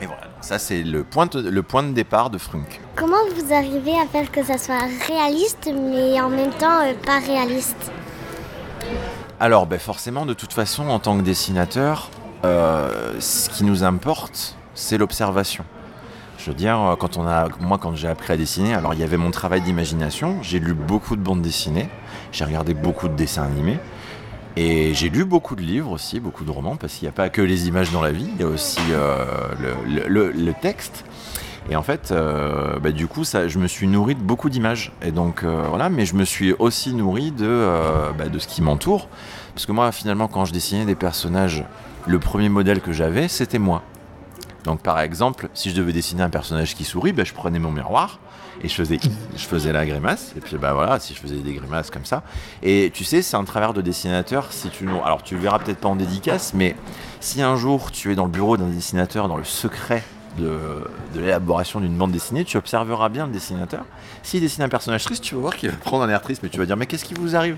Et 0.02 0.06
voilà, 0.06 0.24
ça 0.42 0.60
c'est 0.60 0.84
le 0.84 1.04
point, 1.04 1.28
de, 1.28 1.48
le 1.50 1.64
point 1.64 1.84
de 1.84 1.92
départ 1.92 2.30
de 2.30 2.38
Frunk. 2.38 2.82
Comment 2.96 3.24
vous 3.36 3.54
arrivez 3.54 3.94
à 4.00 4.06
faire 4.06 4.32
que 4.32 4.44
ça 4.44 4.58
soit 4.58 4.88
réaliste, 5.08 5.72
mais 5.74 6.20
en 6.20 6.30
même 6.30 6.52
temps 6.52 6.82
euh, 6.82 6.94
pas 7.06 7.20
réaliste? 7.20 7.92
Alors, 9.42 9.66
ben 9.66 9.80
forcément, 9.80 10.28
de 10.28 10.36
toute 10.36 10.54
façon, 10.54 10.88
en 10.90 11.00
tant 11.00 11.18
que 11.18 11.24
dessinateur, 11.24 12.12
euh, 12.46 13.16
ce 13.20 13.50
qui 13.50 13.64
nous 13.64 13.84
importe, 13.84 14.56
c'est 14.76 15.00
l'observation. 15.00 15.66
Je 16.38 16.52
veux 16.52 16.56
dire, 16.56 16.80
euh, 16.80 16.96
quand 16.96 17.18
on 17.18 17.26
a, 17.26 17.48
moi, 17.60 17.80
quand 17.80 17.96
j'ai 17.96 18.08
appris 18.08 18.34
à 18.34 18.38
dessiner, 18.38 18.76
alors 18.76 18.94
il 18.94 19.00
y 19.00 19.04
avait 19.04 19.18
mon 19.18 19.32
travail 19.32 19.62
d'imagination. 19.62 20.38
J'ai 20.44 20.60
lu 20.60 20.76
beaucoup 20.76 21.16
de 21.16 21.24
bandes 21.24 21.42
dessinées, 21.42 21.90
j'ai 22.32 22.46
regardé 22.46 22.76
beaucoup 22.76 23.08
de 23.08 23.16
dessins 23.16 23.42
animés, 23.42 23.80
et 24.58 24.94
j'ai 24.94 25.10
lu 25.10 25.26
beaucoup 25.26 25.56
de 25.56 25.62
livres 25.62 25.90
aussi, 25.90 26.20
beaucoup 26.20 26.44
de 26.44 26.52
romans, 26.52 26.76
parce 26.76 26.94
qu'il 26.94 27.08
n'y 27.08 27.10
a 27.10 27.14
pas 27.14 27.30
que 27.30 27.42
les 27.42 27.68
images 27.68 27.90
dans 27.90 28.04
la 28.04 28.12
vie, 28.12 28.30
il 28.36 28.40
y 28.40 28.44
a 28.44 28.48
aussi 28.48 28.80
euh, 28.92 29.26
le, 29.88 30.54
texte. 30.54 31.04
Et 31.72 31.76
en 31.78 31.84
fait, 31.84 32.12
euh, 32.12 32.80
bah, 32.80 32.92
du 32.92 33.08
coup, 33.08 33.24
ça, 33.24 33.48
je 33.48 33.58
me 33.58 33.66
suis 33.66 33.88
nourri 33.88 34.16
de 34.16 34.20
beaucoup 34.20 34.50
d'images. 34.50 34.92
Et 35.02 35.12
donc, 35.12 35.44
euh, 35.44 35.64
voilà, 35.70 35.88
mais 35.88 36.06
je 36.06 36.16
me 36.16 36.26
suis 36.26 36.52
aussi 36.60 36.94
nourri 36.94 37.32
de, 37.32 37.48
euh, 37.48 38.12
bah, 38.12 38.28
de 38.28 38.40
ce 38.40 38.48
qui 38.50 38.62
m'entoure. 38.62 39.08
Parce 39.56 39.66
que 39.66 39.72
moi, 39.72 39.90
finalement, 39.94 40.28
quand 40.28 40.44
je 40.44 40.52
dessinais 40.52 40.84
des 40.84 40.96
personnages, 40.96 41.64
le 42.08 42.20
premier 42.20 42.50
modèle 42.50 42.82
que 42.82 42.92
j'avais, 42.92 43.30
c'était 43.30 43.58
moi. 43.58 43.84
Donc, 44.66 44.82
par 44.82 45.00
exemple, 45.00 45.48
si 45.54 45.70
je 45.70 45.76
devais 45.78 45.94
dessiner 45.94 46.24
un 46.24 46.30
personnage 46.30 46.76
qui 46.76 46.84
sourit, 46.84 47.14
bah, 47.14 47.24
je 47.24 47.32
prenais 47.32 47.58
mon 47.58 47.72
miroir 47.72 48.20
et 48.62 48.68
je 48.68 48.76
faisais, 48.76 49.00
je 49.38 49.46
faisais 49.46 49.72
la 49.72 49.86
grimace. 49.86 50.34
Et 50.36 50.42
puis, 50.42 50.58
bah 50.58 50.74
voilà, 50.74 51.00
si 51.00 51.16
je 51.16 51.22
faisais 51.22 51.38
des 51.38 51.54
grimaces 51.54 51.90
comme 51.90 52.06
ça. 52.06 52.22
Et 52.64 52.92
tu 52.94 53.06
sais, 53.06 53.22
c'est 53.22 53.38
un 53.38 53.46
travers 53.46 53.74
de 53.74 53.80
dessinateur. 53.80 54.52
Si 54.52 54.70
tu, 54.72 54.90
alors, 54.90 55.24
tu 55.24 55.36
le 55.36 55.42
verras 55.42 55.60
peut-être 55.60 55.80
pas 55.80 55.88
en 55.88 55.96
dédicace, 55.96 56.54
mais 56.54 56.76
si 57.22 57.42
un 57.42 57.56
jour 57.56 57.92
tu 57.94 58.12
es 58.12 58.16
dans 58.16 58.26
le 58.26 58.32
bureau 58.32 58.58
d'un 58.58 58.68
dessinateur, 58.68 59.30
dans 59.30 59.38
le 59.38 59.46
secret 59.46 60.04
de, 60.38 60.84
l'élaboration 61.15 61.80
d'une 61.80 61.96
bande 61.96 62.12
dessinée, 62.12 62.46
tu 62.46 62.58
observeras 62.58 63.10
bien 63.10 63.26
le 63.26 63.32
dessinateur. 63.32 63.86
S'il 64.24 64.41
dessine 64.41 64.63
un 64.63 64.70
personnage 64.70 65.04
triste, 65.04 65.24
tu 65.24 65.36
vas 65.36 65.41
voir 65.41 65.56
qu'il 65.56 65.70
va 65.70 65.78
prendre 65.78 66.04
un 66.04 66.10
air 66.10 66.22
triste, 66.22 66.44
mais 66.44 66.50
tu 66.50 66.58
vas 66.58 66.65
dire 66.65 66.78
mais 66.78 66.86
qu'est-ce 66.86 67.06
qui 67.06 67.13
vous 67.13 67.36
arrive? 67.36 67.58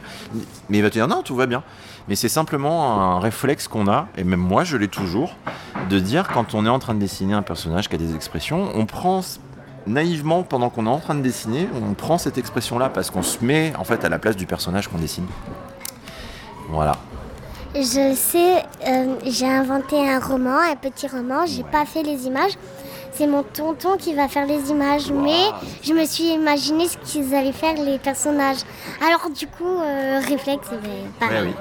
Mais 0.70 0.78
il 0.80 0.82
va 0.82 0.90
te 0.90 0.96
dire 0.96 1.08
non, 1.08 1.22
tout 1.22 1.36
va 1.36 1.46
bien. 1.46 1.64
Mais 2.08 2.16
c'est 2.16 2.30
simplement 2.30 3.16
un 3.16 3.20
réflexe 3.20 3.68
qu'on 3.68 3.88
a, 3.88 4.08
et 4.18 4.24
même 4.24 4.40
moi 4.40 4.64
je 4.64 4.78
l'ai 4.78 4.88
toujours, 4.88 5.36
de 5.90 6.00
dire 6.00 6.28
quand 6.28 6.54
on 6.54 6.66
est 6.66 6.70
en 6.70 6.80
train 6.80 6.94
de 6.94 7.00
dessiner 7.00 7.34
un 7.34 7.44
personnage 7.44 7.90
qui 7.90 7.96
a 7.96 7.98
des 7.98 8.16
expressions, 8.16 8.72
on 8.76 8.86
prend 8.86 9.22
naïvement 9.88 10.44
pendant 10.44 10.70
qu'on 10.70 10.86
est 10.86 10.90
en 10.90 11.00
train 11.00 11.16
de 11.16 11.22
dessiner, 11.22 11.68
on 11.76 11.94
prend 11.94 12.18
cette 12.18 12.38
expression-là 12.38 12.90
parce 12.90 13.10
qu'on 13.10 13.24
se 13.24 13.44
met 13.44 13.74
en 13.78 13.84
fait 13.84 14.04
à 14.06 14.10
la 14.10 14.20
place 14.20 14.36
du 14.36 14.46
personnage 14.46 14.88
qu'on 14.88 14.98
dessine. 14.98 15.28
Voilà. 16.70 16.98
Je 17.76 18.14
sais, 18.16 18.64
euh, 18.88 19.16
j'ai 19.26 19.48
inventé 19.50 19.96
un 19.98 20.20
roman, 20.20 20.58
un 20.72 20.76
petit 20.76 21.08
roman, 21.08 21.46
j'ai 21.48 21.64
pas 21.64 21.86
fait 21.86 22.04
les 22.04 22.28
images. 22.28 22.52
C'est 23.14 23.28
mon 23.28 23.44
tonton 23.44 23.96
qui 23.98 24.14
va 24.14 24.28
faire 24.28 24.46
les 24.46 24.70
images, 24.70 25.12
mais 25.12 25.44
je 25.84 25.94
me 25.94 26.06
suis 26.06 26.26
imaginé 26.34 26.88
ce 26.88 26.98
qu'ils 26.98 27.34
allaient 27.36 27.52
faire 27.52 27.76
les 27.76 27.98
personnages. 28.00 28.58
Alors 29.02 29.30
du 29.36 29.48
coup, 29.48 29.66
euh, 29.82 30.20
réflexe, 30.28 30.68
ben, 30.70 30.80
pareil. 31.20 31.42
Ouais, 31.42 31.48
oui. 31.48 31.54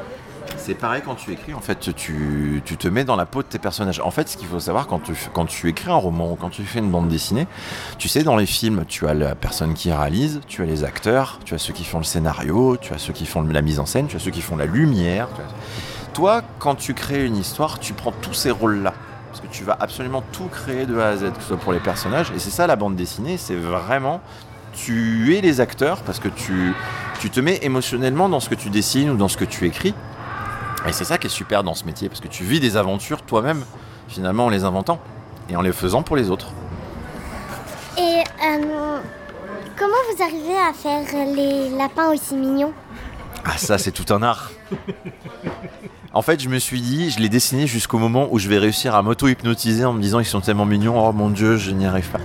C'est 0.58 0.74
pareil 0.74 1.02
quand 1.04 1.14
tu 1.14 1.32
écris, 1.32 1.54
en 1.54 1.60
fait, 1.60 1.94
tu, 1.94 2.62
tu 2.64 2.76
te 2.76 2.86
mets 2.88 3.04
dans 3.04 3.16
la 3.16 3.26
peau 3.26 3.42
de 3.42 3.48
tes 3.48 3.58
personnages. 3.58 4.00
En 4.00 4.10
fait, 4.10 4.28
ce 4.28 4.36
qu'il 4.36 4.46
faut 4.46 4.60
savoir 4.60 4.86
quand 4.86 4.98
tu, 5.02 5.12
quand 5.32 5.46
tu 5.46 5.68
écris 5.68 5.90
un 5.90 5.94
roman 5.96 6.30
ou 6.32 6.36
quand 6.36 6.50
tu 6.50 6.62
fais 6.62 6.78
une 6.78 6.90
bande 6.90 7.08
dessinée, 7.08 7.46
tu 7.98 8.08
sais, 8.08 8.22
dans 8.22 8.36
les 8.36 8.46
films, 8.46 8.84
tu 8.86 9.06
as 9.08 9.14
la 9.14 9.34
personne 9.34 9.72
qui 9.74 9.90
réalise, 9.92 10.40
tu 10.46 10.62
as 10.62 10.66
les 10.66 10.84
acteurs, 10.84 11.38
tu 11.44 11.54
as 11.54 11.58
ceux 11.58 11.72
qui 11.72 11.84
font 11.84 11.98
le 11.98 12.04
scénario, 12.04 12.76
tu 12.76 12.92
as 12.92 12.98
ceux 12.98 13.12
qui 13.14 13.24
font 13.26 13.42
la 13.42 13.62
mise 13.62 13.80
en 13.80 13.86
scène, 13.86 14.06
tu 14.08 14.16
as 14.16 14.20
ceux 14.20 14.30
qui 14.30 14.42
font 14.42 14.56
la 14.56 14.66
lumière. 14.66 15.28
tu 15.34 15.40
as- 15.40 15.44
Toi, 16.14 16.42
quand 16.58 16.74
tu 16.74 16.94
crées 16.94 17.24
une 17.24 17.36
histoire, 17.36 17.78
tu 17.78 17.92
prends 17.92 18.12
tous 18.12 18.34
ces 18.34 18.50
rôles-là. 18.50 18.92
Parce 19.28 19.40
que 19.40 19.46
tu 19.46 19.64
vas 19.64 19.76
absolument 19.80 20.22
tout 20.32 20.44
créer 20.44 20.84
de 20.84 20.98
A 20.98 21.08
à 21.08 21.16
Z, 21.16 21.32
que 21.32 21.40
ce 21.40 21.48
soit 21.48 21.56
pour 21.56 21.72
les 21.72 21.80
personnages. 21.80 22.30
Et 22.36 22.38
c'est 22.38 22.50
ça 22.50 22.66
la 22.66 22.76
bande 22.76 22.96
dessinée, 22.96 23.38
c'est 23.38 23.56
vraiment 23.56 24.20
tu 24.74 25.36
es 25.36 25.40
les 25.40 25.60
acteurs 25.60 26.00
parce 26.02 26.18
que 26.18 26.28
tu, 26.28 26.74
tu 27.20 27.30
te 27.30 27.40
mets 27.40 27.58
émotionnellement 27.62 28.28
dans 28.28 28.40
ce 28.40 28.48
que 28.48 28.54
tu 28.54 28.70
dessines 28.70 29.10
ou 29.10 29.16
dans 29.16 29.28
ce 29.28 29.36
que 29.36 29.44
tu 29.44 29.66
écris. 29.66 29.94
Et 30.86 30.92
c'est 30.92 31.04
ça 31.04 31.18
qui 31.18 31.28
est 31.28 31.30
super 31.30 31.62
dans 31.62 31.74
ce 31.74 31.84
métier, 31.84 32.08
parce 32.08 32.20
que 32.20 32.28
tu 32.28 32.42
vis 32.44 32.58
des 32.58 32.76
aventures 32.76 33.22
toi-même, 33.22 33.64
finalement 34.08 34.46
en 34.46 34.48
les 34.48 34.64
inventant 34.64 34.98
et 35.48 35.56
en 35.56 35.62
les 35.62 35.72
faisant 35.72 36.02
pour 36.02 36.16
les 36.16 36.30
autres. 36.30 36.48
Et 37.98 38.00
euh, 38.00 38.98
comment 39.78 39.92
vous 40.10 40.22
arrivez 40.22 40.58
à 40.58 40.72
faire 40.72 41.26
les 41.26 41.70
lapins 41.70 42.10
aussi 42.10 42.34
mignons? 42.34 42.72
Ah 43.44 43.56
ça 43.56 43.78
c'est 43.78 43.92
tout 43.92 44.12
un 44.12 44.22
art. 44.22 44.50
En 46.14 46.20
fait 46.20 46.42
je 46.42 46.50
me 46.50 46.58
suis 46.58 46.82
dit, 46.82 47.10
je 47.10 47.20
l'ai 47.20 47.30
dessiné 47.30 47.66
jusqu'au 47.66 47.98
moment 47.98 48.28
où 48.30 48.38
je 48.38 48.46
vais 48.46 48.58
réussir 48.58 48.94
à 48.94 49.00
m'auto-hypnotiser 49.00 49.86
en 49.86 49.94
me 49.94 50.02
disant 50.02 50.20
ils 50.20 50.26
sont 50.26 50.42
tellement 50.42 50.66
mignons, 50.66 51.02
oh 51.02 51.10
mon 51.12 51.30
dieu 51.30 51.56
je 51.56 51.70
n'y 51.70 51.86
arrive 51.86 52.10
pas. 52.10 52.18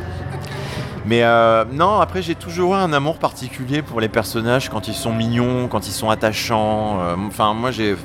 Mais 1.06 1.24
euh, 1.24 1.64
non, 1.72 2.02
après 2.02 2.22
j'ai 2.22 2.36
toujours 2.36 2.74
eu 2.74 2.78
un 2.78 2.92
amour 2.92 3.18
particulier 3.18 3.82
pour 3.82 4.02
les 4.02 4.10
personnages 4.10 4.68
quand 4.68 4.90
ils 4.90 4.94
sont 4.94 5.14
mignons, 5.14 5.70
quand 5.70 5.88
ils 5.88 5.94
sont 5.94 6.10
attachants. 6.10 7.00
Euh, 7.00 7.16
Enfin 7.28 7.54
moi 7.54 7.72
j'ai 7.72 7.96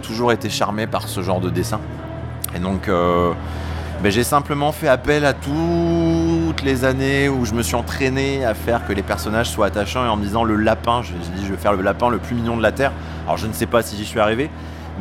toujours 0.00 0.32
été 0.32 0.50
charmé 0.50 0.88
par 0.88 1.06
ce 1.06 1.22
genre 1.22 1.40
de 1.40 1.50
dessin. 1.50 1.78
Et 2.56 2.58
donc 2.58 2.88
euh, 2.88 3.32
ben, 4.02 4.10
j'ai 4.10 4.24
simplement 4.24 4.72
fait 4.72 4.88
appel 4.88 5.24
à 5.24 5.34
toutes 5.34 6.62
les 6.64 6.84
années 6.84 7.28
où 7.28 7.44
je 7.44 7.54
me 7.54 7.62
suis 7.62 7.76
entraîné 7.76 8.44
à 8.44 8.54
faire 8.54 8.84
que 8.88 8.92
les 8.92 9.02
personnages 9.02 9.50
soient 9.50 9.66
attachants 9.66 10.04
et 10.04 10.08
en 10.08 10.16
me 10.16 10.24
disant 10.24 10.42
le 10.42 10.56
lapin, 10.56 11.02
j'ai 11.04 11.14
dit 11.36 11.46
je 11.46 11.52
vais 11.52 11.58
faire 11.58 11.74
le 11.74 11.82
lapin 11.82 12.08
le 12.08 12.18
plus 12.18 12.34
mignon 12.34 12.56
de 12.56 12.62
la 12.62 12.72
Terre. 12.72 12.90
Alors 13.24 13.36
je 13.36 13.46
ne 13.46 13.52
sais 13.52 13.66
pas 13.66 13.82
si 13.82 13.96
j'y 13.96 14.04
suis 14.04 14.18
arrivé, 14.18 14.50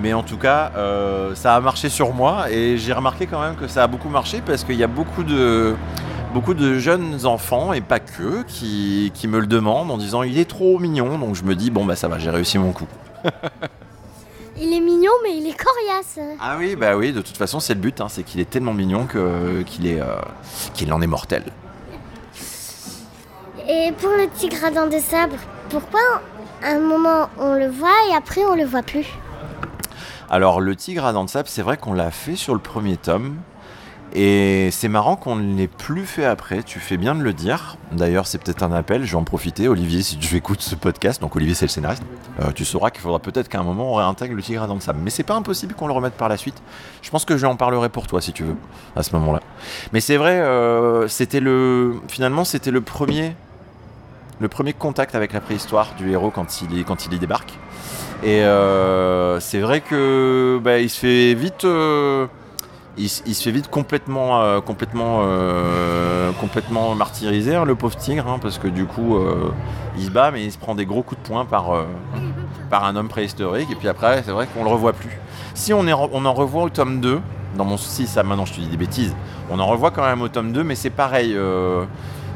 mais 0.02 0.14
en 0.14 0.24
tout 0.24 0.38
cas 0.38 0.72
euh, 0.76 1.36
ça 1.36 1.56
a 1.56 1.60
marché 1.60 1.90
sur 1.90 2.14
moi 2.14 2.52
et 2.52 2.78
j'ai 2.78 2.94
remarqué 2.94 3.28
quand 3.28 3.42
même 3.42 3.56
que 3.56 3.68
ça 3.68 3.84
a 3.84 3.88
beaucoup 3.88 4.10
marché 4.10 4.42
parce 4.46 4.64
qu'il 4.64 4.76
y 4.76 4.84
a 4.84 4.88
beaucoup 4.88 5.24
de, 5.24 5.76
beaucoup 6.34 6.54
de 6.54 6.78
jeunes 6.80 7.26
enfants 7.26 7.74
et 7.74 7.82
pas 7.82 8.00
que 8.00 8.44
qui, 8.44 9.12
qui 9.14 9.28
me 9.28 9.40
le 9.40 9.48
demandent 9.48 9.92
en 9.92 9.98
disant 9.98 10.24
il 10.24 10.38
est 10.38 10.50
trop 10.50 10.80
mignon 10.80 11.18
donc 11.18 11.36
je 11.36 11.44
me 11.44 11.56
dis 11.56 11.72
bon 11.72 11.86
bah 11.86 11.96
ça 11.96 12.08
va 12.08 12.20
j'ai 12.20 12.30
réussi 12.30 12.58
mon 12.58 12.72
coup. 12.72 12.88
Il 14.60 14.74
est 14.74 14.80
mignon, 14.80 15.12
mais 15.22 15.38
il 15.38 15.48
est 15.48 15.56
coriace. 15.56 16.20
Ah 16.42 16.56
oui 16.58 16.76
bah 16.76 16.98
oui 16.98 17.14
de 17.14 17.22
toute 17.22 17.38
façon 17.38 17.60
c'est 17.60 17.76
le 17.76 17.80
but 17.80 18.02
hein, 18.02 18.08
c'est 18.10 18.24
qu'il 18.24 18.40
est 18.40 18.50
tellement 18.50 18.74
mignon 18.74 19.06
que 19.06 19.62
qu'il 19.62 19.86
est 19.86 20.02
euh, 20.02 20.16
qu'il 20.74 20.92
en 20.92 21.00
est 21.00 21.08
mortel. 21.08 21.44
Et 23.70 23.92
pour 24.00 24.10
le 24.10 24.28
petit 24.28 24.50
gradin 24.50 24.88
de 24.88 24.98
sabre, 24.98 25.36
pourquoi 25.70 26.00
un 26.64 26.80
moment 26.80 27.30
on 27.38 27.54
le 27.54 27.68
voit 27.68 27.90
et 28.10 28.16
après 28.16 28.42
on 28.46 28.56
le 28.56 28.66
voit 28.66 28.82
plus? 28.82 29.06
Alors 30.30 30.60
le 30.60 30.76
tigre 30.76 31.06
à 31.06 31.14
dents 31.14 31.24
de 31.24 31.30
c'est 31.30 31.62
vrai 31.62 31.78
qu'on 31.78 31.94
l'a 31.94 32.12
fait 32.12 32.36
sur 32.36 32.54
le 32.54 32.60
premier 32.60 32.98
tome. 32.98 33.38
Et 34.14 34.70
c'est 34.72 34.88
marrant 34.88 35.18
qu'on 35.18 35.36
ne 35.36 35.58
l'ait 35.58 35.68
plus 35.68 36.06
fait 36.06 36.24
après, 36.24 36.64
tu 36.64 36.80
fais 36.80 36.96
bien 36.98 37.14
de 37.14 37.22
le 37.22 37.34
dire. 37.34 37.78
D'ailleurs, 37.92 38.26
c'est 38.26 38.38
peut-être 38.42 38.64
un 38.64 38.72
appel, 38.72 39.04
je 39.04 39.12
vais 39.12 39.18
en 39.18 39.26
profiter. 39.26 39.68
Olivier, 39.68 40.02
si 40.02 40.18
tu 40.18 40.36
écoutes 40.38 40.62
ce 40.62 40.76
podcast, 40.76 41.22
donc 41.22 41.36
Olivier 41.36 41.54
c'est 41.54 41.66
le 41.66 41.70
scénariste, 41.70 42.04
euh, 42.42 42.52
tu 42.54 42.64
sauras 42.64 42.90
qu'il 42.90 43.02
faudra 43.02 43.20
peut-être 43.20 43.50
qu'à 43.50 43.60
un 43.60 43.64
moment 43.64 43.92
on 43.92 43.96
réintègre 43.96 44.34
le 44.34 44.42
tigre 44.42 44.64
à 44.64 44.68
dents 44.68 44.78
de. 44.78 44.82
Mais 45.04 45.10
c'est 45.10 45.24
pas 45.24 45.36
impossible 45.36 45.76
qu'on 45.76 45.88
le 45.88 45.94
remette 45.94 46.14
par 46.14 46.30
la 46.30 46.38
suite. 46.38 46.62
Je 47.02 47.10
pense 47.10 47.26
que 47.26 47.38
je 47.38 47.46
en 47.46 47.58
parlerai 47.58 47.90
pour 47.90 48.08
toi 48.08 48.22
si 48.22 48.32
tu 48.32 48.44
veux, 48.44 48.56
à 48.96 49.04
ce 49.04 49.14
moment-là. 49.16 49.42
Mais 49.92 50.00
c'est 50.00 50.18
vrai, 50.18 50.40
euh, 50.40 51.08
c'était 51.08 51.42
le. 51.42 51.96
Finalement, 52.08 52.46
c'était 52.46 52.72
le 52.72 52.82
premier. 52.82 53.36
Le 54.40 54.48
premier 54.48 54.74
contact 54.74 55.16
avec 55.16 55.34
la 55.34 55.42
préhistoire 55.42 55.96
du 55.98 56.12
héros 56.12 56.30
quand 56.30 56.62
il, 56.62 56.80
est, 56.80 56.84
quand 56.84 57.08
il 57.08 57.14
y 57.14 57.20
débarque. 57.20 57.58
Et 58.24 58.42
euh, 58.42 59.40
c'est 59.40 59.60
vrai 59.60 59.82
que 59.82 60.60
bah, 60.64 60.80
il 60.80 60.90
se 60.90 61.00
fait 61.00 61.34
vite. 61.34 61.66
euh, 61.66 62.28
il, 62.98 63.10
se 63.10 63.44
fait 63.44 63.52
vite 63.52 63.70
complètement, 63.70 64.42
euh, 64.42 64.60
complètement, 64.60 65.22
complètement 66.42 66.96
martyriser, 66.96 67.56
hein, 67.56 67.64
le 67.64 67.76
pauvre 67.76 67.96
tigre, 67.96 68.28
hein, 68.28 68.40
parce 68.42 68.58
que 68.58 68.68
du 68.68 68.86
coup, 68.86 69.20
il 70.00 70.06
se 70.06 70.10
bat, 70.10 70.32
mais 70.32 70.44
il 70.44 70.52
se 70.52 70.58
prend 70.58 70.74
des 70.74 70.88
gros 70.88 71.04
coups 71.04 71.22
de 71.22 71.28
poing 71.28 71.46
par, 71.46 71.86
par 72.72 72.86
un 72.86 72.96
homme 72.96 73.08
préhistorique, 73.08 73.70
et 73.72 73.76
puis 73.76 73.88
après, 73.88 74.24
c'est 74.26 74.32
vrai 74.32 74.48
qu'on 74.48 74.64
le 74.64 74.72
revoit 74.72 74.94
plus. 74.94 75.16
Si 75.54 75.74
on, 75.74 75.88
en 75.88 76.34
revoit 76.34 76.64
au 76.64 76.70
tome 76.70 77.00
2, 77.00 77.20
dans 77.56 77.66
mon 77.66 77.78
souci, 77.78 78.08
ça 78.08 78.24
maintenant 78.24 78.46
je 78.46 78.54
te 78.54 78.62
dis 78.62 78.68
des 78.68 78.78
bêtises, 78.78 79.16
on 79.52 79.60
en 79.60 79.68
revoit 79.68 79.92
quand 79.92 80.04
même 80.04 80.24
au 80.24 80.28
tome 80.28 80.52
2, 80.52 80.64
mais 80.64 80.74
c'est 80.74 80.90
pareil. 80.90 81.38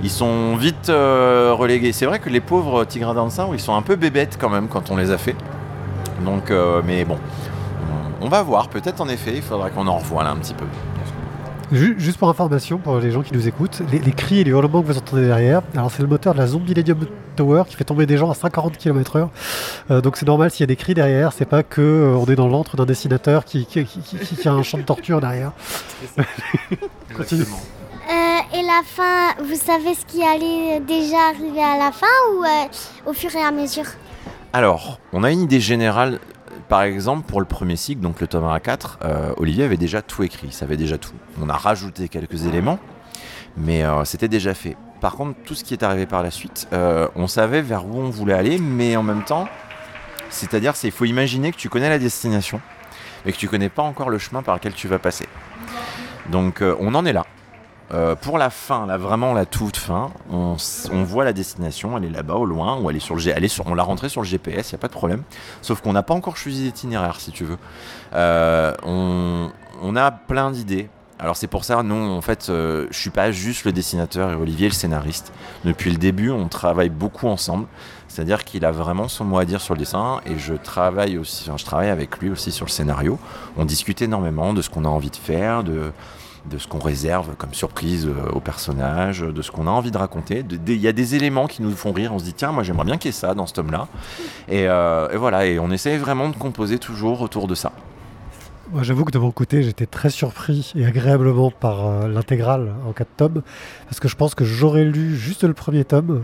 ils 0.04 0.12
sont 0.12 0.56
vite 0.58 0.90
relégués. 0.90 1.92
C'est 1.92 2.06
vrai 2.06 2.20
que 2.20 2.30
les 2.30 2.40
pauvres 2.40 2.86
tigres 2.86 3.16
sabre, 3.32 3.56
ils 3.56 3.60
sont 3.60 3.74
un 3.74 3.82
peu 3.82 3.96
bébêtes 3.96 4.38
quand 4.40 4.50
même 4.50 4.68
quand 4.68 4.92
on 4.92 4.96
les 4.96 5.10
a 5.10 5.18
fait. 5.18 5.36
Donc, 6.26 6.52
euh, 6.52 6.82
mais 6.86 7.04
bon, 7.06 7.18
on, 8.22 8.26
on 8.26 8.30
va 8.30 8.42
voir. 8.44 8.68
Peut-être 8.70 9.02
en 9.02 9.08
effet, 9.10 9.34
il 9.36 9.42
faudra 9.42 9.70
qu'on 9.70 9.88
en 9.88 9.98
revoie 9.98 10.24
là 10.24 10.32
un 10.32 10.36
petit 10.38 10.54
peu. 10.54 10.66
Ju- 11.72 11.96
Juste 11.98 12.18
pour 12.18 12.28
information, 12.30 12.78
pour 12.80 12.98
les 13.00 13.12
gens 13.12 13.22
qui 13.22 13.34
nous 13.34 13.48
écoutent, 13.48 13.82
les, 13.92 14.00
les 14.00 14.12
cris 14.12 14.40
et 14.40 14.44
les 14.44 14.52
hurlements 14.52 14.82
que 14.82 14.88
vous 14.88 14.98
entendez 14.98 15.26
derrière, 15.26 15.62
alors 15.74 15.90
c'est 15.90 16.02
le 16.02 16.10
moteur 16.10 16.34
de 16.34 16.40
la 16.40 16.48
Zombie 16.48 16.74
Millennium 16.74 17.06
Tower 17.38 17.64
qui 17.66 17.78
fait 17.78 17.86
tomber 17.86 18.06
des 18.06 18.18
gens 18.18 18.30
à 18.30 18.34
140 18.34 18.78
km/h. 18.78 19.30
Euh, 19.90 20.02
donc 20.02 20.18
c'est 20.18 20.26
normal 20.28 20.52
s'il 20.52 20.60
y 20.60 20.64
a 20.66 20.68
des 20.68 20.76
cris 20.76 20.94
derrière, 20.94 21.32
c'est 21.32 21.46
pas 21.46 21.64
que 21.64 21.80
euh, 21.82 22.16
on 22.18 22.26
est 22.26 22.36
dans 22.36 22.50
l'antre 22.50 22.76
d'un 22.76 22.86
dessinateur 22.86 23.46
qui, 23.46 23.66
qui, 23.66 23.86
qui- 23.86 24.02
qui- 24.02 24.36
qui 24.36 24.48
a 24.50 24.52
un 24.52 24.64
champ 24.64 24.80
de 24.80 24.84
torture 24.84 25.22
derrière. 25.22 25.54
Continue. 27.16 27.44
Euh, 27.44 28.58
et 28.60 28.62
la 28.64 28.82
fin, 28.86 29.42
vous 29.42 29.56
savez 29.56 29.94
ce 29.94 30.06
qui 30.06 30.22
allait 30.24 30.82
déjà 30.82 31.18
arriver 31.34 31.64
à 31.64 31.78
la 31.78 31.92
fin 31.94 32.06
ou 32.36 32.44
euh, 32.44 33.10
au 33.10 33.14
fur 33.14 33.34
et 33.36 33.42
à 33.44 33.52
mesure? 33.52 33.86
Alors, 34.54 35.00
on 35.14 35.24
a 35.24 35.32
une 35.32 35.42
idée 35.42 35.62
générale. 35.62 36.20
Par 36.68 36.82
exemple, 36.82 37.26
pour 37.26 37.40
le 37.40 37.46
premier 37.46 37.78
cycle, 37.78 38.02
donc 38.02 38.20
le 38.20 38.28
tome 38.28 38.44
1 38.44 38.54
à 38.54 38.60
4, 38.60 39.00
euh, 39.04 39.34
Olivier 39.38 39.64
avait 39.64 39.78
déjà 39.78 40.02
tout 40.02 40.24
écrit, 40.24 40.48
il 40.48 40.54
savait 40.54 40.76
déjà 40.76 40.98
tout. 40.98 41.14
On 41.42 41.48
a 41.48 41.56
rajouté 41.56 42.10
quelques 42.10 42.46
éléments, 42.46 42.78
mais 43.56 43.84
euh, 43.84 44.04
c'était 44.04 44.28
déjà 44.28 44.54
fait. 44.54 44.76
Par 45.00 45.16
contre, 45.16 45.38
tout 45.46 45.56
ce 45.56 45.64
qui 45.64 45.74
est 45.74 45.84
arrivé 45.84 46.06
par 46.06 46.22
la 46.22 46.32
suite, 46.32 46.68
euh, 46.74 47.08
on 47.16 47.28
savait 47.28 47.62
vers 47.62 47.86
où 47.86 47.98
on 47.98 48.10
voulait 48.10 48.34
aller, 48.34 48.58
mais 48.58 48.98
en 48.98 49.04
même 49.04 49.24
temps, 49.24 49.48
c'est-à-dire, 50.30 50.74
il 50.84 50.92
faut 50.92 51.06
imaginer 51.06 51.52
que 51.52 51.58
tu 51.58 51.70
connais 51.70 51.90
la 51.90 52.00
destination, 52.00 52.60
mais 53.26 53.32
que 53.32 53.38
tu 53.38 53.48
connais 53.48 53.70
pas 53.70 53.84
encore 53.84 54.10
le 54.10 54.18
chemin 54.18 54.44
par 54.44 54.56
lequel 54.56 54.74
tu 54.74 54.90
vas 54.90 55.00
passer. 55.00 55.28
Donc, 56.30 56.62
on 56.62 56.94
en 56.94 57.06
est 57.06 57.14
là. 57.14 57.26
Euh, 57.94 58.16
pour 58.16 58.38
la 58.38 58.50
fin, 58.50 58.86
là 58.86 58.98
vraiment 58.98 59.34
la 59.34 59.46
toute 59.46 59.76
fin, 59.76 60.12
on, 60.32 60.56
voit 61.04 61.26
la 61.26 61.34
destination, 61.34 61.98
elle 61.98 62.06
est 62.06 62.10
là-bas 62.10 62.36
au 62.36 62.46
loin, 62.46 62.80
ou 62.80 62.90
elle 62.90 62.96
est 62.96 63.02
sur 63.02 63.16
le 63.16 63.28
elle 63.28 63.44
est 63.44 63.50
sur, 63.50 63.68
on 63.68 63.74
l'a 63.74 63.84
rentrée 63.84 64.08
sur 64.08 64.22
le 64.22 64.28
GPS, 64.28 64.70
il 64.70 64.72
y 64.74 64.76
a 64.76 64.78
pas 64.78 64.88
de 64.88 64.94
problème. 64.94 65.24
Sauf 65.62 65.82
qu'on 65.82 65.92
n'a 65.92 66.04
pas 66.04 66.14
encore 66.14 66.38
choisi 66.38 66.64
l'itinéraire, 66.64 67.20
si 67.20 67.32
tu 67.32 67.44
veux. 67.44 67.58
Euh, 68.14 68.74
on, 68.84 69.96
a 69.96 70.12
plein 70.12 70.52
d'idées. 70.52 70.90
Alors 71.20 71.36
c'est 71.36 71.48
pour 71.48 71.66
ça, 71.66 71.84
non, 71.84 72.16
en 72.16 72.22
fait, 72.22 72.48
euh, 72.50 72.88
je 72.92 72.98
suis 72.98 73.10
pas 73.10 73.32
juste 73.32 73.66
le 73.66 73.74
dessinateur 73.74 74.32
et 74.32 74.36
Olivier 74.36 74.70
le 74.70 74.74
scénariste. 74.74 75.34
Depuis 75.66 75.92
le 75.92 75.98
début, 75.98 76.32
on 76.32 76.48
travaille 76.48 76.90
beaucoup 76.90 77.28
ensemble. 77.28 77.68
C'est-à-dire 78.08 78.44
qu'il 78.44 78.66
a 78.66 78.72
vraiment 78.72 79.08
son 79.08 79.26
mot 79.26 79.38
à 79.38 79.46
dire 79.46 79.62
sur 79.62 79.74
le 79.74 79.80
dessin 79.80 80.22
et 80.26 80.38
je 80.38 80.54
travaille 80.54 81.18
aussi, 81.18 81.50
je 81.56 81.66
travaille 81.66 81.90
avec 81.90 82.18
lui 82.20 82.30
aussi 82.30 82.52
sur 82.52 82.66
le 82.66 82.72
scénario. 82.72 83.20
On 83.58 83.66
discute 83.66 84.02
énormément 84.02 84.54
de 84.54 84.62
ce 84.62 84.70
qu'on 84.70 84.86
a 84.86 84.90
envie 84.90 85.12
de 85.12 85.16
faire, 85.16 85.64
de, 85.64 85.92
de 86.50 86.58
ce 86.58 86.68
qu'on 86.68 86.80
réserve 86.80 87.36
comme 87.38 87.54
surprise 87.54 88.08
euh, 88.08 88.32
aux 88.32 88.40
personnages, 88.40 89.22
de 89.22 89.42
ce 89.42 89.52
qu'on 89.52 89.68
a 89.68 89.70
envie 89.70 89.92
de 89.92 89.98
raconter. 89.98 90.44
Il 90.68 90.74
y 90.74 90.88
a 90.88 90.92
des 90.92 91.16
éléments 91.16 91.48
qui 91.48 91.62
nous 91.62 91.72
font 91.72 91.92
rire, 91.92 92.14
on 92.14 92.20
se 92.20 92.24
dit 92.24 92.34
tiens, 92.34 92.52
moi 92.52 92.64
j'aimerais 92.64 92.86
bien 92.86 92.98
qu'il 92.98 93.10
y 93.10 93.14
ait 93.14 93.18
ça 93.18 93.34
dans 93.34 93.46
ce 93.46 93.54
tome-là. 93.54 93.88
Et, 94.48 94.68
euh, 94.68 95.10
et 95.12 95.18
voilà, 95.18 95.46
et 95.46 95.60
on 95.60 95.72
essaye 95.72 95.98
vraiment 95.98 96.30
de 96.30 96.36
composer 96.36 96.80
toujours 96.80 97.22
autour 97.22 97.48
de 97.48 97.56
ça. 97.56 97.72
Moi 98.72 98.84
j'avoue 98.84 99.04
que 99.06 99.12
de 99.12 99.20
mon 99.20 99.32
côté 99.32 99.64
j'étais 99.64 99.86
très 99.86 100.10
surpris 100.10 100.72
et 100.76 100.86
agréablement 100.86 101.52
par 101.52 101.86
euh, 101.86 102.08
l'intégrale 102.08 102.72
en 102.88 102.94
4 102.94 103.08
tomes, 103.18 103.42
parce 103.86 104.00
que 104.00 104.08
je 104.08 104.16
pense 104.16 104.34
que 104.34 104.46
j'aurais 104.46 104.86
lu 104.86 105.16
juste 105.16 105.44
le 105.44 105.54
premier 105.54 105.84
tome, 105.84 106.24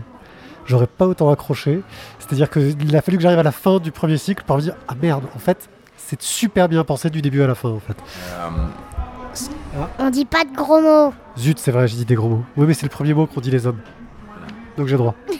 j'aurais 0.64 0.86
pas 0.86 1.06
autant 1.06 1.30
accroché. 1.30 1.82
C'est-à-dire 2.18 2.50
qu'il 2.50 2.96
a 2.96 3.02
fallu 3.02 3.18
que 3.18 3.22
j'arrive 3.22 3.38
à 3.38 3.42
la 3.42 3.52
fin 3.52 3.78
du 3.78 3.92
premier 3.92 4.16
cycle 4.16 4.44
pour 4.44 4.56
me 4.56 4.62
dire 4.62 4.74
ah 4.88 4.94
merde, 5.00 5.24
en 5.36 5.38
fait 5.38 5.68
c'est 5.96 6.22
super 6.22 6.70
bien 6.70 6.84
pensé 6.84 7.10
du 7.10 7.20
début 7.20 7.42
à 7.42 7.46
la 7.46 7.54
fin 7.54 7.68
en 7.68 7.80
fait. 7.80 7.96
On 9.98 10.10
dit 10.10 10.24
pas 10.24 10.44
de 10.44 10.54
gros 10.54 10.80
mots. 10.80 11.12
Zut, 11.38 11.58
c'est 11.58 11.70
vrai, 11.70 11.88
j'ai 11.88 11.96
dit 11.96 12.04
des 12.04 12.14
gros 12.14 12.28
mots. 12.28 12.44
Oui, 12.56 12.66
mais 12.66 12.74
c'est 12.74 12.86
le 12.86 12.90
premier 12.90 13.14
mot 13.14 13.26
qu'ont 13.26 13.40
dit 13.40 13.50
les 13.50 13.66
hommes. 13.66 13.80
Donc 14.76 14.86
j'ai 14.86 14.96
droit. 14.96 15.14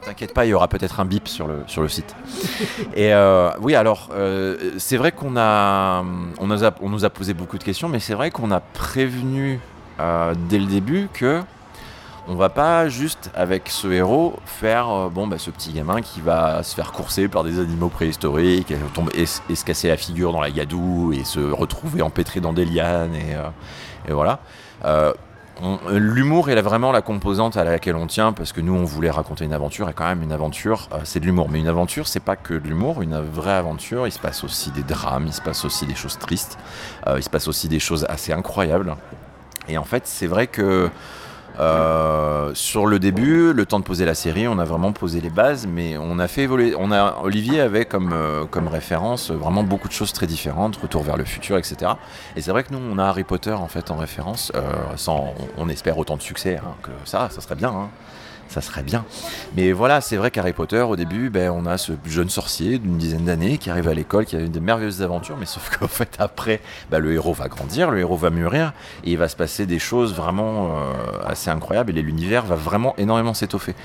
Ne 0.00 0.06
t'inquiète 0.06 0.32
pas, 0.32 0.46
il 0.46 0.48
y 0.48 0.54
aura 0.54 0.66
peut-être 0.66 0.98
un 0.98 1.04
bip 1.04 1.28
sur 1.28 1.46
le, 1.46 1.62
sur 1.66 1.82
le 1.82 1.88
site. 1.88 2.16
Et 2.94 3.12
euh, 3.12 3.50
oui, 3.60 3.74
alors, 3.74 4.08
euh, 4.12 4.72
c'est 4.78 4.96
vrai 4.96 5.12
qu'on 5.12 5.36
a, 5.36 6.02
on 6.38 6.46
nous 6.46 6.64
a, 6.64 6.72
on 6.80 6.88
nous 6.88 7.04
a 7.04 7.10
posé 7.10 7.34
beaucoup 7.34 7.58
de 7.58 7.64
questions, 7.64 7.88
mais 7.88 8.00
c'est 8.00 8.14
vrai 8.14 8.30
qu'on 8.30 8.50
a 8.50 8.60
prévenu 8.60 9.60
euh, 10.00 10.34
dès 10.48 10.58
le 10.58 10.64
début 10.64 11.08
que 11.12 11.42
on 12.28 12.34
va 12.34 12.48
pas 12.48 12.88
juste 12.88 13.30
avec 13.34 13.68
ce 13.68 13.88
héros 13.88 14.38
faire 14.44 14.88
euh, 14.90 15.08
bon 15.08 15.26
bah, 15.26 15.38
ce 15.38 15.50
petit 15.50 15.72
gamin 15.72 16.00
qui 16.00 16.20
va 16.20 16.62
se 16.62 16.74
faire 16.74 16.92
courser 16.92 17.28
par 17.28 17.44
des 17.44 17.58
animaux 17.58 17.88
préhistoriques 17.88 18.70
et, 18.70 18.76
tomber, 18.94 19.12
et, 19.18 19.26
se 19.26 19.64
casser 19.64 19.88
la 19.88 19.96
figure 19.96 20.32
dans 20.32 20.40
la 20.40 20.50
gadoue 20.50 21.12
et 21.12 21.24
se 21.24 21.40
retrouver 21.40 22.02
empêtré 22.02 22.40
dans 22.40 22.52
des 22.52 22.64
lianes 22.64 23.14
et, 23.14 23.34
euh, 23.34 24.14
voilà. 24.14 24.40
Euh, 24.84 25.12
L'humour 25.90 26.48
est 26.48 26.58
vraiment 26.62 26.90
la 26.90 27.02
composante 27.02 27.58
à 27.58 27.64
laquelle 27.64 27.94
on 27.94 28.06
tient 28.06 28.32
parce 28.32 28.50
que 28.50 28.62
nous 28.62 28.72
on 28.72 28.84
voulait 28.84 29.10
raconter 29.10 29.44
une 29.44 29.52
aventure 29.52 29.90
et 29.90 29.92
quand 29.92 30.06
même 30.06 30.22
une 30.22 30.32
aventure 30.32 30.88
c'est 31.04 31.20
de 31.20 31.26
l'humour. 31.26 31.50
Mais 31.50 31.60
une 31.60 31.68
aventure 31.68 32.08
c'est 32.08 32.18
pas 32.18 32.34
que 32.36 32.54
de 32.54 32.66
l'humour. 32.66 33.02
Une 33.02 33.20
vraie 33.20 33.52
aventure 33.52 34.06
il 34.06 34.10
se 34.10 34.18
passe 34.18 34.42
aussi 34.42 34.70
des 34.70 34.82
drames 34.82 35.26
il 35.26 35.34
se 35.34 35.42
passe 35.42 35.66
aussi 35.66 35.84
des 35.84 35.94
choses 35.94 36.16
tristes 36.16 36.56
il 37.14 37.22
se 37.22 37.28
passe 37.28 37.46
aussi 37.46 37.68
des 37.68 37.78
choses 37.78 38.06
assez 38.08 38.32
incroyables. 38.32 38.96
Et 39.68 39.76
en 39.76 39.84
fait 39.84 40.06
c'est 40.06 40.26
vrai 40.26 40.46
que 40.46 40.88
euh, 41.60 42.50
sur 42.54 42.86
le 42.86 42.98
début, 42.98 43.52
le 43.52 43.66
temps 43.66 43.78
de 43.78 43.84
poser 43.84 44.04
la 44.04 44.14
série, 44.14 44.48
on 44.48 44.58
a 44.58 44.64
vraiment 44.64 44.92
posé 44.92 45.20
les 45.20 45.28
bases, 45.30 45.66
mais 45.66 45.98
on 45.98 46.18
a 46.18 46.26
fait 46.26 46.42
évoluer. 46.42 46.74
Olivier 47.22 47.60
avait 47.60 47.84
comme 47.84 48.12
euh, 48.12 48.44
comme 48.46 48.66
référence 48.66 49.30
vraiment 49.30 49.62
beaucoup 49.62 49.88
de 49.88 49.92
choses 49.92 50.12
très 50.12 50.26
différentes, 50.26 50.76
Retour 50.76 51.02
vers 51.02 51.16
le 51.18 51.24
futur, 51.24 51.58
etc. 51.58 51.92
Et 52.36 52.40
c'est 52.40 52.50
vrai 52.50 52.64
que 52.64 52.72
nous, 52.72 52.80
on 52.80 52.98
a 52.98 53.04
Harry 53.04 53.24
Potter 53.24 53.52
en 53.52 53.68
fait 53.68 53.90
en 53.90 53.96
référence, 53.96 54.50
euh, 54.54 54.60
sans, 54.96 55.34
on, 55.56 55.64
on 55.64 55.68
espère 55.68 55.98
autant 55.98 56.16
de 56.16 56.22
succès 56.22 56.56
hein, 56.56 56.74
que 56.82 56.90
ça, 57.04 57.28
ça 57.30 57.40
serait 57.40 57.56
bien. 57.56 57.68
hein. 57.70 57.88
Ça 58.50 58.60
serait 58.60 58.82
bien. 58.82 59.04
Mais 59.56 59.70
voilà, 59.70 60.00
c'est 60.00 60.16
vrai 60.16 60.32
qu'Harry 60.32 60.52
Potter, 60.52 60.80
au 60.80 60.96
début, 60.96 61.30
ben, 61.30 61.52
on 61.52 61.66
a 61.66 61.78
ce 61.78 61.92
jeune 62.04 62.28
sorcier 62.28 62.78
d'une 62.78 62.98
dizaine 62.98 63.24
d'années 63.24 63.58
qui 63.58 63.70
arrive 63.70 63.86
à 63.86 63.94
l'école, 63.94 64.24
qui 64.24 64.34
a 64.34 64.40
eu 64.40 64.48
des 64.48 64.58
merveilleuses 64.58 65.02
aventures, 65.02 65.36
mais 65.38 65.46
sauf 65.46 65.70
qu'en 65.78 65.86
fait, 65.86 66.16
après, 66.18 66.60
ben, 66.90 66.98
le 66.98 67.12
héros 67.12 67.32
va 67.32 67.46
grandir, 67.46 67.92
le 67.92 68.00
héros 68.00 68.16
va 68.16 68.30
mûrir, 68.30 68.72
et 69.04 69.12
il 69.12 69.18
va 69.18 69.28
se 69.28 69.36
passer 69.36 69.66
des 69.66 69.78
choses 69.78 70.16
vraiment 70.16 70.78
euh, 70.78 70.92
assez 71.24 71.48
incroyables, 71.48 71.96
et 71.96 72.02
l'univers 72.02 72.44
va 72.44 72.56
vraiment 72.56 72.96
énormément 72.98 73.34
s'étoffer. 73.34 73.76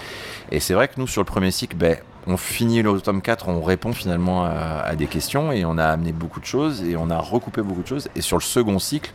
Et 0.52 0.60
c'est 0.60 0.74
vrai 0.74 0.88
que 0.88 0.96
nous, 0.98 1.06
sur 1.06 1.22
le 1.22 1.28
premier 1.28 1.52
cycle, 1.52 1.78
ben, 1.78 1.98
on 2.26 2.36
finit 2.36 2.82
le 2.82 3.00
tome 3.02 3.22
4, 3.22 3.50
on 3.50 3.62
répond 3.62 3.94
finalement 3.94 4.46
à, 4.46 4.82
à 4.84 4.96
des 4.96 5.06
questions, 5.06 5.52
et 5.52 5.64
on 5.64 5.78
a 5.78 5.86
amené 5.86 6.12
beaucoup 6.12 6.40
de 6.40 6.46
choses, 6.46 6.82
et 6.82 6.98
on 6.98 7.12
a 7.12 7.20
recoupé 7.20 7.62
beaucoup 7.62 7.84
de 7.84 7.88
choses. 7.88 8.10
Et 8.16 8.22
sur 8.22 8.38
le 8.38 8.42
second 8.42 8.80
cycle, 8.80 9.12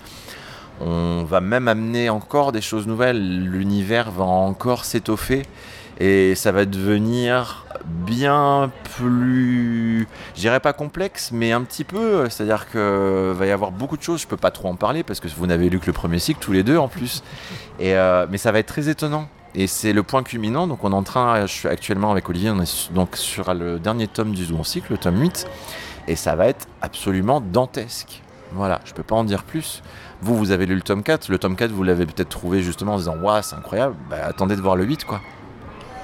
on 0.81 1.24
va 1.24 1.41
même 1.41 1.68
amener 1.68 2.11
encore 2.11 2.53
des 2.53 2.61
choses 2.61 2.87
nouvelles. 2.87 3.45
L'univers 3.45 4.11
va 4.11 4.24
encore 4.24 4.85
s'étoffer 4.85 5.43
et 6.01 6.35
ça 6.35 6.51
va 6.51 6.64
devenir 6.64 7.66
bien 7.85 8.72
plus, 8.97 10.09
je 10.35 10.41
dirais 10.41 10.61
pas 10.61 10.72
complexe, 10.72 11.31
mais 11.31 11.53
un 11.53 11.62
petit 11.62 11.85
peu. 11.85 12.28
C'est-à-dire 12.31 12.70
que 12.70 13.35
va 13.37 13.47
y 13.47 13.51
avoir 13.51 13.70
beaucoup 13.70 13.99
de 13.99 14.03
choses. 14.03 14.22
Je 14.22 14.26
peux 14.26 14.39
pas 14.39 14.51
trop 14.51 14.68
en 14.68 14.76
parler 14.76 15.03
parce 15.03 15.20
que 15.20 15.28
vous 15.28 15.47
n'avez 15.47 15.68
lu 15.68 15.78
que 15.78 15.87
le 15.87 15.93
premier 15.93 16.18
cycle 16.18 16.41
tous 16.41 16.53
les 16.53 16.62
deux 16.62 16.78
en 16.78 16.89
plus. 16.89 17.22
Euh, 17.81 18.26
mais 18.31 18.39
ça 18.39 18.51
va 18.51 18.61
être 18.61 18.66
très 18.66 18.89
étonnant. 18.89 19.28
Et 19.55 19.66
c'est 19.66 19.93
le 19.93 20.03
point 20.03 20.22
culminant. 20.22 20.66
Donc 20.66 20.85
on 20.85 20.93
est 20.93 20.95
en 20.95 21.03
train, 21.03 21.43
je 21.43 21.53
suis 21.53 21.68
actuellement 21.68 22.11
avec 22.11 22.28
Olivier, 22.31 22.51
on 22.51 22.62
est 22.62 22.93
donc 22.93 23.16
sur 23.16 23.53
le 23.53 23.78
dernier 23.78 24.07
tome 24.07 24.33
du 24.33 24.47
second 24.47 24.64
cycle, 24.64 24.93
le 24.93 24.99
tome 24.99 25.20
8. 25.20 25.47
Et 26.09 26.16
ça 26.16 26.35
va 26.35 26.47
être 26.47 26.66
absolument 26.81 27.43
dantesque. 27.43 28.22
Voilà, 28.53 28.80
je 28.84 28.92
peux 28.92 29.03
pas 29.03 29.14
en 29.16 29.24
dire 29.24 29.44
plus. 29.44 29.82
Vous, 30.22 30.36
vous 30.36 30.51
avez 30.51 30.66
lu 30.66 30.74
le 30.74 30.82
tome 30.82 31.03
4. 31.03 31.28
Le 31.30 31.38
tome 31.38 31.57
4, 31.57 31.70
vous 31.70 31.82
l'avez 31.84 32.05
peut-être 32.07 32.28
trouvé 32.28 32.62
justement 32.62 32.94
en 32.94 32.98
disant 32.98 33.16
Waouh, 33.16 33.42
c'est 33.42 33.55
incroyable. 33.57 33.94
Bah, 34.09 34.16
attendez 34.24 34.57
de 34.57 34.61
voir 34.61 34.76
le 34.76 34.84
8, 34.84 35.05
quoi. 35.05 35.20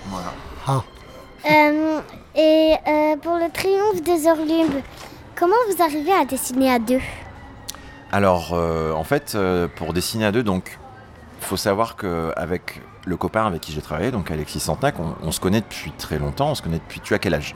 Voilà. 0.06 0.32
Euh, 1.50 2.00
Et 2.36 2.74
euh, 2.86 3.16
pour 3.16 3.34
le 3.36 3.50
triomphe 3.52 4.02
des 4.02 4.28
Orlubes, 4.28 4.82
comment 5.34 5.56
vous 5.70 5.82
arrivez 5.82 6.12
à 6.12 6.24
dessiner 6.24 6.70
à 6.72 6.78
deux? 6.78 7.00
Alors, 8.12 8.50
euh, 8.52 8.92
en 8.92 9.04
fait, 9.04 9.32
euh, 9.34 9.66
pour 9.74 9.92
dessiner 9.92 10.26
à 10.26 10.32
deux, 10.32 10.42
donc, 10.42 10.78
faut 11.40 11.56
savoir 11.56 11.96
qu'avec 11.96 12.80
le 13.04 13.16
copain 13.16 13.46
avec 13.46 13.60
qui 13.60 13.72
j'ai 13.72 13.82
travaillé, 13.82 14.10
donc 14.10 14.30
Alexis 14.30 14.60
Santac, 14.60 14.98
on, 15.00 15.14
on 15.22 15.32
se 15.32 15.40
connaît 15.40 15.60
depuis 15.60 15.90
très 15.92 16.18
longtemps. 16.18 16.50
On 16.50 16.54
se 16.54 16.62
connaît 16.62 16.78
depuis. 16.78 17.00
Tu 17.00 17.14
as 17.14 17.18
quel 17.18 17.34
âge? 17.34 17.54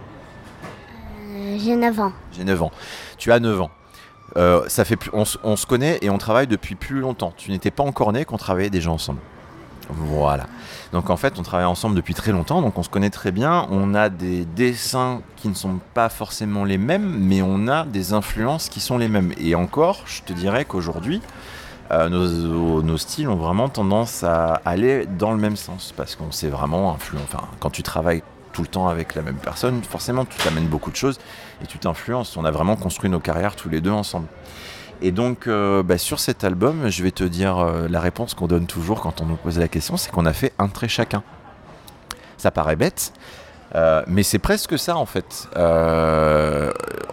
Euh, 1.31 1.57
J'ai 1.59 1.77
9 1.77 2.01
ans. 2.01 2.13
J'ai 2.33 2.45
9 2.45 2.63
ans. 2.63 2.71
Tu 3.19 3.33
as 3.33 3.41
9 3.41 3.61
ans. 3.61 3.71
Euh, 4.37 4.63
ça 4.69 4.85
fait 4.85 4.97
plus- 4.97 5.11
on, 5.13 5.25
se 5.25 5.67
connaît 5.67 5.99
et 6.03 6.11
on 6.11 6.19
travaille 6.19 6.47
depuis 6.47 6.75
plus 6.75 7.01
longtemps. 7.01 7.33
Tu 7.37 7.51
n'étais 7.51 7.71
pas 7.71 7.83
encore 7.83 8.13
né 8.13 8.25
qu'on 8.25 8.37
travaillait 8.37 8.71
déjà 8.71 8.91
ensemble. 8.91 9.21
Voilà. 9.93 10.47
Donc 10.93 11.11
en 11.11 11.17
fait, 11.17 11.39
on 11.39 11.43
travaille 11.43 11.67
ensemble 11.67 11.97
depuis 11.97 12.15
très 12.15 12.31
longtemps, 12.31 12.63
donc 12.63 12.79
on 12.79 12.83
se 12.85 12.89
connaît 12.89 13.11
très 13.11 13.33
bien. 13.33 13.67
On 13.71 13.95
a 13.95 14.09
des 14.09 14.45
dessins 14.45 15.21
qui 15.37 15.49
ne 15.49 15.55
sont 15.55 15.81
pas 15.95 16.09
forcément 16.09 16.65
les 16.65 16.79
mêmes, 16.79 17.17
mais 17.19 17.43
on 17.43 17.67
a 17.67 17.85
des 17.85 18.13
influences 18.13 18.69
qui 18.69 18.81
sont 18.81 18.99
les 18.99 19.09
mêmes. 19.09 19.33
Et 19.41 19.57
encore, 19.57 20.03
je 20.07 20.23
te 20.23 20.33
dirais 20.33 20.65
qu'aujourd'hui, 20.65 21.21
euh, 21.91 22.09
nos, 22.09 22.83
nos 22.83 22.99
styles 22.99 23.29
ont 23.29 23.37
vraiment 23.37 23.69
tendance 23.69 24.23
à 24.23 24.61
aller 24.65 25.07
dans 25.07 25.33
le 25.33 25.39
même 25.39 25.57
sens, 25.57 25.93
parce 25.97 26.15
qu'on 26.15 26.31
s'est 26.31 26.51
vraiment 26.51 26.93
influent. 26.93 27.23
Enfin, 27.25 27.49
quand 27.59 27.71
tu 27.71 27.83
travailles 27.83 28.23
tout 28.53 28.63
le 28.63 28.69
temps 28.69 28.89
avec 28.89 29.15
la 29.15 29.23
même 29.23 29.37
personne, 29.37 29.83
forcément, 29.83 30.25
tu 30.25 30.39
t'amènes 30.39 30.67
beaucoup 30.67 30.91
de 30.91 30.97
choses 30.97 31.19
et 31.63 31.67
tu 31.67 31.79
t'influences. 31.79 32.37
On 32.37 32.45
a 32.45 32.51
vraiment 32.51 32.77
construit 32.77 33.11
nos 33.11 33.21
carrières 33.21 33.57
tous 33.57 33.69
les 33.69 33.81
deux 33.81 33.91
ensemble. 33.91 34.27
Et 35.03 35.13
donc, 35.13 35.47
euh, 35.47 35.83
bah, 35.83 35.97
sur 35.97 36.21
cet 36.21 36.45
album, 36.45 36.91
je 36.91 37.03
vais 37.03 37.11
te 37.11 37.25
dire 37.25 37.59
euh, 37.59 37.89
la 37.89 38.01
réponse 38.01 38.35
qu'on 38.35 38.47
donne 38.47 38.67
toujours 38.67 39.01
quand 39.01 39.23
on 39.23 39.27
nous 39.27 39.37
pose 39.37 39.59
la 39.59 39.69
question, 39.69 39.97
c'est 39.97 40.11
qu'on 40.11 40.27
a 40.27 40.35
fait 40.35 40.53
un 40.59 40.69
trait 40.69 40.89
chacun. 40.89 41.23
Ça 42.37 42.51
paraît 42.51 42.77
bête, 42.77 43.15
euh, 43.75 44.03
mais 44.07 44.23
c'est 44.23 44.39
presque 44.39 44.79
ça 44.79 44.97
en 44.97 45.07
fait. 45.07 45.49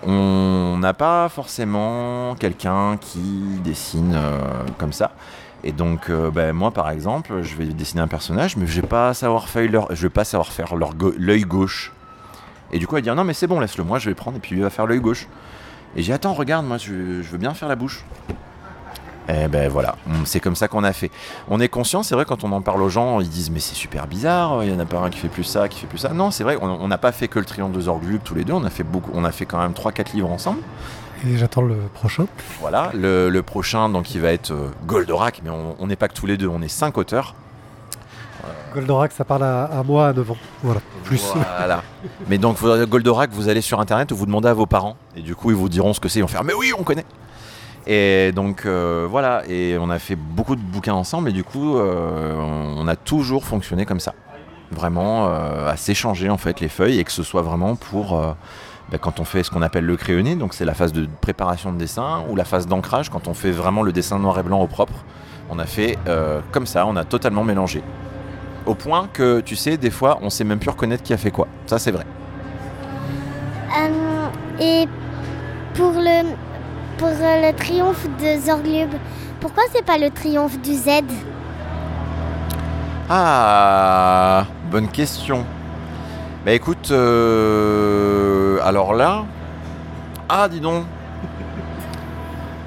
On 0.03 0.77
n'a 0.79 0.93
pas 0.93 1.29
forcément 1.29 2.35
quelqu'un 2.35 2.97
qui 2.97 3.59
dessine 3.63 4.19
comme 4.77 4.93
ça. 4.93 5.11
Et 5.63 5.71
donc, 5.71 6.11
bah, 6.11 6.53
moi 6.53 6.71
par 6.71 6.89
exemple, 6.89 7.41
je 7.41 7.55
vais 7.55 7.65
dessiner 7.65 8.01
un 8.01 8.07
personnage, 8.07 8.57
mais 8.57 8.67
je 8.67 8.73
je 8.73 8.81
vais 8.81 8.87
pas 8.87 9.13
savoir 9.13 9.47
faire 10.51 10.75
l'œil 11.17 11.41
gauche. 11.41 11.93
Et 12.71 12.79
du 12.79 12.87
coup, 12.87 12.97
elle 12.97 13.03
dit 13.03 13.09
non 13.09 13.23
mais 13.23 13.33
c'est 13.33 13.47
bon, 13.47 13.59
laisse-le 13.59 13.83
moi, 13.83 13.99
je 13.99 14.09
vais 14.09 14.15
prendre 14.15 14.37
et 14.37 14.39
puis 14.39 14.55
lui 14.55 14.61
va 14.61 14.69
faire 14.69 14.85
l'œil 14.87 14.99
gauche. 14.99 15.27
Et 15.95 16.01
j'ai 16.01 16.07
dit 16.07 16.13
attends, 16.13 16.33
regarde, 16.33 16.65
moi 16.65 16.77
je, 16.77 17.21
je 17.21 17.29
veux 17.29 17.37
bien 17.37 17.53
faire 17.53 17.69
la 17.69 17.75
bouche. 17.75 18.03
Et 19.29 19.49
ben 19.49 19.67
voilà, 19.69 19.97
c'est 20.23 20.39
comme 20.39 20.55
ça 20.55 20.69
qu'on 20.69 20.85
a 20.85 20.93
fait. 20.93 21.11
On 21.49 21.59
est 21.59 21.67
conscient, 21.67 22.01
c'est 22.01 22.15
vrai, 22.15 22.23
quand 22.23 22.45
on 22.45 22.51
en 22.53 22.61
parle 22.61 22.81
aux 22.81 22.87
gens, 22.87 23.19
ils 23.19 23.27
disent 23.27 23.49
mais 23.51 23.59
c'est 23.59 23.75
super 23.75 24.07
bizarre, 24.07 24.63
il 24.63 24.71
y 24.71 24.73
en 24.73 24.79
a 24.79 24.85
pas 24.85 24.99
un 24.99 25.09
qui 25.09 25.19
fait 25.19 25.27
plus 25.27 25.43
ça, 25.43 25.67
qui 25.67 25.81
fait 25.81 25.87
plus 25.87 25.97
ça. 25.97 26.09
Non, 26.13 26.31
c'est 26.31 26.45
vrai, 26.45 26.57
on 26.61 26.87
n'a 26.87 26.97
pas 26.97 27.11
fait 27.11 27.27
que 27.27 27.37
le 27.37 27.43
triangle 27.43 27.75
de 27.75 27.81
Zorglub 27.81 28.21
tous 28.23 28.35
les 28.35 28.45
deux, 28.45 28.53
on 28.53 28.63
a 28.63 28.69
fait 28.69 28.83
beaucoup, 28.83 29.11
on 29.13 29.25
a 29.25 29.33
fait 29.33 29.45
quand 29.45 29.57
même 29.57 29.73
3-4 29.73 30.13
livres 30.13 30.31
ensemble. 30.31 30.61
Et 31.27 31.35
j'attends 31.35 31.63
le 31.63 31.75
prochain. 31.93 32.27
Voilà, 32.61 32.91
le, 32.93 33.29
le 33.29 33.41
prochain, 33.41 33.89
donc 33.89 34.15
il 34.15 34.21
va 34.21 34.31
être 34.31 34.51
euh, 34.51 34.69
Goldorak, 34.85 35.41
mais 35.43 35.49
on 35.49 35.75
on 35.77 35.87
n'est 35.87 35.95
pas 35.97 36.07
que 36.07 36.13
tous 36.13 36.27
les 36.27 36.37
deux, 36.37 36.47
on 36.47 36.61
est 36.61 36.67
5 36.69 36.97
auteurs. 36.97 37.35
Goldorak, 38.73 39.11
ça 39.11 39.23
parle 39.25 39.43
à, 39.43 39.65
à 39.65 39.83
moi 39.83 40.07
à 40.09 40.13
9 40.13 40.31
ans. 40.31 40.37
Voilà, 40.63 40.81
plus. 41.03 41.33
Voilà. 41.57 41.81
Mais 42.27 42.37
donc, 42.37 42.57
Goldorak, 42.61 43.31
vous 43.31 43.49
allez 43.49 43.61
sur 43.61 43.79
internet 43.79 44.11
ou 44.11 44.15
vous 44.15 44.25
demandez 44.25 44.47
à 44.49 44.53
vos 44.53 44.65
parents. 44.65 44.97
Et 45.15 45.21
du 45.21 45.35
coup, 45.35 45.49
ils 45.51 45.55
vous 45.57 45.69
diront 45.69 45.93
ce 45.93 45.99
que 45.99 46.09
c'est. 46.09 46.19
Ils 46.19 46.23
vont 46.23 46.27
faire 46.27 46.43
Mais 46.43 46.53
oui, 46.53 46.71
on 46.77 46.83
connaît. 46.83 47.05
Et 47.85 48.31
donc, 48.33 48.65
euh, 48.65 49.07
voilà. 49.09 49.43
Et 49.47 49.77
on 49.79 49.89
a 49.89 49.99
fait 49.99 50.15
beaucoup 50.15 50.55
de 50.55 50.61
bouquins 50.61 50.93
ensemble. 50.93 51.29
Et 51.29 51.33
du 51.33 51.43
coup, 51.43 51.77
euh, 51.77 52.33
on 52.77 52.87
a 52.87 52.95
toujours 52.95 53.45
fonctionné 53.45 53.85
comme 53.85 53.99
ça. 53.99 54.13
Vraiment, 54.71 55.27
euh, 55.27 55.69
à 55.69 55.77
s'échanger 55.77 56.29
en 56.29 56.37
fait 56.37 56.59
les 56.59 56.67
feuilles. 56.69 56.99
Et 56.99 57.03
que 57.03 57.11
ce 57.11 57.23
soit 57.23 57.41
vraiment 57.41 57.75
pour. 57.75 58.17
euh, 58.19 58.33
bah, 58.91 58.97
quand 58.97 59.19
on 59.19 59.25
fait 59.25 59.43
ce 59.43 59.51
qu'on 59.51 59.61
appelle 59.61 59.85
le 59.85 59.97
crayonné, 59.97 60.35
donc 60.35 60.53
c'est 60.53 60.63
la 60.63 60.73
phase 60.73 60.93
de 60.93 61.09
préparation 61.19 61.73
de 61.73 61.77
dessin, 61.77 62.23
ou 62.29 62.37
la 62.37 62.45
phase 62.45 62.67
d'ancrage, 62.67 63.09
quand 63.09 63.27
on 63.27 63.33
fait 63.33 63.51
vraiment 63.51 63.83
le 63.83 63.91
dessin 63.91 64.17
noir 64.17 64.39
et 64.39 64.43
blanc 64.43 64.61
au 64.61 64.67
propre, 64.67 64.93
on 65.49 65.59
a 65.59 65.65
fait 65.65 65.97
euh, 66.07 66.39
comme 66.53 66.65
ça, 66.65 66.85
on 66.85 66.95
a 66.95 67.03
totalement 67.03 67.43
mélangé. 67.43 67.83
Au 68.67 68.75
point 68.75 69.07
que, 69.11 69.39
tu 69.39 69.55
sais, 69.55 69.77
des 69.77 69.89
fois, 69.89 70.19
on 70.21 70.29
sait 70.29 70.43
même 70.43 70.59
plus 70.59 70.69
reconnaître 70.69 71.01
qui 71.01 71.13
a 71.13 71.17
fait 71.17 71.31
quoi. 71.31 71.47
Ça, 71.65 71.79
c'est 71.79 71.91
vrai. 71.91 72.05
Euh, 73.79 74.27
et 74.59 74.85
pour 75.73 75.93
le, 75.93 76.33
pour 76.97 77.07
le 77.07 77.51
triomphe 77.53 78.05
de 78.21 78.39
Zorglub, 78.45 78.89
pourquoi 79.39 79.63
c'est 79.73 79.85
pas 79.85 79.97
le 79.97 80.09
triomphe 80.09 80.59
du 80.61 80.73
Z? 80.73 80.89
Ah, 83.09 84.45
bonne 84.69 84.89
question. 84.89 85.45
Bah 86.45 86.51
écoute, 86.51 86.89
euh, 86.91 88.59
alors 88.63 88.93
là, 88.93 89.23
ah 90.27 90.49
dis 90.49 90.59
donc. 90.59 90.83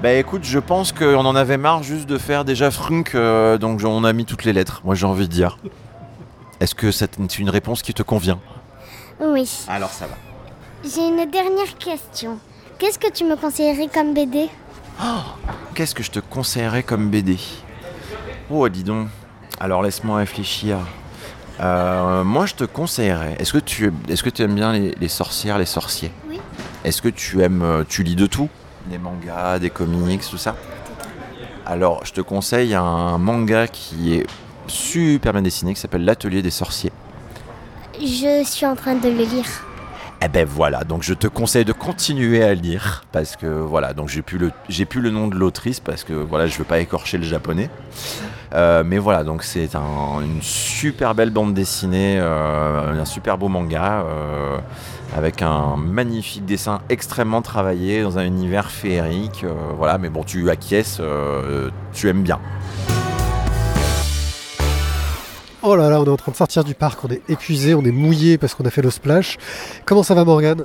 Bah 0.03 0.15
écoute, 0.15 0.45
je 0.45 0.59
pense 0.59 0.93
qu'on 0.93 1.27
en 1.27 1.37
avait 1.37 1.59
marre 1.59 1.83
juste 1.83 2.09
de 2.09 2.17
faire 2.17 2.47
déjà 2.47 2.71
frunk, 2.71 3.15
euh, 3.15 3.59
donc 3.59 3.83
on 3.85 4.03
a 4.05 4.15
mis 4.15 4.25
toutes 4.25 4.45
les 4.45 4.55
lettres. 4.55 4.81
Moi 4.83 4.95
j'ai 4.95 5.05
envie 5.05 5.29
de 5.29 5.33
dire. 5.33 5.59
Est-ce 6.61 6.75
que 6.75 6.91
c'est 6.91 7.39
une 7.39 7.51
réponse 7.51 7.83
qui 7.83 7.95
te 7.95 8.03
convient? 8.03 8.39
Oui. 9.21 9.51
Alors 9.69 9.91
ça 9.91 10.07
va. 10.07 10.15
J'ai 10.85 11.07
une 11.09 11.31
dernière 11.31 11.77
question. 11.79 12.39
Qu'est-ce 12.79 12.99
que 12.99 13.11
tu 13.11 13.25
me 13.25 13.37
conseillerais 13.37 13.89
comme 13.89 14.15
BD 14.15 14.49
Qu'est-ce 15.75 15.95
que 15.95 16.03
je 16.03 16.11
te 16.11 16.21
conseillerais 16.21 16.83
comme 16.83 17.09
BD 17.09 17.39
Oh, 18.51 18.69
dis 18.69 18.85
donc. 18.85 19.09
Alors 19.59 19.83
laisse-moi 19.83 20.19
réfléchir. 20.19 20.79
Euh, 21.61 22.25
moi, 22.25 22.47
je 22.47 22.55
te 22.55 22.65
conseillerais. 22.65 23.37
Est-ce 23.39 23.53
que 23.53 23.59
tu, 23.59 23.93
est-ce 24.09 24.23
que 24.23 24.31
tu 24.31 24.43
aimes 24.43 24.55
bien 24.55 24.73
les, 24.73 24.95
les 24.99 25.09
sorcières, 25.09 25.59
les 25.59 25.67
sorciers? 25.67 26.11
Oui. 26.29 26.41
Est-ce 26.85 27.03
que 27.03 27.09
tu 27.09 27.43
aimes, 27.43 27.63
euh, 27.63 27.85
tu 27.87 28.03
lis 28.03 28.17
de 28.17 28.27
tout? 28.27 28.49
Des 28.87 28.97
mangas, 28.97 29.59
des 29.59 29.69
comics, 29.69 30.23
tout 30.29 30.39
ça? 30.39 30.57
Alors, 31.67 32.05
je 32.07 32.13
te 32.13 32.23
conseille 32.23 32.75
un 32.75 33.19
manga 33.19 33.69
qui 33.69 34.15
est 34.15 34.27
super 34.71 35.33
bien 35.33 35.43
dessiné, 35.43 35.75
qui 35.75 35.81
s'appelle 35.81 36.05
L'Atelier 36.05 36.43
des 36.43 36.51
sorciers. 36.51 36.93
Je 38.01 38.43
suis 38.45 38.65
en 38.67 38.77
train 38.77 38.95
de 38.95 39.09
le 39.09 39.25
lire. 39.25 39.45
Eh 40.23 40.29
ben 40.29 40.47
voilà, 40.47 40.85
donc 40.85 41.03
je 41.03 41.15
te 41.15 41.27
conseille 41.27 41.65
de 41.65 41.73
continuer 41.73 42.43
à 42.45 42.55
le 42.55 42.61
lire 42.61 43.05
parce 43.11 43.37
que 43.37 43.47
voilà, 43.47 43.95
donc 43.95 44.11
j'ai 44.11 44.21
plus 44.21 44.37
le 44.37 44.53
j'ai 44.69 44.85
plus 44.85 45.01
le 45.01 45.09
nom 45.11 45.29
de 45.29 45.35
l'autrice 45.35 45.81
parce 45.81 46.05
que 46.05 46.13
voilà, 46.13 46.47
je 46.47 46.59
veux 46.59 46.65
pas 46.65 46.79
écorcher 46.79 47.17
le 47.17 47.25
japonais. 47.25 47.71
Euh, 48.55 48.83
mais 48.85 48.99
voilà, 48.99 49.25
donc 49.25 49.43
c'est 49.43 49.75
un- 49.75 50.21
une 50.23 50.43
super 50.43 51.15
belle 51.15 51.31
bande 51.31 51.55
dessinée, 51.55 52.19
euh, 52.21 53.01
un 53.01 53.05
super 53.07 53.39
beau 53.39 53.49
manga 53.49 54.05
euh, 54.05 54.59
avec 55.17 55.41
un 55.41 55.77
magnifique 55.79 56.45
dessin 56.45 56.83
extrêmement 56.91 57.41
travaillé 57.41 58.03
dans 58.03 58.19
un 58.19 58.25
univers 58.25 58.71
féerique. 58.71 59.47
voilà, 59.79 59.97
mais 59.97 60.11
bon, 60.11 60.23
tu 60.23 60.51
acquiesces, 60.51 61.01
tu 61.95 62.09
aimes 62.11 62.23
bien. 62.23 62.39
Oh 65.63 65.77
là 65.77 65.91
là, 65.91 66.01
on 66.01 66.05
est 66.05 66.09
en 66.09 66.17
train 66.17 66.33
de 66.33 66.37
sortir 66.37 66.65
du 66.65 66.75
parc, 66.75 67.05
on 67.05 67.09
est 67.09 67.21
épuisé, 67.29 67.75
on 67.75 67.83
est 67.85 67.91
mouillé 67.93 68.39
parce 68.39 68.55
qu'on 68.55 68.65
a 68.65 68.71
fait 68.71 68.81
le 68.83 68.91
splash. 68.91 69.37
Comment 69.85 70.03
ça 70.03 70.15
va 70.15 70.25
Morgane? 70.25 70.65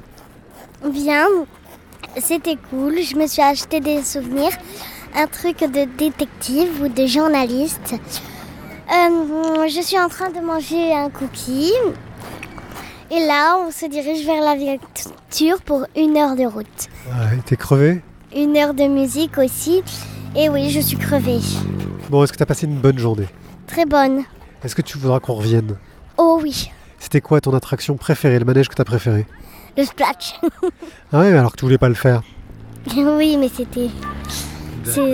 Bien, 0.90 1.26
c'était 2.18 2.58
cool. 2.70 3.02
Je 3.02 3.16
me 3.18 3.28
suis 3.28 3.42
acheté 3.42 3.82
des 3.82 4.02
souvenirs, 4.04 4.52
un 5.14 5.28
truc 5.28 5.60
de 5.60 5.86
détective 5.98 6.82
ou 6.82 6.88
de 6.88 7.06
journaliste. 7.08 7.96
Euh, 8.94 9.68
je 9.68 9.82
suis 9.82 10.00
en 10.00 10.08
train 10.08 10.30
de 10.30 10.40
manger 10.40 10.94
un 10.94 11.10
cookie. 11.10 11.74
Et 13.12 13.20
là, 13.26 13.58
on 13.68 13.72
se 13.72 13.86
dirige 13.88 14.26
vers 14.26 14.42
la 14.42 14.56
voiture 14.56 15.62
pour 15.62 15.86
une 15.96 16.16
heure 16.18 16.36
de 16.36 16.46
route. 16.46 16.88
Ouais, 17.08 17.38
T'es 17.46 17.58
crevé? 17.58 18.02
Une 18.36 18.56
heure 18.58 18.74
de 18.74 18.86
musique 18.88 19.38
aussi. 19.38 19.84
Et 20.38 20.50
oui, 20.50 20.70
je 20.70 20.80
suis 20.80 20.98
crevée. 20.98 21.40
Bon, 22.10 22.24
est-ce 22.24 22.32
que 22.32 22.38
t'as 22.38 22.46
passé 22.46 22.66
une 22.66 22.78
bonne 22.80 22.98
journée? 22.98 23.28
Très 23.68 23.86
bonne. 23.86 24.24
Est-ce 24.66 24.74
que 24.76 24.82
tu 24.82 24.98
voudras 24.98 25.20
qu'on 25.20 25.36
revienne? 25.36 25.78
Oh 26.18 26.40
oui, 26.42 26.72
C'était 26.98 27.22
quoi 27.22 27.40
ton 27.40 27.54
attraction 27.54 27.98
préférée, 27.98 28.40
le 28.40 28.46
manège 28.46 28.68
que 28.68 28.74
t'as 28.74 28.84
préféré? 28.84 29.28
Le 29.78 29.84
splash. 29.86 30.40
Ah 31.14 31.20
ouais, 31.20 31.32
mais 31.32 31.38
alors 31.38 31.52
que 31.52 31.58
tu 31.58 31.66
voulais 31.66 31.78
pas 31.78 31.88
le 31.88 31.94
faire. 31.94 32.24
oui, 32.98 33.38
mais 33.38 33.48
c'était... 33.48 33.92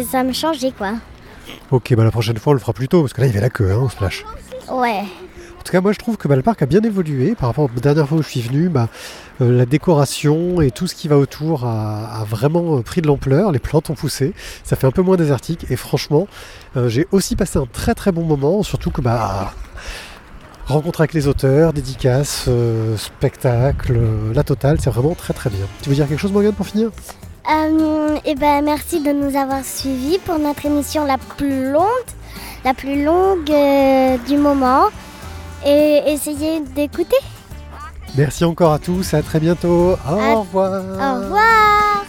Ça 0.10 0.24
me 0.24 0.32
changeait 0.32 0.72
quoi. 0.72 0.94
Ok, 1.70 1.94
bah 1.96 2.06
la 2.06 2.12
prochaine 2.12 2.38
fois 2.38 2.52
on 2.52 2.54
le 2.54 2.60
fera 2.62 2.72
plus 2.72 2.88
tôt, 2.88 3.02
parce 3.02 3.12
que 3.12 3.20
là 3.20 3.28
il 3.28 3.30
y 3.30 3.34
avait 3.34 3.42
la 3.42 3.50
queue, 3.50 3.70
hein, 3.74 3.80
au 3.80 3.90
splash. 3.90 4.24
Ouais. 4.70 5.04
En 5.62 5.64
tout 5.64 5.74
cas, 5.74 5.82
moi 5.82 5.92
je 5.92 6.00
trouve 6.00 6.18
que 6.18 6.28
le 6.28 6.42
parc 6.42 6.64
a 6.64 6.66
bien 6.66 6.82
évolué 6.82 7.36
par 7.36 7.50
rapport 7.50 7.66
aux 7.66 7.80
dernières 7.80 8.08
fois 8.08 8.18
où 8.18 8.24
je 8.24 8.30
suis 8.30 8.42
venu. 8.42 8.68
Bah, 8.68 8.90
euh, 9.42 9.56
la 9.56 9.68
décoration 9.68 10.60
et 10.60 10.72
tout 10.72 10.88
ce 10.88 10.96
qui 10.96 11.08
va 11.08 11.20
autour 11.20 11.66
a, 11.66 12.26
vraiment 12.28 12.78
euh, 12.78 12.82
pris 12.82 13.00
de 13.02 13.06
l'ampleur. 13.06 13.52
Les 13.52 13.60
plantes 13.60 13.92
ont 13.92 13.94
poussé. 13.94 14.34
Ça 14.64 14.76
fait 14.76 14.88
un 14.88 14.92
peu 14.92 15.04
moins 15.04 15.18
désertique. 15.18 15.68
Et 15.70 15.76
franchement, 15.76 16.28
euh, 16.78 16.90
j'ai 16.90 17.08
aussi 17.12 17.36
passé 17.36 17.60
un 17.60 17.68
très 17.72 17.94
très 17.94 18.12
bon 18.12 18.24
moment. 18.24 18.64
Surtout 18.64 18.90
que 18.90 19.02
bah, 19.02 19.54
rencontre 20.66 21.02
avec 21.02 21.14
les 21.14 21.28
auteurs, 21.28 21.74
dédicaces, 21.74 22.50
spectacles, 22.98 23.98
euh, 23.98 24.34
la 24.34 24.44
totale, 24.44 24.80
c'est 24.82 24.90
vraiment 24.90 25.14
très 25.14 25.36
très 25.36 25.52
bien. 25.52 25.68
Tu 25.84 25.90
veux 25.90 25.96
dire 25.96 26.08
quelque 26.08 26.20
chose, 26.20 26.32
Morgane, 26.32 26.54
pour 26.54 26.66
finir? 26.66 26.90
Et 28.26 28.36
ben 28.36 28.64
merci 28.64 29.00
de 29.00 29.12
nous 29.12 29.38
avoir 29.38 29.64
suivis 29.64 30.18
pour 30.18 30.40
notre 30.40 30.66
émission 30.66 31.06
la 31.06 31.18
plus 31.20 31.72
longue, 31.72 31.86
la 32.66 32.74
plus 32.74 33.04
longue 33.04 33.54
du 34.28 34.38
moment. 34.38 34.90
Et 35.66 36.02
essayez 36.08 36.60
d'écouter. 36.62 37.18
Merci 38.16 38.44
encore 38.44 38.74
à 38.74 38.80
tous, 38.80 39.14
à 39.14 39.22
très 39.22 39.40
bientôt. 39.40 39.92
Au 39.94 40.10
À- 40.10 40.36
revoir. 40.36 40.72
Au 40.84 41.22
revoir. 41.24 42.04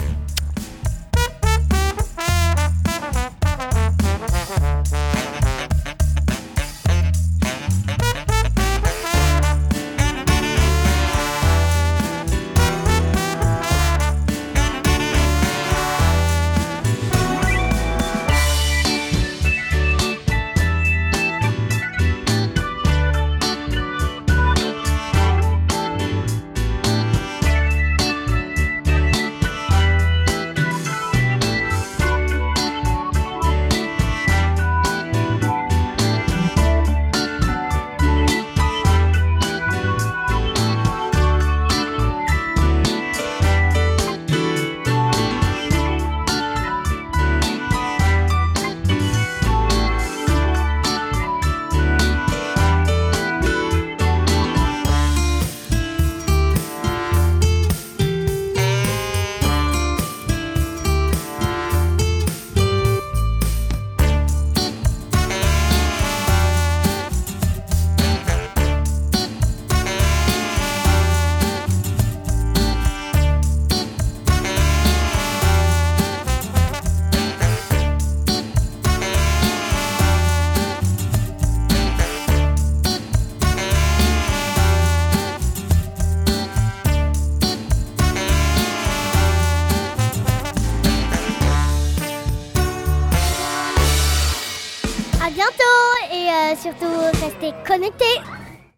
À 97.44 97.76
bientôt 97.76 98.01